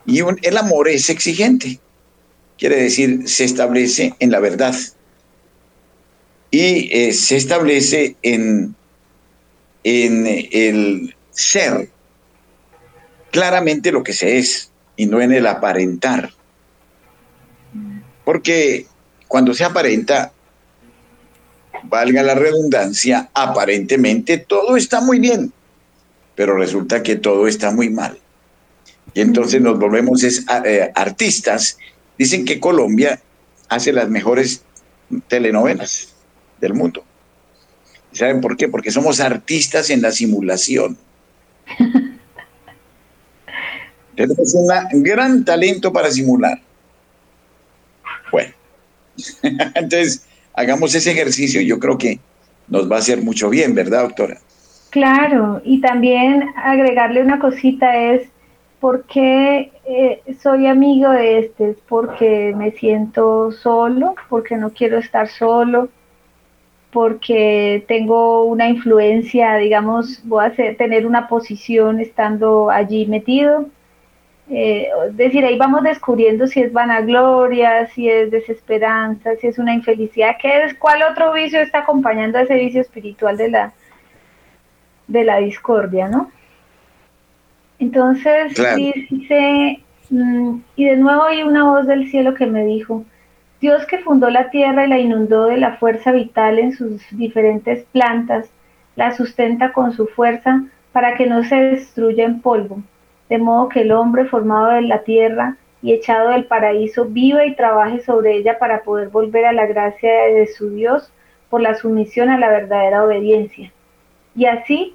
Y 0.05 0.21
el 0.21 0.57
amor 0.59 0.89
es 0.89 1.09
exigente, 1.09 1.81
quiere 2.59 2.77
decir, 2.77 3.27
se 3.27 3.45
establece 3.45 4.15
en 4.19 4.31
la 4.31 4.41
verdad 4.41 4.75
y 6.55 6.89
eh, 6.93 7.13
se 7.13 7.37
establece 7.37 8.15
en, 8.23 8.77
en 9.83 10.25
el 10.53 11.17
ser 11.33 11.89
claramente 13.33 13.91
lo 13.91 14.05
que 14.05 14.13
se 14.13 14.39
es 14.39 14.71
y 14.95 15.07
no 15.07 15.21
en 15.21 15.33
el 15.33 15.49
aparentar. 15.49 16.31
Porque 18.25 18.87
cuando 19.27 19.53
se 19.53 19.65
aparenta, 19.65 20.31
valga 21.83 22.23
la 22.23 22.37
redundancia, 22.37 23.31
aparentemente 23.35 24.39
todo 24.39 24.77
está 24.77 25.01
muy 25.01 25.19
bien, 25.19 25.53
pero 26.37 26.57
resulta 26.57 27.03
que 27.03 27.17
todo 27.17 27.49
está 27.49 27.73
muy 27.73 27.91
mal. 27.91 28.17
Y 29.13 29.23
entonces 29.23 29.61
nos 29.61 29.77
volvemos 29.77 30.23
eh, 30.23 30.93
artistas 30.95 31.79
Dicen 32.17 32.45
que 32.45 32.61
Colombia 32.61 33.21
hace 33.69 33.93
las 33.93 34.09
mejores 34.09 34.63
telenovelas 35.27 36.14
del 36.61 36.75
mundo. 36.75 37.05
¿Saben 38.13 38.41
por 38.41 38.57
qué? 38.57 38.69
Porque 38.69 38.91
somos 38.91 39.21
artistas 39.21 39.91
en 39.91 40.01
la 40.03 40.13
simulación. 40.13 40.97
Tenemos 44.17 44.55
un 44.93 45.03
gran 45.03 45.45
talento 45.45 45.93
para 45.93 46.11
simular. 46.11 46.61
Bueno, 48.31 48.53
entonces 49.75 50.25
hagamos 50.55 50.95
ese 50.95 51.11
ejercicio. 51.11 51.61
Yo 51.61 51.79
creo 51.79 51.99
que 51.99 52.21
nos 52.69 52.91
va 52.91 52.97
a 52.97 52.99
hacer 53.01 53.23
mucho 53.23 53.51
bien, 53.51 53.75
¿verdad, 53.75 54.03
doctora? 54.03 54.39
Claro, 54.91 55.61
y 55.65 55.81
también 55.81 56.45
agregarle 56.57 57.21
una 57.21 57.41
cosita 57.41 57.97
es, 57.97 58.29
¿por 58.79 59.05
qué 59.07 59.73
eh, 59.87 60.23
soy 60.41 60.69
amigo 60.69 61.11
de 61.11 61.41
este? 61.41 61.77
Porque 61.89 62.55
me 62.57 62.71
siento 62.71 63.51
solo, 63.51 64.15
porque 64.29 64.57
no 64.57 64.71
quiero 64.71 64.99
estar 64.99 65.29
solo, 65.29 65.89
porque 66.95 67.85
tengo 67.89 68.45
una 68.45 68.69
influencia, 68.69 69.57
digamos, 69.57 70.21
voy 70.23 70.47
a 70.47 70.53
tener 70.77 71.09
una 71.09 71.27
posición 71.27 71.99
estando 71.99 72.71
allí 72.71 73.05
metido. 73.07 73.67
Eh, 74.49 74.89
es 75.09 75.17
decir, 75.17 75.45
ahí 75.45 75.59
vamos 75.59 75.83
descubriendo 75.83 76.47
si 76.47 76.61
es 76.61 76.73
vanagloria, 76.73 77.89
si 77.89 78.09
es 78.09 78.31
desesperanza, 78.31 79.35
si 79.41 79.49
es 79.49 79.59
una 79.59 79.75
infelicidad, 79.75 80.37
¿qué 80.41 80.67
es, 80.67 80.75
cuál 80.75 81.03
otro 81.03 81.33
vicio 81.33 81.61
está 81.61 81.81
acompañando 81.81 82.39
a 82.39 82.43
ese 82.43 82.55
vicio 82.55 82.81
espiritual 82.81 83.37
de 83.37 83.51
la, 83.51 83.73
de 85.09 85.25
la 85.25 85.39
discordia, 85.39 86.07
¿no? 86.07 86.31
Entonces, 87.81 88.55
dice, 88.77 89.81
mm, 90.11 90.59
y 90.77 90.85
de 90.85 90.97
nuevo 90.97 91.25
hay 91.25 91.43
una 91.43 91.65
voz 91.65 91.89
del 91.89 92.09
cielo 92.09 92.35
que 92.35 92.47
me 92.47 92.65
dijo, 92.65 93.05
Dios 93.65 93.87
que 93.87 93.97
fundó 94.01 94.29
la 94.29 94.51
tierra 94.51 94.85
y 94.85 94.91
la 94.91 94.99
inundó 94.99 95.47
de 95.47 95.57
la 95.57 95.79
fuerza 95.79 96.13
vital 96.13 96.59
en 96.59 96.73
sus 96.73 97.01
diferentes 97.13 97.87
plantas, 97.93 98.51
la 98.95 99.17
sustenta 99.17 99.73
con 99.73 99.95
su 99.95 100.07
fuerza 100.07 100.65
para 100.93 101.15
que 101.15 101.25
no 101.25 101.43
se 101.45 101.57
destruya 101.57 102.27
en 102.27 102.43
polvo, 102.43 102.83
de 103.31 103.39
modo 103.39 103.71
que 103.71 103.81
el 103.81 103.93
hombre 103.93 104.27
formado 104.27 104.67
de 104.67 104.83
la 104.83 104.99
tierra 104.99 105.57
y 105.81 105.95
echado 105.95 106.29
del 106.29 106.45
paraíso 106.45 107.07
viva 107.07 107.47
y 107.47 107.57
trabaje 107.57 108.01
sobre 108.01 108.37
ella 108.37 108.59
para 108.59 108.83
poder 108.83 109.09
volver 109.09 109.47
a 109.47 109.55
la 109.55 109.65
gracia 109.65 110.13
de 110.13 110.47
su 110.47 110.69
Dios 110.69 111.11
por 111.49 111.63
la 111.63 111.75
sumisión 111.75 112.29
a 112.29 112.39
la 112.39 112.51
verdadera 112.51 113.03
obediencia. 113.03 113.73
Y 114.37 114.45
así 114.45 114.95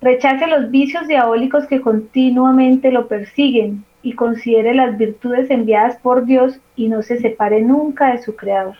rechace 0.00 0.48
los 0.48 0.72
vicios 0.72 1.06
diabólicos 1.06 1.68
que 1.68 1.80
continuamente 1.80 2.90
lo 2.90 3.06
persiguen 3.06 3.84
y 4.02 4.14
considere 4.14 4.74
las 4.74 4.96
virtudes 4.96 5.50
enviadas 5.50 5.96
por 5.96 6.24
Dios 6.24 6.60
y 6.76 6.88
no 6.88 7.02
se 7.02 7.18
separe 7.18 7.62
nunca 7.62 8.12
de 8.12 8.18
su 8.18 8.36
Creador. 8.36 8.76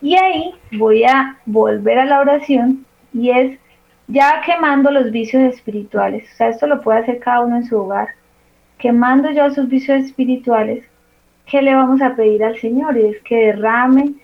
Y 0.00 0.16
ahí 0.16 0.52
voy 0.72 1.04
a 1.04 1.38
volver 1.46 1.98
a 1.98 2.04
la 2.04 2.20
oración 2.20 2.84
y 3.12 3.30
es 3.30 3.58
ya 4.06 4.42
quemando 4.44 4.90
los 4.90 5.10
vicios 5.10 5.42
espirituales. 5.42 6.30
O 6.32 6.36
sea, 6.36 6.48
esto 6.48 6.66
lo 6.66 6.82
puede 6.82 7.00
hacer 7.00 7.20
cada 7.20 7.40
uno 7.40 7.56
en 7.56 7.64
su 7.64 7.78
hogar. 7.78 8.08
Quemando 8.78 9.30
ya 9.30 9.50
sus 9.50 9.68
vicios 9.68 10.04
espirituales, 10.04 10.84
¿qué 11.46 11.62
le 11.62 11.74
vamos 11.74 12.02
a 12.02 12.14
pedir 12.14 12.44
al 12.44 12.58
Señor? 12.58 12.98
Y 12.98 13.06
es 13.06 13.22
que 13.22 13.46
derrame 13.46 14.14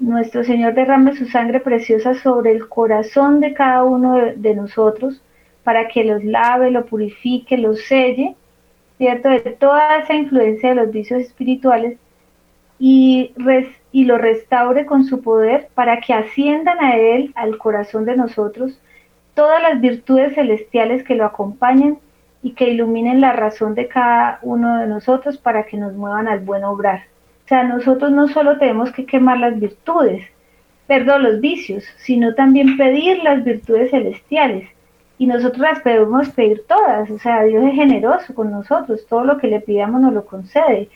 nuestro 0.00 0.44
Señor 0.44 0.74
derrame 0.74 1.14
su 1.14 1.26
sangre 1.26 1.60
preciosa 1.60 2.14
sobre 2.14 2.52
el 2.52 2.68
corazón 2.68 3.38
de 3.40 3.52
cada 3.52 3.84
uno 3.84 4.16
de, 4.34 4.54
nosotros 4.54 5.22
para 5.62 5.88
que 5.88 6.04
los 6.04 6.24
lave, 6.24 6.70
lo 6.70 6.86
purifique, 6.86 7.58
lo 7.58 7.76
selle, 7.76 8.34
¿cierto? 9.00 9.30
De 9.30 9.40
toda 9.58 9.96
esa 9.96 10.12
influencia 10.12 10.68
de 10.68 10.74
los 10.74 10.90
vicios 10.90 11.22
espirituales 11.22 11.96
y, 12.78 13.32
y 13.92 14.04
lo 14.04 14.18
restaure 14.18 14.84
con 14.84 15.06
su 15.06 15.22
poder 15.22 15.70
para 15.72 16.00
que 16.00 16.12
asciendan 16.12 16.78
a 16.84 16.98
Él, 16.98 17.32
al 17.34 17.56
corazón 17.56 18.04
de 18.04 18.14
nosotros, 18.14 18.78
todas 19.32 19.62
las 19.62 19.80
virtudes 19.80 20.34
celestiales 20.34 21.02
que 21.02 21.14
lo 21.14 21.24
acompañen 21.24 21.98
y 22.42 22.52
que 22.52 22.68
iluminen 22.68 23.22
la 23.22 23.32
razón 23.32 23.74
de 23.74 23.88
cada 23.88 24.38
uno 24.42 24.76
de 24.80 24.86
nosotros 24.86 25.38
para 25.38 25.64
que 25.64 25.78
nos 25.78 25.94
muevan 25.94 26.28
al 26.28 26.40
buen 26.40 26.64
obrar. 26.64 27.04
O 27.46 27.48
sea, 27.48 27.64
nosotros 27.64 28.10
no 28.10 28.28
solo 28.28 28.58
tenemos 28.58 28.92
que 28.92 29.06
quemar 29.06 29.38
las 29.38 29.58
virtudes, 29.58 30.26
perdón, 30.86 31.22
los 31.22 31.40
vicios, 31.40 31.84
sino 31.96 32.34
también 32.34 32.76
pedir 32.76 33.24
las 33.24 33.42
virtudes 33.44 33.92
celestiales. 33.92 34.68
Y 35.20 35.26
nosotros 35.26 35.60
las 35.60 35.80
podemos 35.80 36.30
pedir 36.30 36.64
todas, 36.66 37.10
o 37.10 37.18
sea, 37.18 37.42
Dios 37.42 37.62
es 37.62 37.74
generoso 37.74 38.34
con 38.34 38.50
nosotros, 38.50 39.04
todo 39.06 39.22
lo 39.22 39.36
que 39.36 39.48
le 39.48 39.60
pidamos 39.60 40.00
nos 40.00 40.14
lo 40.14 40.24
concede. 40.24 40.88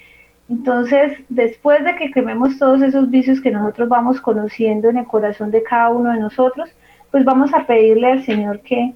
Entonces, 0.48 1.18
después 1.28 1.84
de 1.84 1.94
que 1.96 2.10
quememos 2.10 2.58
todos 2.58 2.80
esos 2.80 3.10
vicios 3.10 3.42
que 3.42 3.50
nosotros 3.50 3.86
vamos 3.86 4.22
conociendo 4.22 4.88
en 4.88 4.96
el 4.96 5.06
corazón 5.06 5.50
de 5.50 5.62
cada 5.62 5.90
uno 5.90 6.10
de 6.10 6.20
nosotros, 6.20 6.70
pues 7.10 7.22
vamos 7.26 7.52
a 7.52 7.66
pedirle 7.66 8.12
al 8.12 8.24
Señor 8.24 8.60
que, 8.60 8.94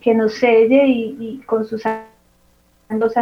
que 0.00 0.14
nos 0.14 0.34
selle 0.34 0.86
y, 0.86 1.16
y 1.18 1.42
con 1.44 1.64
sus 1.64 1.82
sangre 1.82 2.06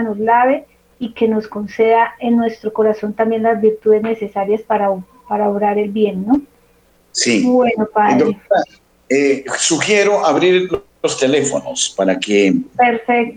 nos 0.04 0.18
lave 0.18 0.66
y 0.98 1.14
que 1.14 1.26
nos 1.26 1.48
conceda 1.48 2.16
en 2.20 2.36
nuestro 2.36 2.70
corazón 2.70 3.14
también 3.14 3.42
las 3.42 3.62
virtudes 3.62 4.02
necesarias 4.02 4.60
para, 4.60 4.90
para 5.26 5.48
obrar 5.48 5.78
el 5.78 5.88
bien, 5.88 6.26
¿no? 6.26 6.38
Sí. 7.12 7.46
Bueno, 7.46 7.88
Padre. 7.90 8.38
Eh, 9.08 9.42
sugiero 9.56 10.26
abrir 10.26 10.68
los 11.06 11.18
teléfonos 11.18 11.94
para 11.96 12.18
que 12.18 12.52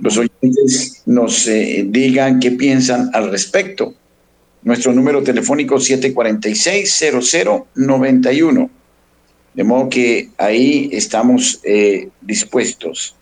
los 0.02 0.18
oyentes 0.18 1.04
nos 1.06 1.48
eh, 1.48 1.86
digan 1.88 2.40
qué 2.40 2.50
piensan 2.52 3.12
al 3.14 3.30
respecto. 3.30 3.94
Nuestro 4.64 4.92
número 4.92 5.22
telefónico 5.22 5.76
746-0091. 5.76 8.70
De 9.54 9.64
modo 9.64 9.88
que 9.90 10.30
ahí 10.38 10.90
estamos 10.92 11.60
eh, 11.64 12.10
dispuestos. 12.22 13.16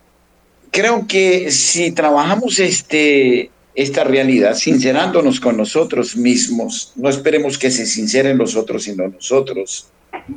Creo 0.70 1.06
que 1.06 1.50
si 1.50 1.92
trabajamos 1.92 2.58
este, 2.58 3.50
esta 3.74 4.04
realidad, 4.04 4.54
sincerándonos 4.54 5.40
con 5.40 5.58
nosotros 5.58 6.16
mismos. 6.16 6.94
No 6.96 7.10
esperemos 7.10 7.58
que 7.58 7.70
se 7.70 7.84
sinceren 7.84 8.38
los 8.38 8.56
otros, 8.56 8.84
sino 8.84 9.08
nosotros. 9.08 9.90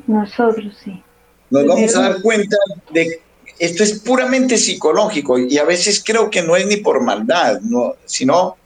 Nosotros, 0.05 0.78
sí. 0.84 1.01
Nos 1.49 1.66
vamos 1.66 1.95
a 1.95 2.01
dar 2.01 2.22
cuenta 2.22 2.57
de 2.93 3.22
esto 3.62 3.84
es 3.84 3.99
puramente 3.99 4.57
psicológico 4.57 5.38
y 5.38 5.59
a 5.59 5.64
veces 5.64 6.01
creo 6.03 6.32
que 6.32 6.41
no 6.41 6.55
es 6.55 6.66
ni 6.66 6.78
por 6.78 6.99
maldad, 7.03 7.62
no, 7.62 7.93
sino 8.05 8.57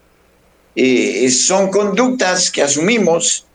eh, 0.73 1.29
son 1.31 1.69
conductas 1.69 2.49
que 2.49 2.61
asumimos 2.61 3.45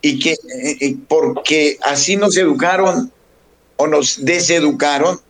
y 0.00 0.18
que 0.18 0.32
eh, 0.32 0.76
eh, 0.80 0.96
porque 1.06 1.76
así 1.82 2.16
nos 2.16 2.38
educaron 2.38 3.12
o 3.76 3.86
nos 3.86 4.24
deseducaron, 4.24 5.20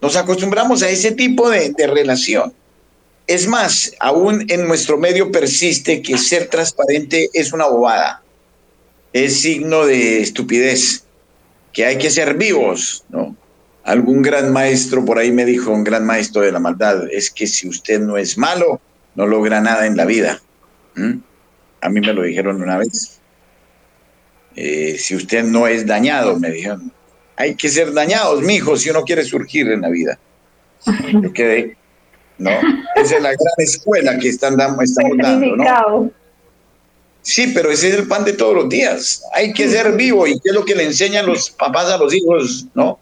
nos 0.00 0.14
acostumbramos 0.14 0.84
a 0.84 0.88
ese 0.88 1.10
tipo 1.10 1.50
de 1.50 1.74
relación. 1.88 2.54
Es 3.26 3.48
más, 3.48 3.90
aún 3.98 4.46
en 4.48 4.68
nuestro 4.68 4.98
medio 4.98 5.32
persiste 5.32 6.00
que 6.00 6.16
ser 6.16 6.46
transparente 6.46 7.28
es 7.32 7.52
una 7.52 7.66
bobada, 7.66 8.22
es 9.12 9.40
signo 9.40 9.84
de 9.84 10.22
estupidez, 10.22 11.02
que 11.72 11.86
hay 11.86 11.98
que 11.98 12.08
ser 12.08 12.34
vivos, 12.34 13.02
¿no? 13.08 13.36
Algún 13.88 14.20
gran 14.20 14.52
maestro 14.52 15.02
por 15.02 15.18
ahí 15.18 15.32
me 15.32 15.46
dijo, 15.46 15.70
un 15.70 15.82
gran 15.82 16.04
maestro 16.04 16.42
de 16.42 16.52
la 16.52 16.58
maldad, 16.58 17.10
es 17.10 17.30
que 17.30 17.46
si 17.46 17.66
usted 17.66 17.98
no 17.98 18.18
es 18.18 18.36
malo, 18.36 18.82
no 19.14 19.26
logra 19.26 19.62
nada 19.62 19.86
en 19.86 19.96
la 19.96 20.04
vida. 20.04 20.42
A 21.80 21.88
mí 21.88 22.00
me 22.00 22.12
lo 22.12 22.22
dijeron 22.22 22.60
una 22.62 22.76
vez. 22.76 23.18
Eh, 24.54 24.98
si 24.98 25.16
usted 25.16 25.42
no 25.42 25.66
es 25.66 25.86
dañado, 25.86 26.38
me 26.38 26.50
dijeron, 26.50 26.92
hay 27.34 27.54
que 27.54 27.70
ser 27.70 27.94
dañados, 27.94 28.42
mijo, 28.42 28.76
si 28.76 28.90
uno 28.90 29.04
quiere 29.04 29.24
surgir 29.24 29.70
en 29.70 29.80
la 29.80 29.88
vida. 29.88 30.18
Yo 31.22 31.32
quedé, 31.32 31.74
¿no? 32.36 32.50
Esa 32.94 33.16
es 33.16 33.22
la 33.22 33.30
gran 33.30 33.54
escuela 33.56 34.18
que 34.18 34.28
están, 34.28 34.60
estamos 34.82 35.16
dando, 35.16 35.56
¿no? 35.56 36.10
Sí, 37.22 37.52
pero 37.54 37.70
ese 37.70 37.88
es 37.88 37.94
el 37.94 38.06
pan 38.06 38.26
de 38.26 38.34
todos 38.34 38.54
los 38.54 38.68
días. 38.68 39.22
Hay 39.32 39.54
que 39.54 39.66
ser 39.66 39.96
vivo 39.96 40.26
y 40.26 40.38
qué 40.40 40.50
es 40.50 40.54
lo 40.54 40.66
que 40.66 40.74
le 40.74 40.84
enseñan 40.84 41.24
los 41.24 41.48
papás 41.48 41.86
a 41.86 41.96
los 41.96 42.12
hijos, 42.12 42.66
¿no? 42.74 42.98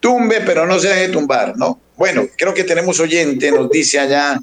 Tumbe, 0.00 0.40
pero 0.44 0.66
no 0.66 0.78
se 0.78 0.88
deje 0.88 1.08
tumbar, 1.08 1.56
¿no? 1.56 1.80
Bueno, 1.96 2.22
creo 2.36 2.54
que 2.54 2.64
tenemos 2.64 3.00
oyente, 3.00 3.50
nos 3.50 3.68
dice 3.70 3.98
allá 3.98 4.38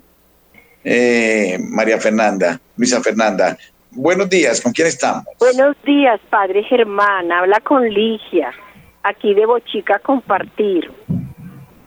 eh, 0.84 1.58
María 1.60 1.99
Fernanda, 1.99 2.60
Luisa 2.76 3.01
Fernanda. 3.01 3.58
Buenos 3.91 4.30
días, 4.30 4.60
¿con 4.60 4.74
quién 4.74 4.88
estamos? 4.88 5.24
Buenos 5.39 5.76
días, 5.86 6.20
padre 6.30 6.64
Germán, 6.64 7.32
habla 7.32 7.62
con 7.62 7.88
Ligia, 7.88 8.51
aquí 9.03 9.34
de 9.34 9.45
Bochica 9.45 9.99
Compartir. 9.99 10.91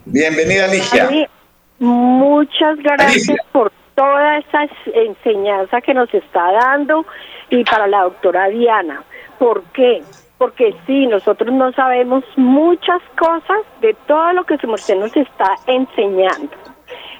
Bienvenida, 0.07 0.66
Ligia. 0.69 1.29
Muchas 1.79 2.79
gracias 2.79 3.37
por 3.53 3.71
toda 3.95 4.39
esa 4.39 4.66
enseñanza 4.95 5.81
que 5.81 5.93
nos 5.93 6.12
está 6.14 6.53
dando 6.53 7.05
y 7.51 7.62
para 7.64 7.87
la 7.87 8.05
doctora 8.05 8.49
Diana. 8.49 9.03
¿Por 9.39 9.62
qué? 9.75 10.03
Porque 10.39 10.74
sí, 10.86 11.07
nosotros 11.07 11.53
no 11.53 11.72
sabemos 11.72 12.24
muchas 12.36 13.03
cosas 13.18 13.62
de 13.80 13.95
todo 14.07 14.32
lo 14.32 14.45
que 14.45 14.57
su 14.59 14.68
merced 14.68 14.97
nos 14.97 15.16
está 15.16 15.57
enseñando. 15.66 16.57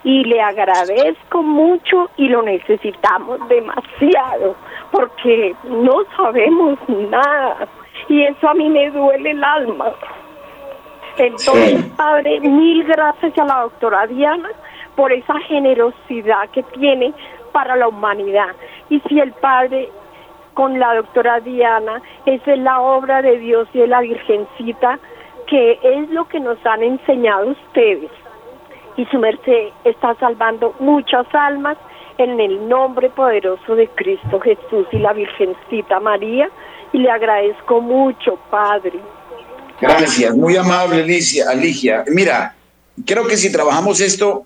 Y 0.05 0.25
le 0.25 0.41
agradezco 0.41 1.43
mucho 1.43 2.09
y 2.17 2.29
lo 2.29 2.43
necesitamos 2.43 3.47
demasiado, 3.49 4.55
porque 4.93 5.55
no 5.65 6.05
sabemos 6.17 6.79
nada 6.89 7.69
y 8.09 8.25
eso 8.25 8.49
a 8.49 8.55
mí 8.55 8.69
me 8.69 8.91
duele 8.91 9.31
el 9.31 9.45
alma. 9.45 9.93
Entonces, 11.17 11.85
Padre, 11.97 12.41
mil 12.41 12.85
gracias 12.85 13.37
a 13.39 13.45
la 13.45 13.63
doctora 13.63 14.07
Diana 14.07 14.51
por 14.95 15.13
esa 15.13 15.39
generosidad 15.41 16.49
que 16.51 16.63
tiene 16.63 17.13
para 17.53 17.77
la 17.77 17.89
humanidad. 17.89 18.55
Y 18.89 19.01
si 19.01 19.19
el 19.19 19.33
Padre 19.33 19.91
con 20.59 20.77
la 20.81 20.93
doctora 20.97 21.39
Diana 21.39 22.03
es 22.27 22.41
la 22.49 22.81
obra 22.81 23.23
de 23.23 23.39
Dios 23.39 23.69
y 23.73 23.79
de 23.79 23.87
la 23.87 24.01
Virgencita, 24.01 24.99
que 25.47 25.79
es 25.85 26.11
lo 26.11 26.27
que 26.27 26.41
nos 26.41 26.59
han 26.67 26.83
enseñado 26.83 27.51
ustedes. 27.51 28.11
Y 28.97 29.05
su 29.05 29.21
merced 29.21 29.69
está 29.85 30.17
salvando 30.17 30.75
muchas 30.81 31.33
almas 31.33 31.79
en 32.19 32.41
el 32.41 32.69
nombre 32.69 33.09
poderoso 33.09 33.77
de 33.77 33.87
Cristo 33.87 34.41
Jesús 34.41 34.89
y 34.91 34.99
la 34.99 35.13
Virgencita 35.13 36.01
María. 36.01 36.51
Y 36.93 36.99
le 36.99 37.11
agradezco 37.13 37.81
mucho, 37.81 38.37
Padre. 38.51 38.99
Gracias, 39.81 40.35
muy 40.35 40.57
amable 40.57 41.05
Alicia. 41.05 41.51
Alicia. 41.51 42.03
Mira, 42.09 42.57
creo 43.07 43.29
que 43.29 43.37
si 43.37 43.53
trabajamos 43.53 44.01
esto, 44.01 44.45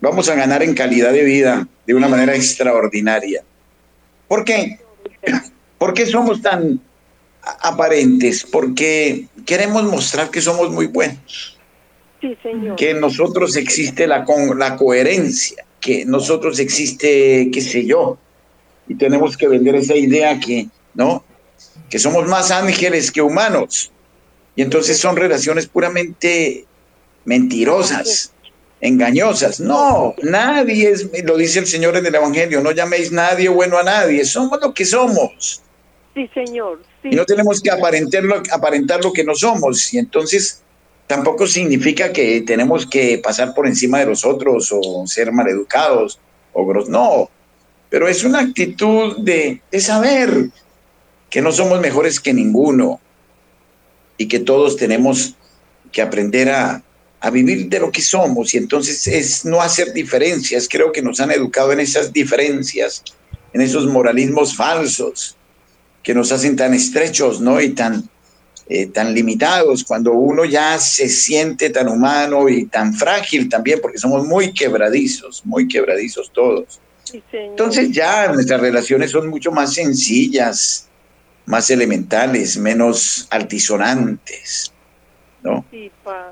vamos 0.00 0.28
a 0.28 0.34
ganar 0.34 0.64
en 0.64 0.74
calidad 0.74 1.12
de 1.12 1.22
vida 1.22 1.64
de 1.86 1.94
una 1.94 2.08
manera 2.08 2.34
extraordinaria. 2.34 3.44
¿Por 4.26 4.44
qué? 4.44 4.80
¿Por 5.78 5.94
qué 5.94 6.06
somos 6.06 6.40
tan 6.42 6.80
aparentes? 7.42 8.44
Porque 8.50 9.26
queremos 9.44 9.84
mostrar 9.84 10.30
que 10.30 10.40
somos 10.40 10.70
muy 10.70 10.86
buenos. 10.86 11.58
Sí, 12.20 12.36
señor. 12.42 12.76
Que 12.76 12.90
en 12.90 13.00
nosotros 13.00 13.56
existe 13.56 14.06
la, 14.06 14.24
con, 14.24 14.58
la 14.58 14.76
coherencia, 14.76 15.64
que 15.80 16.04
nosotros 16.06 16.58
existe, 16.58 17.50
qué 17.52 17.60
sé 17.60 17.84
yo, 17.84 18.18
y 18.88 18.94
tenemos 18.94 19.36
que 19.36 19.48
vender 19.48 19.74
esa 19.74 19.94
idea 19.94 20.38
que, 20.40 20.68
¿no? 20.94 21.24
Que 21.90 21.98
somos 21.98 22.26
más 22.26 22.50
ángeles 22.50 23.10
que 23.10 23.20
humanos. 23.20 23.90
Y 24.56 24.62
entonces 24.62 24.98
son 24.98 25.16
relaciones 25.16 25.66
puramente 25.66 26.64
mentirosas, 27.24 28.32
engañosas. 28.80 29.60
No, 29.60 30.14
nadie 30.22 30.90
es, 30.90 31.08
lo 31.24 31.36
dice 31.36 31.60
el 31.60 31.66
Señor 31.66 31.96
en 31.96 32.06
el 32.06 32.14
Evangelio, 32.14 32.60
no 32.60 32.72
llaméis 32.72 33.12
nadie 33.12 33.48
bueno 33.48 33.78
a 33.78 33.82
nadie, 33.82 34.24
somos 34.24 34.60
lo 34.60 34.74
que 34.74 34.84
somos. 34.84 35.62
Sí, 36.14 36.30
Señor. 36.32 36.82
Y 37.02 37.16
no 37.16 37.24
tenemos 37.24 37.60
que 37.60 37.70
aparentarlo, 37.70 38.42
aparentar 38.50 39.02
lo 39.02 39.12
que 39.12 39.24
no 39.24 39.34
somos. 39.34 39.92
Y 39.92 39.98
entonces 39.98 40.62
tampoco 41.06 41.46
significa 41.46 42.12
que 42.12 42.42
tenemos 42.42 42.86
que 42.86 43.18
pasar 43.18 43.54
por 43.54 43.66
encima 43.66 43.98
de 43.98 44.06
los 44.06 44.24
otros 44.24 44.70
o 44.72 45.06
ser 45.06 45.32
maleducados 45.32 46.18
o 46.52 46.64
gros. 46.64 46.88
No, 46.88 47.28
pero 47.90 48.08
es 48.08 48.24
una 48.24 48.40
actitud 48.40 49.18
de, 49.18 49.60
de 49.70 49.80
saber 49.80 50.50
que 51.28 51.42
no 51.42 51.50
somos 51.50 51.80
mejores 51.80 52.20
que 52.20 52.32
ninguno, 52.32 53.00
y 54.16 54.28
que 54.28 54.40
todos 54.40 54.76
tenemos 54.76 55.34
que 55.92 56.02
aprender 56.02 56.50
a, 56.50 56.82
a 57.24 57.30
vivir 57.30 57.70
de 57.70 57.80
lo 57.80 57.90
que 57.90 58.02
somos 58.02 58.52
y 58.52 58.58
entonces 58.58 59.06
es 59.06 59.46
no 59.46 59.62
hacer 59.62 59.94
diferencias. 59.94 60.68
Creo 60.70 60.92
que 60.92 61.00
nos 61.00 61.20
han 61.20 61.30
educado 61.30 61.72
en 61.72 61.80
esas 61.80 62.12
diferencias, 62.12 63.02
en 63.54 63.62
esos 63.62 63.86
moralismos 63.86 64.54
falsos 64.54 65.34
que 66.02 66.12
nos 66.12 66.30
hacen 66.32 66.54
tan 66.54 66.74
estrechos, 66.74 67.40
¿no? 67.40 67.58
Y 67.62 67.70
tan, 67.70 68.06
eh, 68.68 68.88
tan 68.88 69.14
limitados 69.14 69.84
cuando 69.84 70.12
uno 70.12 70.44
ya 70.44 70.78
se 70.78 71.08
siente 71.08 71.70
tan 71.70 71.88
humano 71.88 72.46
y 72.50 72.66
tan 72.66 72.92
frágil 72.92 73.48
también, 73.48 73.78
porque 73.80 73.96
somos 73.96 74.26
muy 74.26 74.52
quebradizos, 74.52 75.46
muy 75.46 75.66
quebradizos 75.66 76.30
todos. 76.30 76.78
Entonces 77.32 77.90
ya 77.90 78.30
nuestras 78.34 78.60
relaciones 78.60 79.12
son 79.12 79.30
mucho 79.30 79.50
más 79.50 79.72
sencillas, 79.72 80.88
más 81.46 81.70
elementales, 81.70 82.58
menos 82.58 83.26
altisonantes, 83.30 84.73
¿no? 85.44 85.64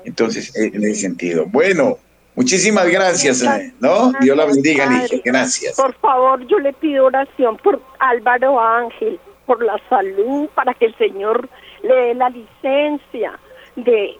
Entonces, 0.03 0.53
en 0.55 0.83
ese 0.83 0.95
sentido. 0.95 1.45
Bueno, 1.45 1.97
muchísimas 2.35 2.89
gracias, 2.89 3.43
eh, 3.43 3.71
¿no? 3.79 4.11
Dios 4.19 4.35
la 4.35 4.45
bendiga, 4.45 4.85
Ligia, 4.87 5.21
gracias. 5.23 5.75
Por 5.75 5.93
favor, 5.95 6.45
yo 6.47 6.59
le 6.59 6.73
pido 6.73 7.05
oración 7.05 7.57
por 7.57 7.81
Álvaro 7.99 8.59
Ángel, 8.59 9.19
por 9.45 9.63
la 9.63 9.79
salud, 9.87 10.49
para 10.55 10.73
que 10.73 10.87
el 10.87 10.97
Señor 10.97 11.47
le 11.83 11.93
dé 11.93 12.13
la 12.15 12.29
licencia 12.29 13.39
de 13.75 14.17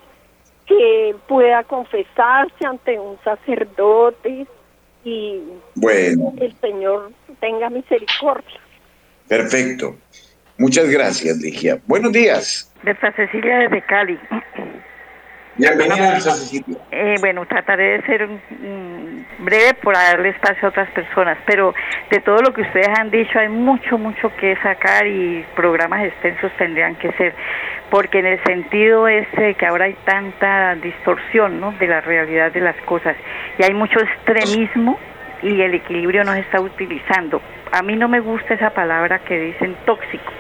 que 0.68 1.16
pueda 1.28 1.64
confesarse 1.64 2.66
ante 2.66 2.98
un 2.98 3.18
sacerdote 3.24 4.48
y 5.04 5.42
bueno. 5.76 6.34
el 6.40 6.56
Señor 6.62 7.12
tenga 7.42 7.70
misericordia. 7.70 8.62
Perfecto. 9.28 9.98
Muchas 10.58 10.90
gracias, 10.90 11.38
Ligia. 11.38 11.82
Buenos 11.88 12.12
días. 12.14 12.72
De 12.84 12.96
Cecilia 13.16 13.60
desde 13.60 13.82
Cali. 13.86 14.20
Bienvenida, 15.56 16.20
Cecilia. 16.20 16.78
Eh, 16.92 17.16
bueno, 17.20 17.46
trataré 17.46 17.98
de 17.98 18.02
ser 18.04 18.28
breve 19.40 19.74
por 19.76 19.94
darle 19.94 20.30
espacio 20.30 20.68
a 20.68 20.70
otras 20.70 20.90
personas, 20.92 21.38
pero 21.46 21.76
de 22.10 22.20
todo 22.22 22.38
lo 22.38 22.54
que 22.54 22.62
ustedes 22.62 22.90
han 22.98 23.12
dicho 23.12 23.38
hay 23.38 23.50
mucho, 23.50 23.98
mucho 23.98 24.32
que 24.38 24.56
sacar 24.58 25.06
y 25.06 25.46
programas 25.56 26.06
extensos 26.06 26.52
tendrían 26.58 26.96
que 26.96 27.12
ser, 27.14 27.36
porque 27.92 28.20
en 28.20 28.26
el 28.26 28.44
sentido 28.44 29.08
ese 29.08 29.54
que 29.54 29.66
ahora 29.66 29.86
hay 29.86 29.96
tanta 30.06 30.74
distorsión 30.76 31.60
¿no? 31.60 31.72
de 31.74 31.88
la 31.88 32.02
realidad 32.02 32.52
de 32.52 32.62
las 32.62 32.76
cosas 32.86 33.16
y 33.60 33.64
hay 33.64 33.74
mucho 33.74 34.00
extremismo 34.00 34.98
y 35.44 35.62
el 35.62 35.76
equilibrio 35.76 36.24
no 36.24 36.34
se 36.34 36.40
está 36.40 36.62
utilizando. 36.62 37.42
A 37.72 37.84
mí 37.84 37.96
no 37.96 38.08
me 38.08 38.22
gusta 38.22 38.56
esa 38.56 38.72
palabra 38.72 39.20
que 39.20 39.40
dicen 39.40 39.76
tóxico 39.86 40.32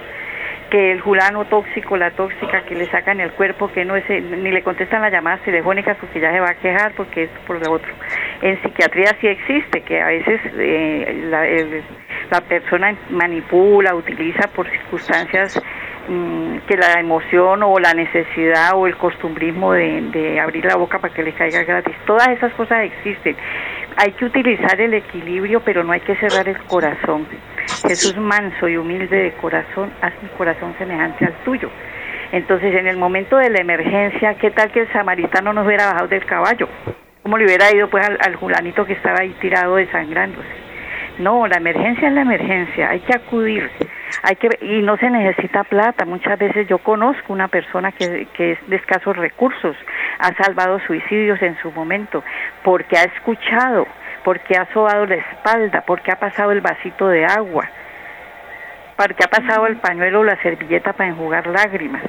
que 0.73 0.91
el 0.91 1.01
julano 1.01 1.45
tóxico, 1.45 1.95
la 1.97 2.09
tóxica 2.09 2.63
que 2.63 2.73
le 2.73 2.87
sacan 2.87 3.19
el 3.19 3.29
cuerpo, 3.33 3.71
que 3.71 3.85
no 3.85 3.95
es, 3.95 4.09
ni 4.09 4.49
le 4.49 4.63
contestan 4.63 5.03
las 5.03 5.11
llamadas 5.11 5.39
telefónicas 5.43 5.95
porque 5.99 6.19
ya 6.19 6.31
se 6.31 6.39
va 6.39 6.49
a 6.49 6.55
quejar 6.55 6.93
porque 6.93 7.25
es 7.25 7.29
por 7.45 7.63
lo 7.63 7.73
otro. 7.73 7.93
En 8.41 8.59
psiquiatría 8.59 9.15
sí 9.21 9.27
existe, 9.27 9.81
que 9.81 10.01
a 10.01 10.07
veces 10.07 10.41
eh, 10.57 11.25
la, 11.29 11.45
la 12.31 12.41
persona 12.41 12.95
manipula, 13.11 13.93
utiliza 13.93 14.47
por 14.47 14.67
circunstancias 14.67 15.61
mm, 16.09 16.57
que 16.67 16.75
la 16.75 16.99
emoción 16.99 17.61
o 17.61 17.77
la 17.77 17.93
necesidad 17.93 18.71
o 18.73 18.87
el 18.87 18.97
costumbrismo 18.97 19.73
de, 19.73 20.01
de, 20.09 20.39
abrir 20.39 20.65
la 20.65 20.75
boca 20.75 20.97
para 20.97 21.13
que 21.13 21.21
le 21.21 21.33
caiga 21.33 21.61
gratis. 21.65 21.95
Todas 22.07 22.29
esas 22.29 22.51
cosas 22.53 22.83
existen. 22.85 23.35
Hay 23.97 24.11
que 24.13 24.25
utilizar 24.25 24.79
el 24.81 24.93
equilibrio, 24.93 25.61
pero 25.61 25.83
no 25.83 25.91
hay 25.91 26.01
que 26.01 26.15
cerrar 26.15 26.47
el 26.47 26.57
corazón. 26.63 27.27
Jesús 27.87 28.17
manso 28.17 28.67
y 28.67 28.77
humilde 28.77 29.15
de 29.15 29.31
corazón, 29.33 29.91
haz 30.01 30.13
mi 30.21 30.29
corazón 30.29 30.73
semejante 30.77 31.25
al 31.25 31.33
tuyo. 31.43 31.69
Entonces, 32.31 32.73
en 32.75 32.87
el 32.87 32.97
momento 32.97 33.37
de 33.37 33.49
la 33.49 33.61
emergencia, 33.61 34.33
¿qué 34.35 34.51
tal 34.51 34.71
que 34.71 34.81
el 34.81 34.91
samaritano 34.91 35.53
no 35.53 35.63
hubiera 35.63 35.87
bajado 35.87 36.07
del 36.07 36.25
caballo? 36.25 36.67
¿Cómo 37.21 37.37
le 37.37 37.45
hubiera 37.45 37.73
ido 37.73 37.89
pues 37.89 38.05
al, 38.05 38.17
al 38.19 38.35
julanito 38.35 38.85
que 38.85 38.93
estaba 38.93 39.19
ahí 39.21 39.35
tirado 39.39 39.75
desangrándose? 39.75 40.49
No, 41.19 41.47
la 41.47 41.57
emergencia 41.57 42.07
es 42.07 42.13
la 42.13 42.21
emergencia, 42.21 42.89
hay 42.89 42.99
que 43.01 43.15
acudir, 43.15 43.69
hay 44.21 44.35
que 44.35 44.49
y 44.61 44.81
no 44.81 44.97
se 44.97 45.09
necesita 45.09 45.63
plata. 45.63 46.05
Muchas 46.05 46.37
veces 46.37 46.67
yo 46.67 46.77
conozco 46.77 47.33
una 47.33 47.47
persona 47.47 47.91
que, 47.91 48.27
que 48.33 48.53
es 48.53 48.69
de 48.69 48.75
escasos 48.75 49.17
recursos, 49.17 49.75
ha 50.19 50.33
salvado 50.35 50.79
suicidios 50.81 51.41
en 51.41 51.57
su 51.59 51.71
momento 51.71 52.23
porque 52.63 52.97
ha 52.97 53.03
escuchado 53.03 53.87
porque 54.23 54.57
ha 54.57 54.71
sobado 54.73 55.05
la 55.05 55.15
espalda, 55.15 55.83
porque 55.85 56.11
ha 56.11 56.15
pasado 56.15 56.51
el 56.51 56.61
vasito 56.61 57.07
de 57.07 57.25
agua, 57.25 57.69
porque 58.95 59.23
ha 59.23 59.27
pasado 59.27 59.67
el 59.67 59.77
pañuelo 59.77 60.21
o 60.21 60.23
la 60.23 60.41
servilleta 60.41 60.93
para 60.93 61.09
enjugar 61.09 61.47
lágrimas. 61.47 62.03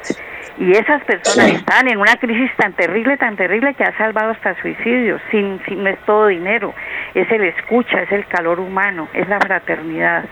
Y 0.59 0.70
esas 0.72 1.02
personas 1.05 1.50
están 1.50 1.88
en 1.88 1.98
una 1.98 2.16
crisis 2.16 2.50
tan 2.57 2.72
terrible, 2.74 3.16
tan 3.16 3.36
terrible 3.36 3.74
que 3.74 3.82
ha 3.82 3.96
salvado 3.98 4.30
hasta 4.30 4.55
suicidios, 4.61 5.20
sin, 5.30 5.61
sin, 5.64 5.82
no 5.82 5.90
es 5.90 5.98
todo 6.07 6.28
dinero, 6.28 6.72
es 7.14 7.30
el 7.30 7.44
escucha, 7.44 8.02
es 8.02 8.12
el 8.12 8.26
calor 8.26 8.61
humano, 8.61 9.09
es 9.14 9.28
la 9.28 9.40
fraternidad. 9.40 10.24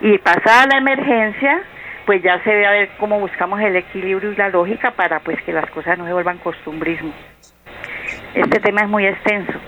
Y 0.00 0.18
pasada 0.18 0.66
la 0.66 0.78
emergencia, 0.78 1.62
pues 2.06 2.22
ya 2.22 2.42
se 2.44 2.50
ve 2.50 2.66
a 2.66 2.70
ver 2.70 2.90
cómo 2.98 3.18
buscamos 3.20 3.60
el 3.60 3.76
equilibrio 3.76 4.32
y 4.32 4.36
la 4.36 4.48
lógica 4.48 4.92
para 4.92 5.20
pues 5.20 5.40
que 5.42 5.52
las 5.52 5.68
cosas 5.70 5.98
no 5.98 6.06
se 6.06 6.12
vuelvan 6.12 6.38
costumbrismo. 6.38 7.12
Este 8.34 8.60
tema 8.60 8.82
es 8.82 8.88
muy 8.88 9.06
extenso 9.06 9.58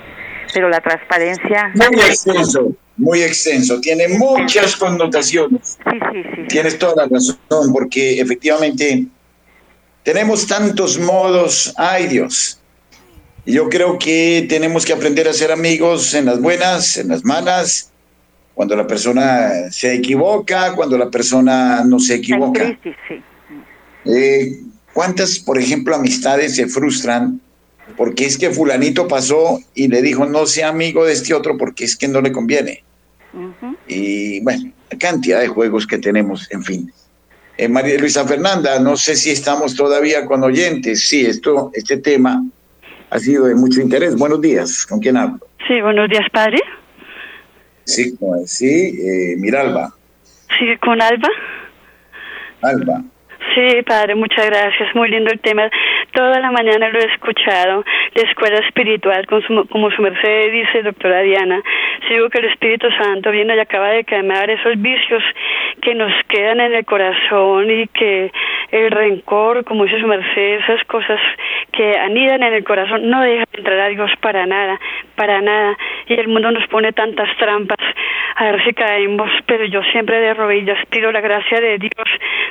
pero 0.53 0.69
la 0.69 0.81
transparencia... 0.81 1.73
Muy 1.75 2.01
extenso, 2.01 2.73
muy 2.97 3.23
extenso, 3.23 3.81
tiene 3.81 4.09
muchas 4.09 4.77
connotaciones. 4.77 5.79
Sí, 5.91 5.99
sí, 6.13 6.23
sí. 6.35 6.43
Tienes 6.49 6.79
toda 6.79 7.05
la 7.05 7.09
razón, 7.09 7.73
porque 7.73 8.21
efectivamente 8.21 9.07
tenemos 10.03 10.47
tantos 10.47 10.99
modos, 10.99 11.73
ay 11.77 12.09
Dios. 12.09 12.61
Yo 13.47 13.69
creo 13.69 13.99
que 13.99 14.47
tenemos 14.49 14.85
que 14.85 14.93
aprender 14.93 15.27
a 15.29 15.33
ser 15.33 15.51
amigos 15.51 16.15
en 16.15 16.27
las 16.27 16.41
buenas, 16.41 16.99
en 16.99 17.09
las 17.09 17.25
malas, 17.25 17.90
cuando 18.61 18.77
la 18.77 18.87
persona 18.87 19.71
se 19.71 19.95
equivoca, 19.95 20.75
cuando 20.75 20.99
la 20.99 21.09
persona 21.09 21.83
no 21.83 21.99
se 21.99 22.17
equivoca. 22.17 22.79
Sí, 22.83 22.93
sí. 23.09 23.23
Eh, 24.05 24.61
¿Cuántas, 24.93 25.39
por 25.39 25.57
ejemplo, 25.57 25.97
amistades 25.97 26.57
se 26.57 26.67
frustran 26.67 27.41
porque 27.97 28.27
es 28.27 28.37
que 28.37 28.51
fulanito 28.51 29.09
pasó 29.09 29.61
y 29.75 29.89
le 29.89 30.03
dijo 30.03 30.27
no 30.27 30.45
sea 30.45 30.69
amigo 30.69 31.07
de 31.07 31.15
este 31.15 31.33
otro 31.33 31.57
porque 31.57 31.85
es 31.85 31.97
que 31.97 32.07
no 32.07 32.21
le 32.21 32.33
conviene. 32.33 32.85
Y 33.89 34.41
bueno, 34.41 34.71
cantidad 34.99 35.41
de 35.41 35.49
juegos 35.49 35.87
que 35.87 35.97
tenemos, 35.97 36.47
en 36.53 36.63
fin. 36.63 36.93
Eh, 37.57 37.67
María 37.67 37.99
Luisa 37.99 38.27
Fernanda, 38.27 38.79
no 38.79 38.95
sé 38.95 39.17
si 39.17 39.31
estamos 39.31 39.75
todavía 39.75 40.27
con 40.27 40.45
oyentes. 40.45 41.09
Sí, 41.09 41.25
esto, 41.25 41.71
este 41.73 41.97
tema 41.97 42.45
ha 43.09 43.19
sido 43.19 43.47
de 43.47 43.55
mucho 43.55 43.81
interés. 43.81 44.17
Buenos 44.17 44.43
días, 44.43 44.85
¿con 44.85 45.01
quién 45.01 45.17
hablo? 45.17 45.39
Sí, 45.67 45.81
buenos 45.81 46.11
días, 46.11 46.27
padre. 46.31 46.59
Sí, 47.91 48.17
sí, 48.47 49.01
eh, 49.01 49.37
Miralba. 49.37 49.93
Sí, 50.59 50.77
con 50.79 51.01
Alba. 51.03 51.29
Alba. 52.63 53.03
Sí, 53.55 53.83
padre, 53.87 54.15
muchas 54.15 54.47
gracias. 54.47 54.95
Muy 54.95 55.11
lindo 55.11 55.31
el 55.31 55.41
tema. 55.41 55.69
Toda 56.13 56.41
la 56.41 56.51
mañana 56.51 56.89
lo 56.89 56.99
he 56.99 57.07
escuchado. 57.07 57.85
La 58.15 58.23
escuela 58.23 58.59
espiritual, 58.67 59.27
como 59.27 59.43
su, 59.43 59.69
como 59.69 59.91
su 59.91 60.03
merced 60.03 60.53
dice, 60.53 60.83
doctora 60.83 61.23
Diana. 61.23 61.63
Sigo 62.09 62.29
que 62.31 62.39
el 62.39 62.47
Espíritu 62.47 62.89
Santo 63.01 63.31
viene 63.31 63.55
y 63.55 63.61
acaba 63.61 63.91
de 63.91 64.05
quemar 64.05 64.51
esos 64.51 64.81
vicios 64.81 65.23
que 65.83 65.95
nos 65.95 66.13
quedan 66.29 66.61
en 66.61 66.75
el 66.75 66.85
corazón 66.85 67.71
y 67.71 67.87
que 67.89 68.33
el 68.73 68.91
rencor, 68.91 69.65
como 69.65 69.85
dice 69.85 70.01
su 70.01 70.07
merced, 70.07 70.61
esas 70.63 70.85
cosas 70.85 71.21
que 71.73 71.97
anidan 71.99 72.43
en 72.43 72.55
el 72.55 72.65
corazón, 72.65 73.09
no 73.09 73.23
dejan 73.23 73.47
entrar 73.53 73.81
a 73.81 73.89
Dios 73.89 74.11
para 74.21 74.47
nada, 74.47 74.81
para 75.15 75.41
nada. 75.41 75.77
Y 76.07 76.15
el 76.15 76.29
mundo 76.29 76.51
nos 76.51 76.67
pone 76.69 76.93
tantas 76.93 77.29
trampas 77.37 77.79
a 78.37 78.53
ver 78.53 78.65
si 78.65 78.73
caemos, 78.73 79.31
pero 79.47 79.65
yo 79.67 79.83
siempre 79.93 80.19
de 80.19 80.35
rodillas 80.35 80.79
pido 80.89 81.13
la 81.13 81.21
gracia 81.21 81.61
de 81.61 81.79
Dios, 81.79 82.09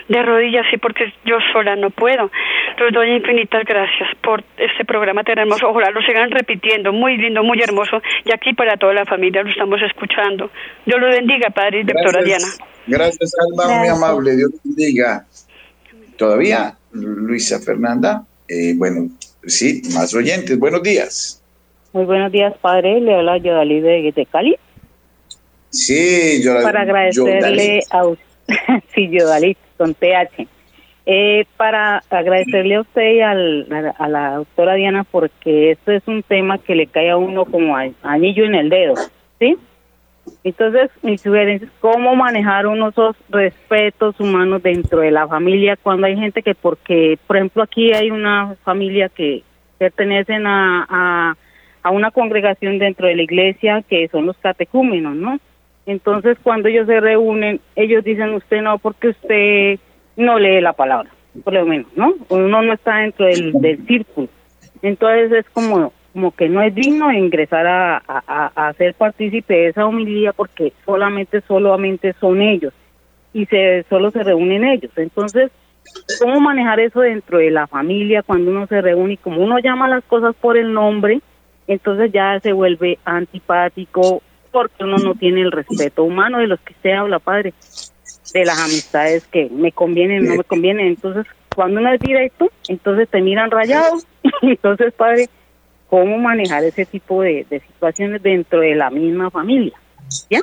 de 0.08 0.22
rodillas 0.22 0.66
y 0.72 0.78
porque 0.78 1.12
yo 1.26 1.40
sola 1.52 1.76
no 1.76 1.90
puedo. 1.90 2.30
Les 2.78 2.94
doy 2.94 3.10
infinitas 3.50 3.64
gracias 3.66 4.10
por 4.24 4.44
este 4.58 4.86
programa 4.86 5.24
tan 5.24 5.40
hermoso. 5.40 5.70
Ojalá 5.70 5.92
lo 5.92 6.02
sigan 6.02 6.32
repitiendo, 6.32 6.92
muy 6.92 7.18
lindo, 7.18 7.44
muy 7.44 7.60
hermoso. 7.62 8.02
Y 8.26 8.34
aquí 8.34 8.54
para 8.54 8.78
toda 8.78 8.94
la 8.94 9.06
familia 9.06 9.44
lo 9.44 9.50
estamos 9.50 9.80
escuchando. 9.82 10.50
Dios 10.86 11.00
lo 11.00 11.08
bendiga, 11.08 11.50
Padre 11.50 11.82
y 11.82 11.84
doctora 11.84 12.24
Diana. 12.24 12.48
Gracias, 12.88 13.34
Alba, 13.40 13.80
muy 13.80 13.88
amable. 13.88 14.36
Dios 14.36 14.52
bendiga. 14.64 15.26
Todavía, 16.18 16.76
Luisa 16.94 17.60
Fernanda. 17.60 18.24
Eh, 18.48 18.74
bueno, 18.76 19.10
sí, 19.46 19.82
más 19.94 20.14
oyentes. 20.14 20.58
Buenos 20.58 20.84
días. 20.84 21.42
Muy 21.94 22.06
buenos 22.06 22.32
días, 22.32 22.54
Padre. 22.62 23.00
Le 23.00 23.16
habla 23.16 23.38
Yodalí 23.38 23.80
de, 23.80 24.12
de 24.16 24.26
Cali. 24.26 24.56
Sí, 25.70 26.42
Yodalí. 26.44 26.66
Para 26.66 26.82
agradecerle 26.82 27.80
a 27.90 28.06
usted. 28.06 28.24
sí, 28.96 29.10
Yodalí, 29.12 29.56
con 29.78 29.94
TH. 29.94 30.59
Eh, 31.12 31.48
para 31.58 32.04
agradecerle 32.12 32.76
a 32.76 32.82
usted 32.82 33.14
y 33.16 33.22
al, 33.22 33.66
a, 33.98 34.08
la 34.08 34.36
doctora 34.36 34.76
Diana 34.76 35.04
porque 35.10 35.72
esto 35.72 35.92
es 35.92 36.08
un 36.08 36.22
tema 36.22 36.60
que 36.60 36.76
le 36.76 36.86
cae 36.86 37.10
a 37.10 37.18
uno 37.18 37.46
como 37.46 37.76
anillo 38.04 38.46
en 38.46 38.54
el 38.54 38.70
dedo, 38.70 38.94
¿sí? 39.40 39.58
Entonces, 40.44 40.92
mi 41.02 41.18
sugerencia 41.18 41.66
es 41.66 41.74
cómo 41.80 42.16
manejar 42.16 42.68
unos 42.68 42.94
respetos 43.28 44.20
humanos 44.20 44.62
dentro 44.62 45.00
de 45.00 45.10
la 45.10 45.28
familia 45.28 45.78
cuando 45.82 46.06
hay 46.06 46.16
gente 46.16 46.44
que, 46.44 46.54
porque, 46.54 47.18
por 47.26 47.38
ejemplo, 47.38 47.64
aquí 47.64 47.92
hay 47.92 48.12
una 48.12 48.54
familia 48.64 49.10
que 49.10 49.42
pertenecen 49.80 50.46
a, 50.46 50.86
a, 50.88 51.36
a 51.82 51.90
una 51.90 52.12
congregación 52.12 52.78
dentro 52.78 53.08
de 53.08 53.16
la 53.16 53.24
iglesia 53.24 53.82
que 53.82 54.08
son 54.10 54.28
los 54.28 54.38
catecúmenos, 54.38 55.16
¿no? 55.16 55.40
Entonces, 55.88 56.38
cuando 56.44 56.68
ellos 56.68 56.86
se 56.86 57.00
reúnen, 57.00 57.62
ellos 57.76 58.04
dicen, 58.04 58.36
usted 58.36 58.62
no, 58.62 58.78
porque 58.78 59.08
usted 59.08 59.80
no 60.20 60.38
lee 60.38 60.62
la 60.62 60.74
palabra, 60.74 61.10
por 61.44 61.54
lo 61.54 61.66
menos, 61.66 61.88
¿no? 61.96 62.14
Uno 62.28 62.62
no 62.62 62.74
está 62.74 62.98
dentro 62.98 63.26
del, 63.26 63.54
del 63.54 63.86
círculo. 63.88 64.28
Entonces 64.82 65.32
es 65.32 65.46
como, 65.52 65.94
como 66.14 66.32
que 66.36 66.50
no 66.50 66.62
es 66.62 66.76
digno 66.76 67.12
ingresar 67.12 67.66
a, 67.66 68.04
a, 68.06 68.52
a 68.54 68.74
ser 68.74 68.94
partícipe 68.96 69.54
de 69.54 69.68
esa 69.70 69.86
homilía 69.86 70.34
porque 70.34 70.74
solamente, 70.86 71.42
solamente 71.42 72.14
son 72.20 72.42
ellos 72.42 72.74
y 73.34 73.46
se 73.46 73.86
solo 73.90 74.12
se 74.12 74.24
reúnen 74.24 74.66
ellos. 74.66 74.92
Entonces, 74.98 75.52
¿cómo 76.22 76.40
manejar 76.42 76.82
eso 76.82 77.00
dentro 77.00 77.38
de 77.38 77.52
la 77.52 77.68
familia 77.68 78.22
cuando 78.22 78.52
uno 78.52 78.68
se 78.68 78.82
reúne 78.82 79.14
y 79.14 79.18
como 79.18 79.42
uno 79.42 79.60
llama 79.60 79.88
las 79.88 80.04
cosas 80.04 80.36
por 80.36 80.58
el 80.58 80.74
nombre, 80.74 81.22
entonces 81.68 82.12
ya 82.12 82.40
se 82.42 82.52
vuelve 82.52 83.00
antipático 83.06 84.22
porque 84.52 84.84
uno 84.84 84.98
no 84.98 85.16
tiene 85.16 85.42
el 85.42 85.52
respeto 85.52 86.04
humano 86.04 86.40
de 86.40 86.48
los 86.48 86.60
que 86.60 86.74
usted 86.74 86.92
habla, 86.92 87.20
padre 87.20 87.54
de 88.34 88.46
las 88.46 88.60
amistades 88.60 89.26
que 89.28 89.50
me 89.50 89.72
convienen, 89.72 90.26
no 90.26 90.36
me 90.36 90.44
convienen. 90.44 90.88
Entonces, 90.88 91.26
cuando 91.56 91.80
uno 91.80 91.94
es 91.94 92.00
directo, 92.00 92.52
entonces 92.68 93.10
te 93.10 93.22
miran 93.22 93.52
rayado. 93.52 93.98
entonces, 94.42 94.94
padre, 94.94 95.28
¿cómo 95.90 96.18
manejar 96.18 96.64
ese 96.64 96.86
tipo 96.86 97.22
de, 97.22 97.46
situaciones 97.68 98.22
dentro 98.22 98.62
de 98.62 98.76
la 98.76 98.90
misma 98.90 99.30
familia? 99.30 99.74
¿Ya? 100.30 100.42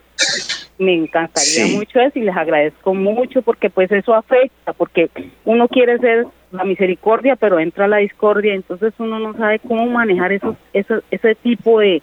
Me 0.79 0.95
encantaría 0.95 1.67
mucho 1.75 2.01
eso 2.01 2.19
y 2.19 2.23
les 2.23 2.37
agradezco 2.37 2.93
mucho 2.93 3.41
porque 3.43 3.71
pues 3.71 3.91
eso 3.91 4.15
afecta, 4.15 4.75
porque 4.75 5.11
uno 5.45 5.69
quiere 5.69 5.99
ser 5.99 6.27
la 6.53 6.65
misericordia, 6.65 7.35
pero 7.35 7.59
entra 7.59 7.89
la 7.89 7.97
discordia, 7.97 8.55
entonces 8.55 8.93
uno 8.99 9.19
no 9.19 9.35
sabe 9.37 9.59
cómo 9.59 9.87
manejar 9.87 10.33
esos, 10.33 10.57
esos 10.75 11.03
ese 11.11 11.35
tipo 11.35 11.81
de, 11.81 12.03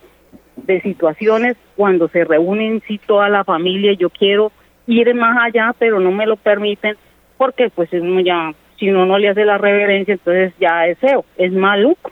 de 0.58 0.82
situaciones 0.82 1.56
cuando 1.76 2.08
se 2.08 2.24
reúnen 2.24 2.82
sí 2.88 3.00
toda 3.06 3.30
la 3.30 3.44
familia. 3.44 3.94
Yo 3.94 4.10
quiero 4.10 4.52
ir 4.88 5.14
más 5.16 5.38
allá, 5.42 5.76
pero 5.78 6.00
no 6.00 6.12
me 6.12 6.26
lo 6.26 6.36
permiten 6.36 6.98
porque 7.38 7.70
pues 7.70 7.90
uno 7.94 8.22
ya, 8.22 8.54
si 8.80 8.90
uno 8.90 9.06
no 9.06 9.18
le 9.18 9.30
hace 9.30 9.46
la 9.46 9.58
reverencia, 9.58 10.14
entonces 10.14 10.54
ya 10.60 10.82
deseo, 10.82 11.26
es 11.38 11.52
maluco. 11.52 12.12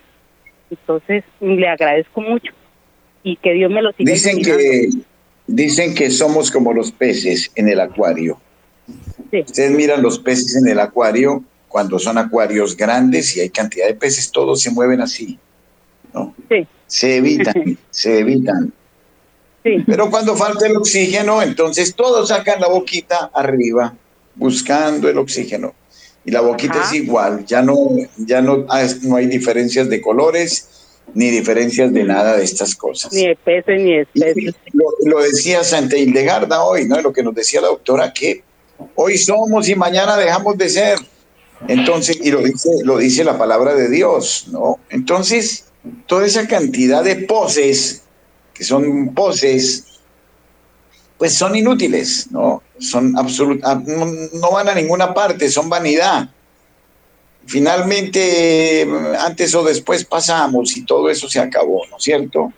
Entonces 0.70 1.24
le 1.40 1.68
agradezco 1.68 2.20
mucho 2.20 2.52
y 3.22 3.36
que 3.36 3.52
Dios 3.52 3.70
me 3.70 3.82
lo 3.82 3.92
siga. 3.92 4.10
Dicen 4.10 4.42
que 4.42 4.88
dicen 5.46 5.94
que 5.94 6.10
somos 6.10 6.50
como 6.50 6.72
los 6.72 6.90
peces 6.92 7.50
en 7.54 7.68
el 7.68 7.80
acuario. 7.80 8.40
Ustedes 9.30 9.70
miran 9.70 10.02
los 10.02 10.18
peces 10.18 10.56
en 10.56 10.68
el 10.68 10.80
acuario 10.80 11.44
cuando 11.68 11.98
son 11.98 12.18
acuarios 12.18 12.76
grandes 12.76 13.36
y 13.36 13.40
hay 13.40 13.48
cantidad 13.48 13.86
de 13.86 13.94
peces, 13.94 14.30
todos 14.30 14.60
se 14.60 14.70
mueven 14.70 15.00
así, 15.00 15.38
¿no? 16.12 16.34
Sí. 16.50 16.66
Se 16.86 17.16
evitan, 17.16 17.78
se 17.90 18.18
evitan. 18.18 18.72
Pero 19.62 20.10
cuando 20.10 20.36
falta 20.36 20.66
el 20.66 20.76
oxígeno, 20.76 21.40
entonces 21.40 21.94
todos 21.94 22.28
sacan 22.28 22.60
la 22.60 22.68
boquita 22.68 23.30
arriba 23.32 23.94
buscando 24.34 25.08
el 25.08 25.18
oxígeno. 25.18 25.74
Y 26.24 26.30
la 26.30 26.40
boquita 26.40 26.82
es 26.84 26.92
igual, 26.94 27.44
ya 27.44 27.62
no, 27.62 27.76
ya 28.16 28.40
no, 28.40 28.66
no 29.02 29.16
hay 29.16 29.26
diferencias 29.26 29.88
de 29.88 30.00
colores 30.00 30.68
ni 31.14 31.30
diferencias 31.30 31.92
de 31.92 32.04
nada 32.04 32.36
de 32.36 32.44
estas 32.44 32.74
cosas. 32.74 33.12
Ni 33.12 33.26
especie 33.26 33.76
ni 33.76 33.98
especie. 33.98 34.54
Lo, 35.04 35.20
decía 35.20 35.64
Santa 35.64 35.96
Hildegarda 35.96 36.62
hoy, 36.62 36.86
¿no? 36.86 37.00
Lo 37.00 37.12
que 37.12 37.22
nos 37.22 37.34
decía 37.34 37.60
la 37.60 37.68
doctora, 37.68 38.12
que 38.12 38.42
hoy 38.94 39.18
somos 39.18 39.68
y 39.68 39.74
mañana 39.74 40.16
dejamos 40.16 40.56
de 40.56 40.68
ser. 40.68 40.98
Entonces, 41.68 42.18
y 42.22 42.30
lo 42.30 42.40
dice, 42.40 42.70
lo 42.84 42.98
dice 42.98 43.24
la 43.24 43.36
palabra 43.36 43.74
de 43.74 43.88
Dios, 43.88 44.46
¿no? 44.50 44.78
Entonces, 44.90 45.66
toda 46.06 46.26
esa 46.26 46.46
cantidad 46.46 47.04
de 47.04 47.16
poses 47.16 48.01
que 48.54 48.64
son 48.64 49.14
poses, 49.14 49.84
pues 51.18 51.34
son 51.34 51.54
inútiles, 51.54 52.28
¿no? 52.30 52.62
Son 52.78 53.14
ah, 53.16 53.80
no, 53.86 54.50
van 54.50 54.68
a 54.68 54.74
ninguna 54.74 55.14
parte, 55.14 55.48
son 55.50 55.68
vanidad. 55.68 56.28
Finalmente, 57.46 58.86
antes 59.20 59.54
o 59.54 59.64
después 59.64 60.04
pasamos 60.04 60.76
y 60.76 60.84
todo 60.84 61.08
eso 61.10 61.28
se 61.28 61.40
acabó, 61.40 61.86
¿no 61.90 61.96
es 61.96 62.02
cierto? 62.02 62.52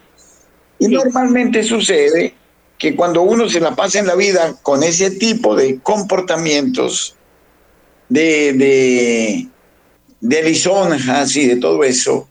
Y 0.78 0.88
normalmente 0.88 1.62
sucede 1.62 2.34
que 2.78 2.96
cuando 2.96 3.22
uno 3.22 3.48
se 3.48 3.60
la 3.60 3.74
pasa 3.74 3.98
en 3.98 4.06
la 4.06 4.14
vida 4.14 4.56
con 4.62 4.82
ese 4.82 5.10
tipo 5.10 5.54
de 5.54 5.78
comportamientos, 5.80 7.16
de, 8.08 8.52
de, 8.52 9.48
de 10.20 10.42
lisonjas 10.42 11.36
y 11.36 11.46
de 11.46 11.56
todo 11.56 11.84
eso, 11.84 12.28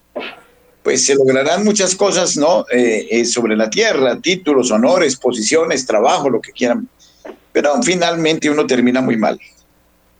pues 0.84 1.05
se 1.05 1.15
lograrán 1.15 1.63
muchas 1.63 1.95
cosas, 1.95 2.36
¿no? 2.36 2.65
Eh, 2.69 3.07
eh, 3.09 3.25
sobre 3.25 3.55
la 3.55 3.69
tierra, 3.69 4.19
títulos, 4.19 4.69
honores, 4.69 5.15
posiciones, 5.15 5.86
trabajo, 5.86 6.29
lo 6.29 6.41
que 6.41 6.51
quieran. 6.51 6.89
Pero 7.53 7.81
finalmente 7.81 8.49
uno 8.49 8.67
termina 8.67 8.99
muy 8.99 9.15
mal. 9.15 9.39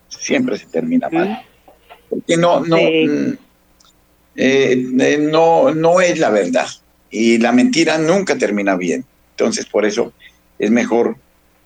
Siempre 0.08 0.58
se 0.58 0.66
termina 0.66 1.10
mal. 1.10 1.44
Porque 2.08 2.36
no, 2.38 2.60
no, 2.60 2.78
mm, 2.78 3.36
eh, 4.36 5.18
no, 5.20 5.74
no 5.74 6.00
es 6.00 6.18
la 6.18 6.30
verdad. 6.30 6.66
Y 7.10 7.38
la 7.38 7.52
mentira 7.52 7.98
nunca 7.98 8.38
termina 8.38 8.74
bien. 8.76 9.04
Entonces, 9.32 9.66
por 9.66 9.84
eso 9.84 10.14
es 10.58 10.70
mejor 10.70 11.16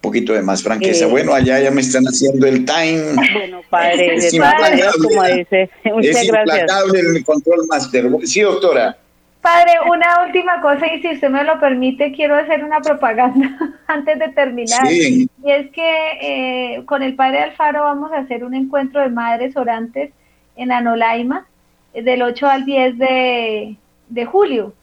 poquito 0.00 0.32
de 0.32 0.42
más 0.42 0.62
franqueza. 0.62 1.06
bueno, 1.06 1.34
allá 1.34 1.60
ya 1.60 1.70
me 1.70 1.80
están 1.80 2.04
haciendo 2.04 2.46
el 2.46 2.64
time. 2.64 3.14
Bueno, 3.32 3.60
padre, 3.68 4.14
es 4.16 4.32
implacable, 4.32 4.82
como 5.02 5.24
dice. 5.24 5.70
Muchas 5.84 6.16
es 6.16 6.24
implacable 6.24 7.00
el 7.00 7.24
control 7.24 7.66
master. 7.68 8.08
Sí, 8.24 8.40
doctora. 8.40 8.96
Padre, 9.40 9.72
una 9.88 10.24
última 10.26 10.60
cosa 10.60 10.86
y 10.92 11.00
si 11.00 11.12
usted 11.12 11.30
me 11.30 11.44
lo 11.44 11.60
permite, 11.60 12.12
quiero 12.12 12.34
hacer 12.34 12.64
una 12.64 12.80
propaganda 12.80 13.56
antes 13.86 14.18
de 14.18 14.28
terminar. 14.28 14.90
Y 14.90 15.28
es 15.44 15.70
que 15.70 16.08
eh, 16.20 16.84
con 16.86 17.02
el 17.02 17.14
padre 17.14 17.42
Alfaro 17.42 17.82
vamos 17.82 18.12
a 18.12 18.18
hacer 18.18 18.44
un 18.44 18.54
encuentro 18.54 19.00
de 19.00 19.10
madres 19.10 19.56
orantes 19.56 20.10
en 20.56 20.72
Anolaima 20.72 21.46
del 21.94 22.22
8 22.22 22.46
al 22.46 22.64
10 22.64 22.98
de, 22.98 23.76
de 24.08 24.24
julio. 24.24 24.74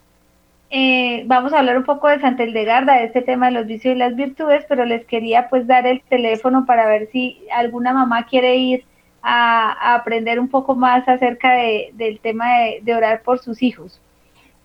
Eh, 0.69 1.23
vamos 1.27 1.53
a 1.53 1.59
hablar 1.59 1.77
un 1.77 1.83
poco 1.83 2.07
de 2.07 2.19
Santa 2.19 2.43
Hildegarda, 2.43 2.95
de 2.95 3.03
este 3.05 3.21
tema 3.21 3.45
de 3.47 3.53
los 3.53 3.67
vicios 3.67 3.95
y 3.95 3.97
las 3.97 4.15
virtudes, 4.15 4.65
pero 4.67 4.85
les 4.85 5.05
quería 5.05 5.47
pues 5.49 5.67
dar 5.67 5.85
el 5.85 6.01
teléfono 6.01 6.65
para 6.65 6.87
ver 6.87 7.09
si 7.11 7.45
alguna 7.53 7.93
mamá 7.93 8.25
quiere 8.25 8.55
ir 8.57 8.83
a, 9.21 9.95
aprender 9.95 10.39
un 10.39 10.49
poco 10.49 10.75
más 10.75 11.07
acerca 11.07 11.53
del 11.53 12.19
tema 12.21 12.47
de, 12.81 12.95
orar 12.95 13.21
por 13.21 13.39
sus 13.39 13.61
hijos. 13.61 14.01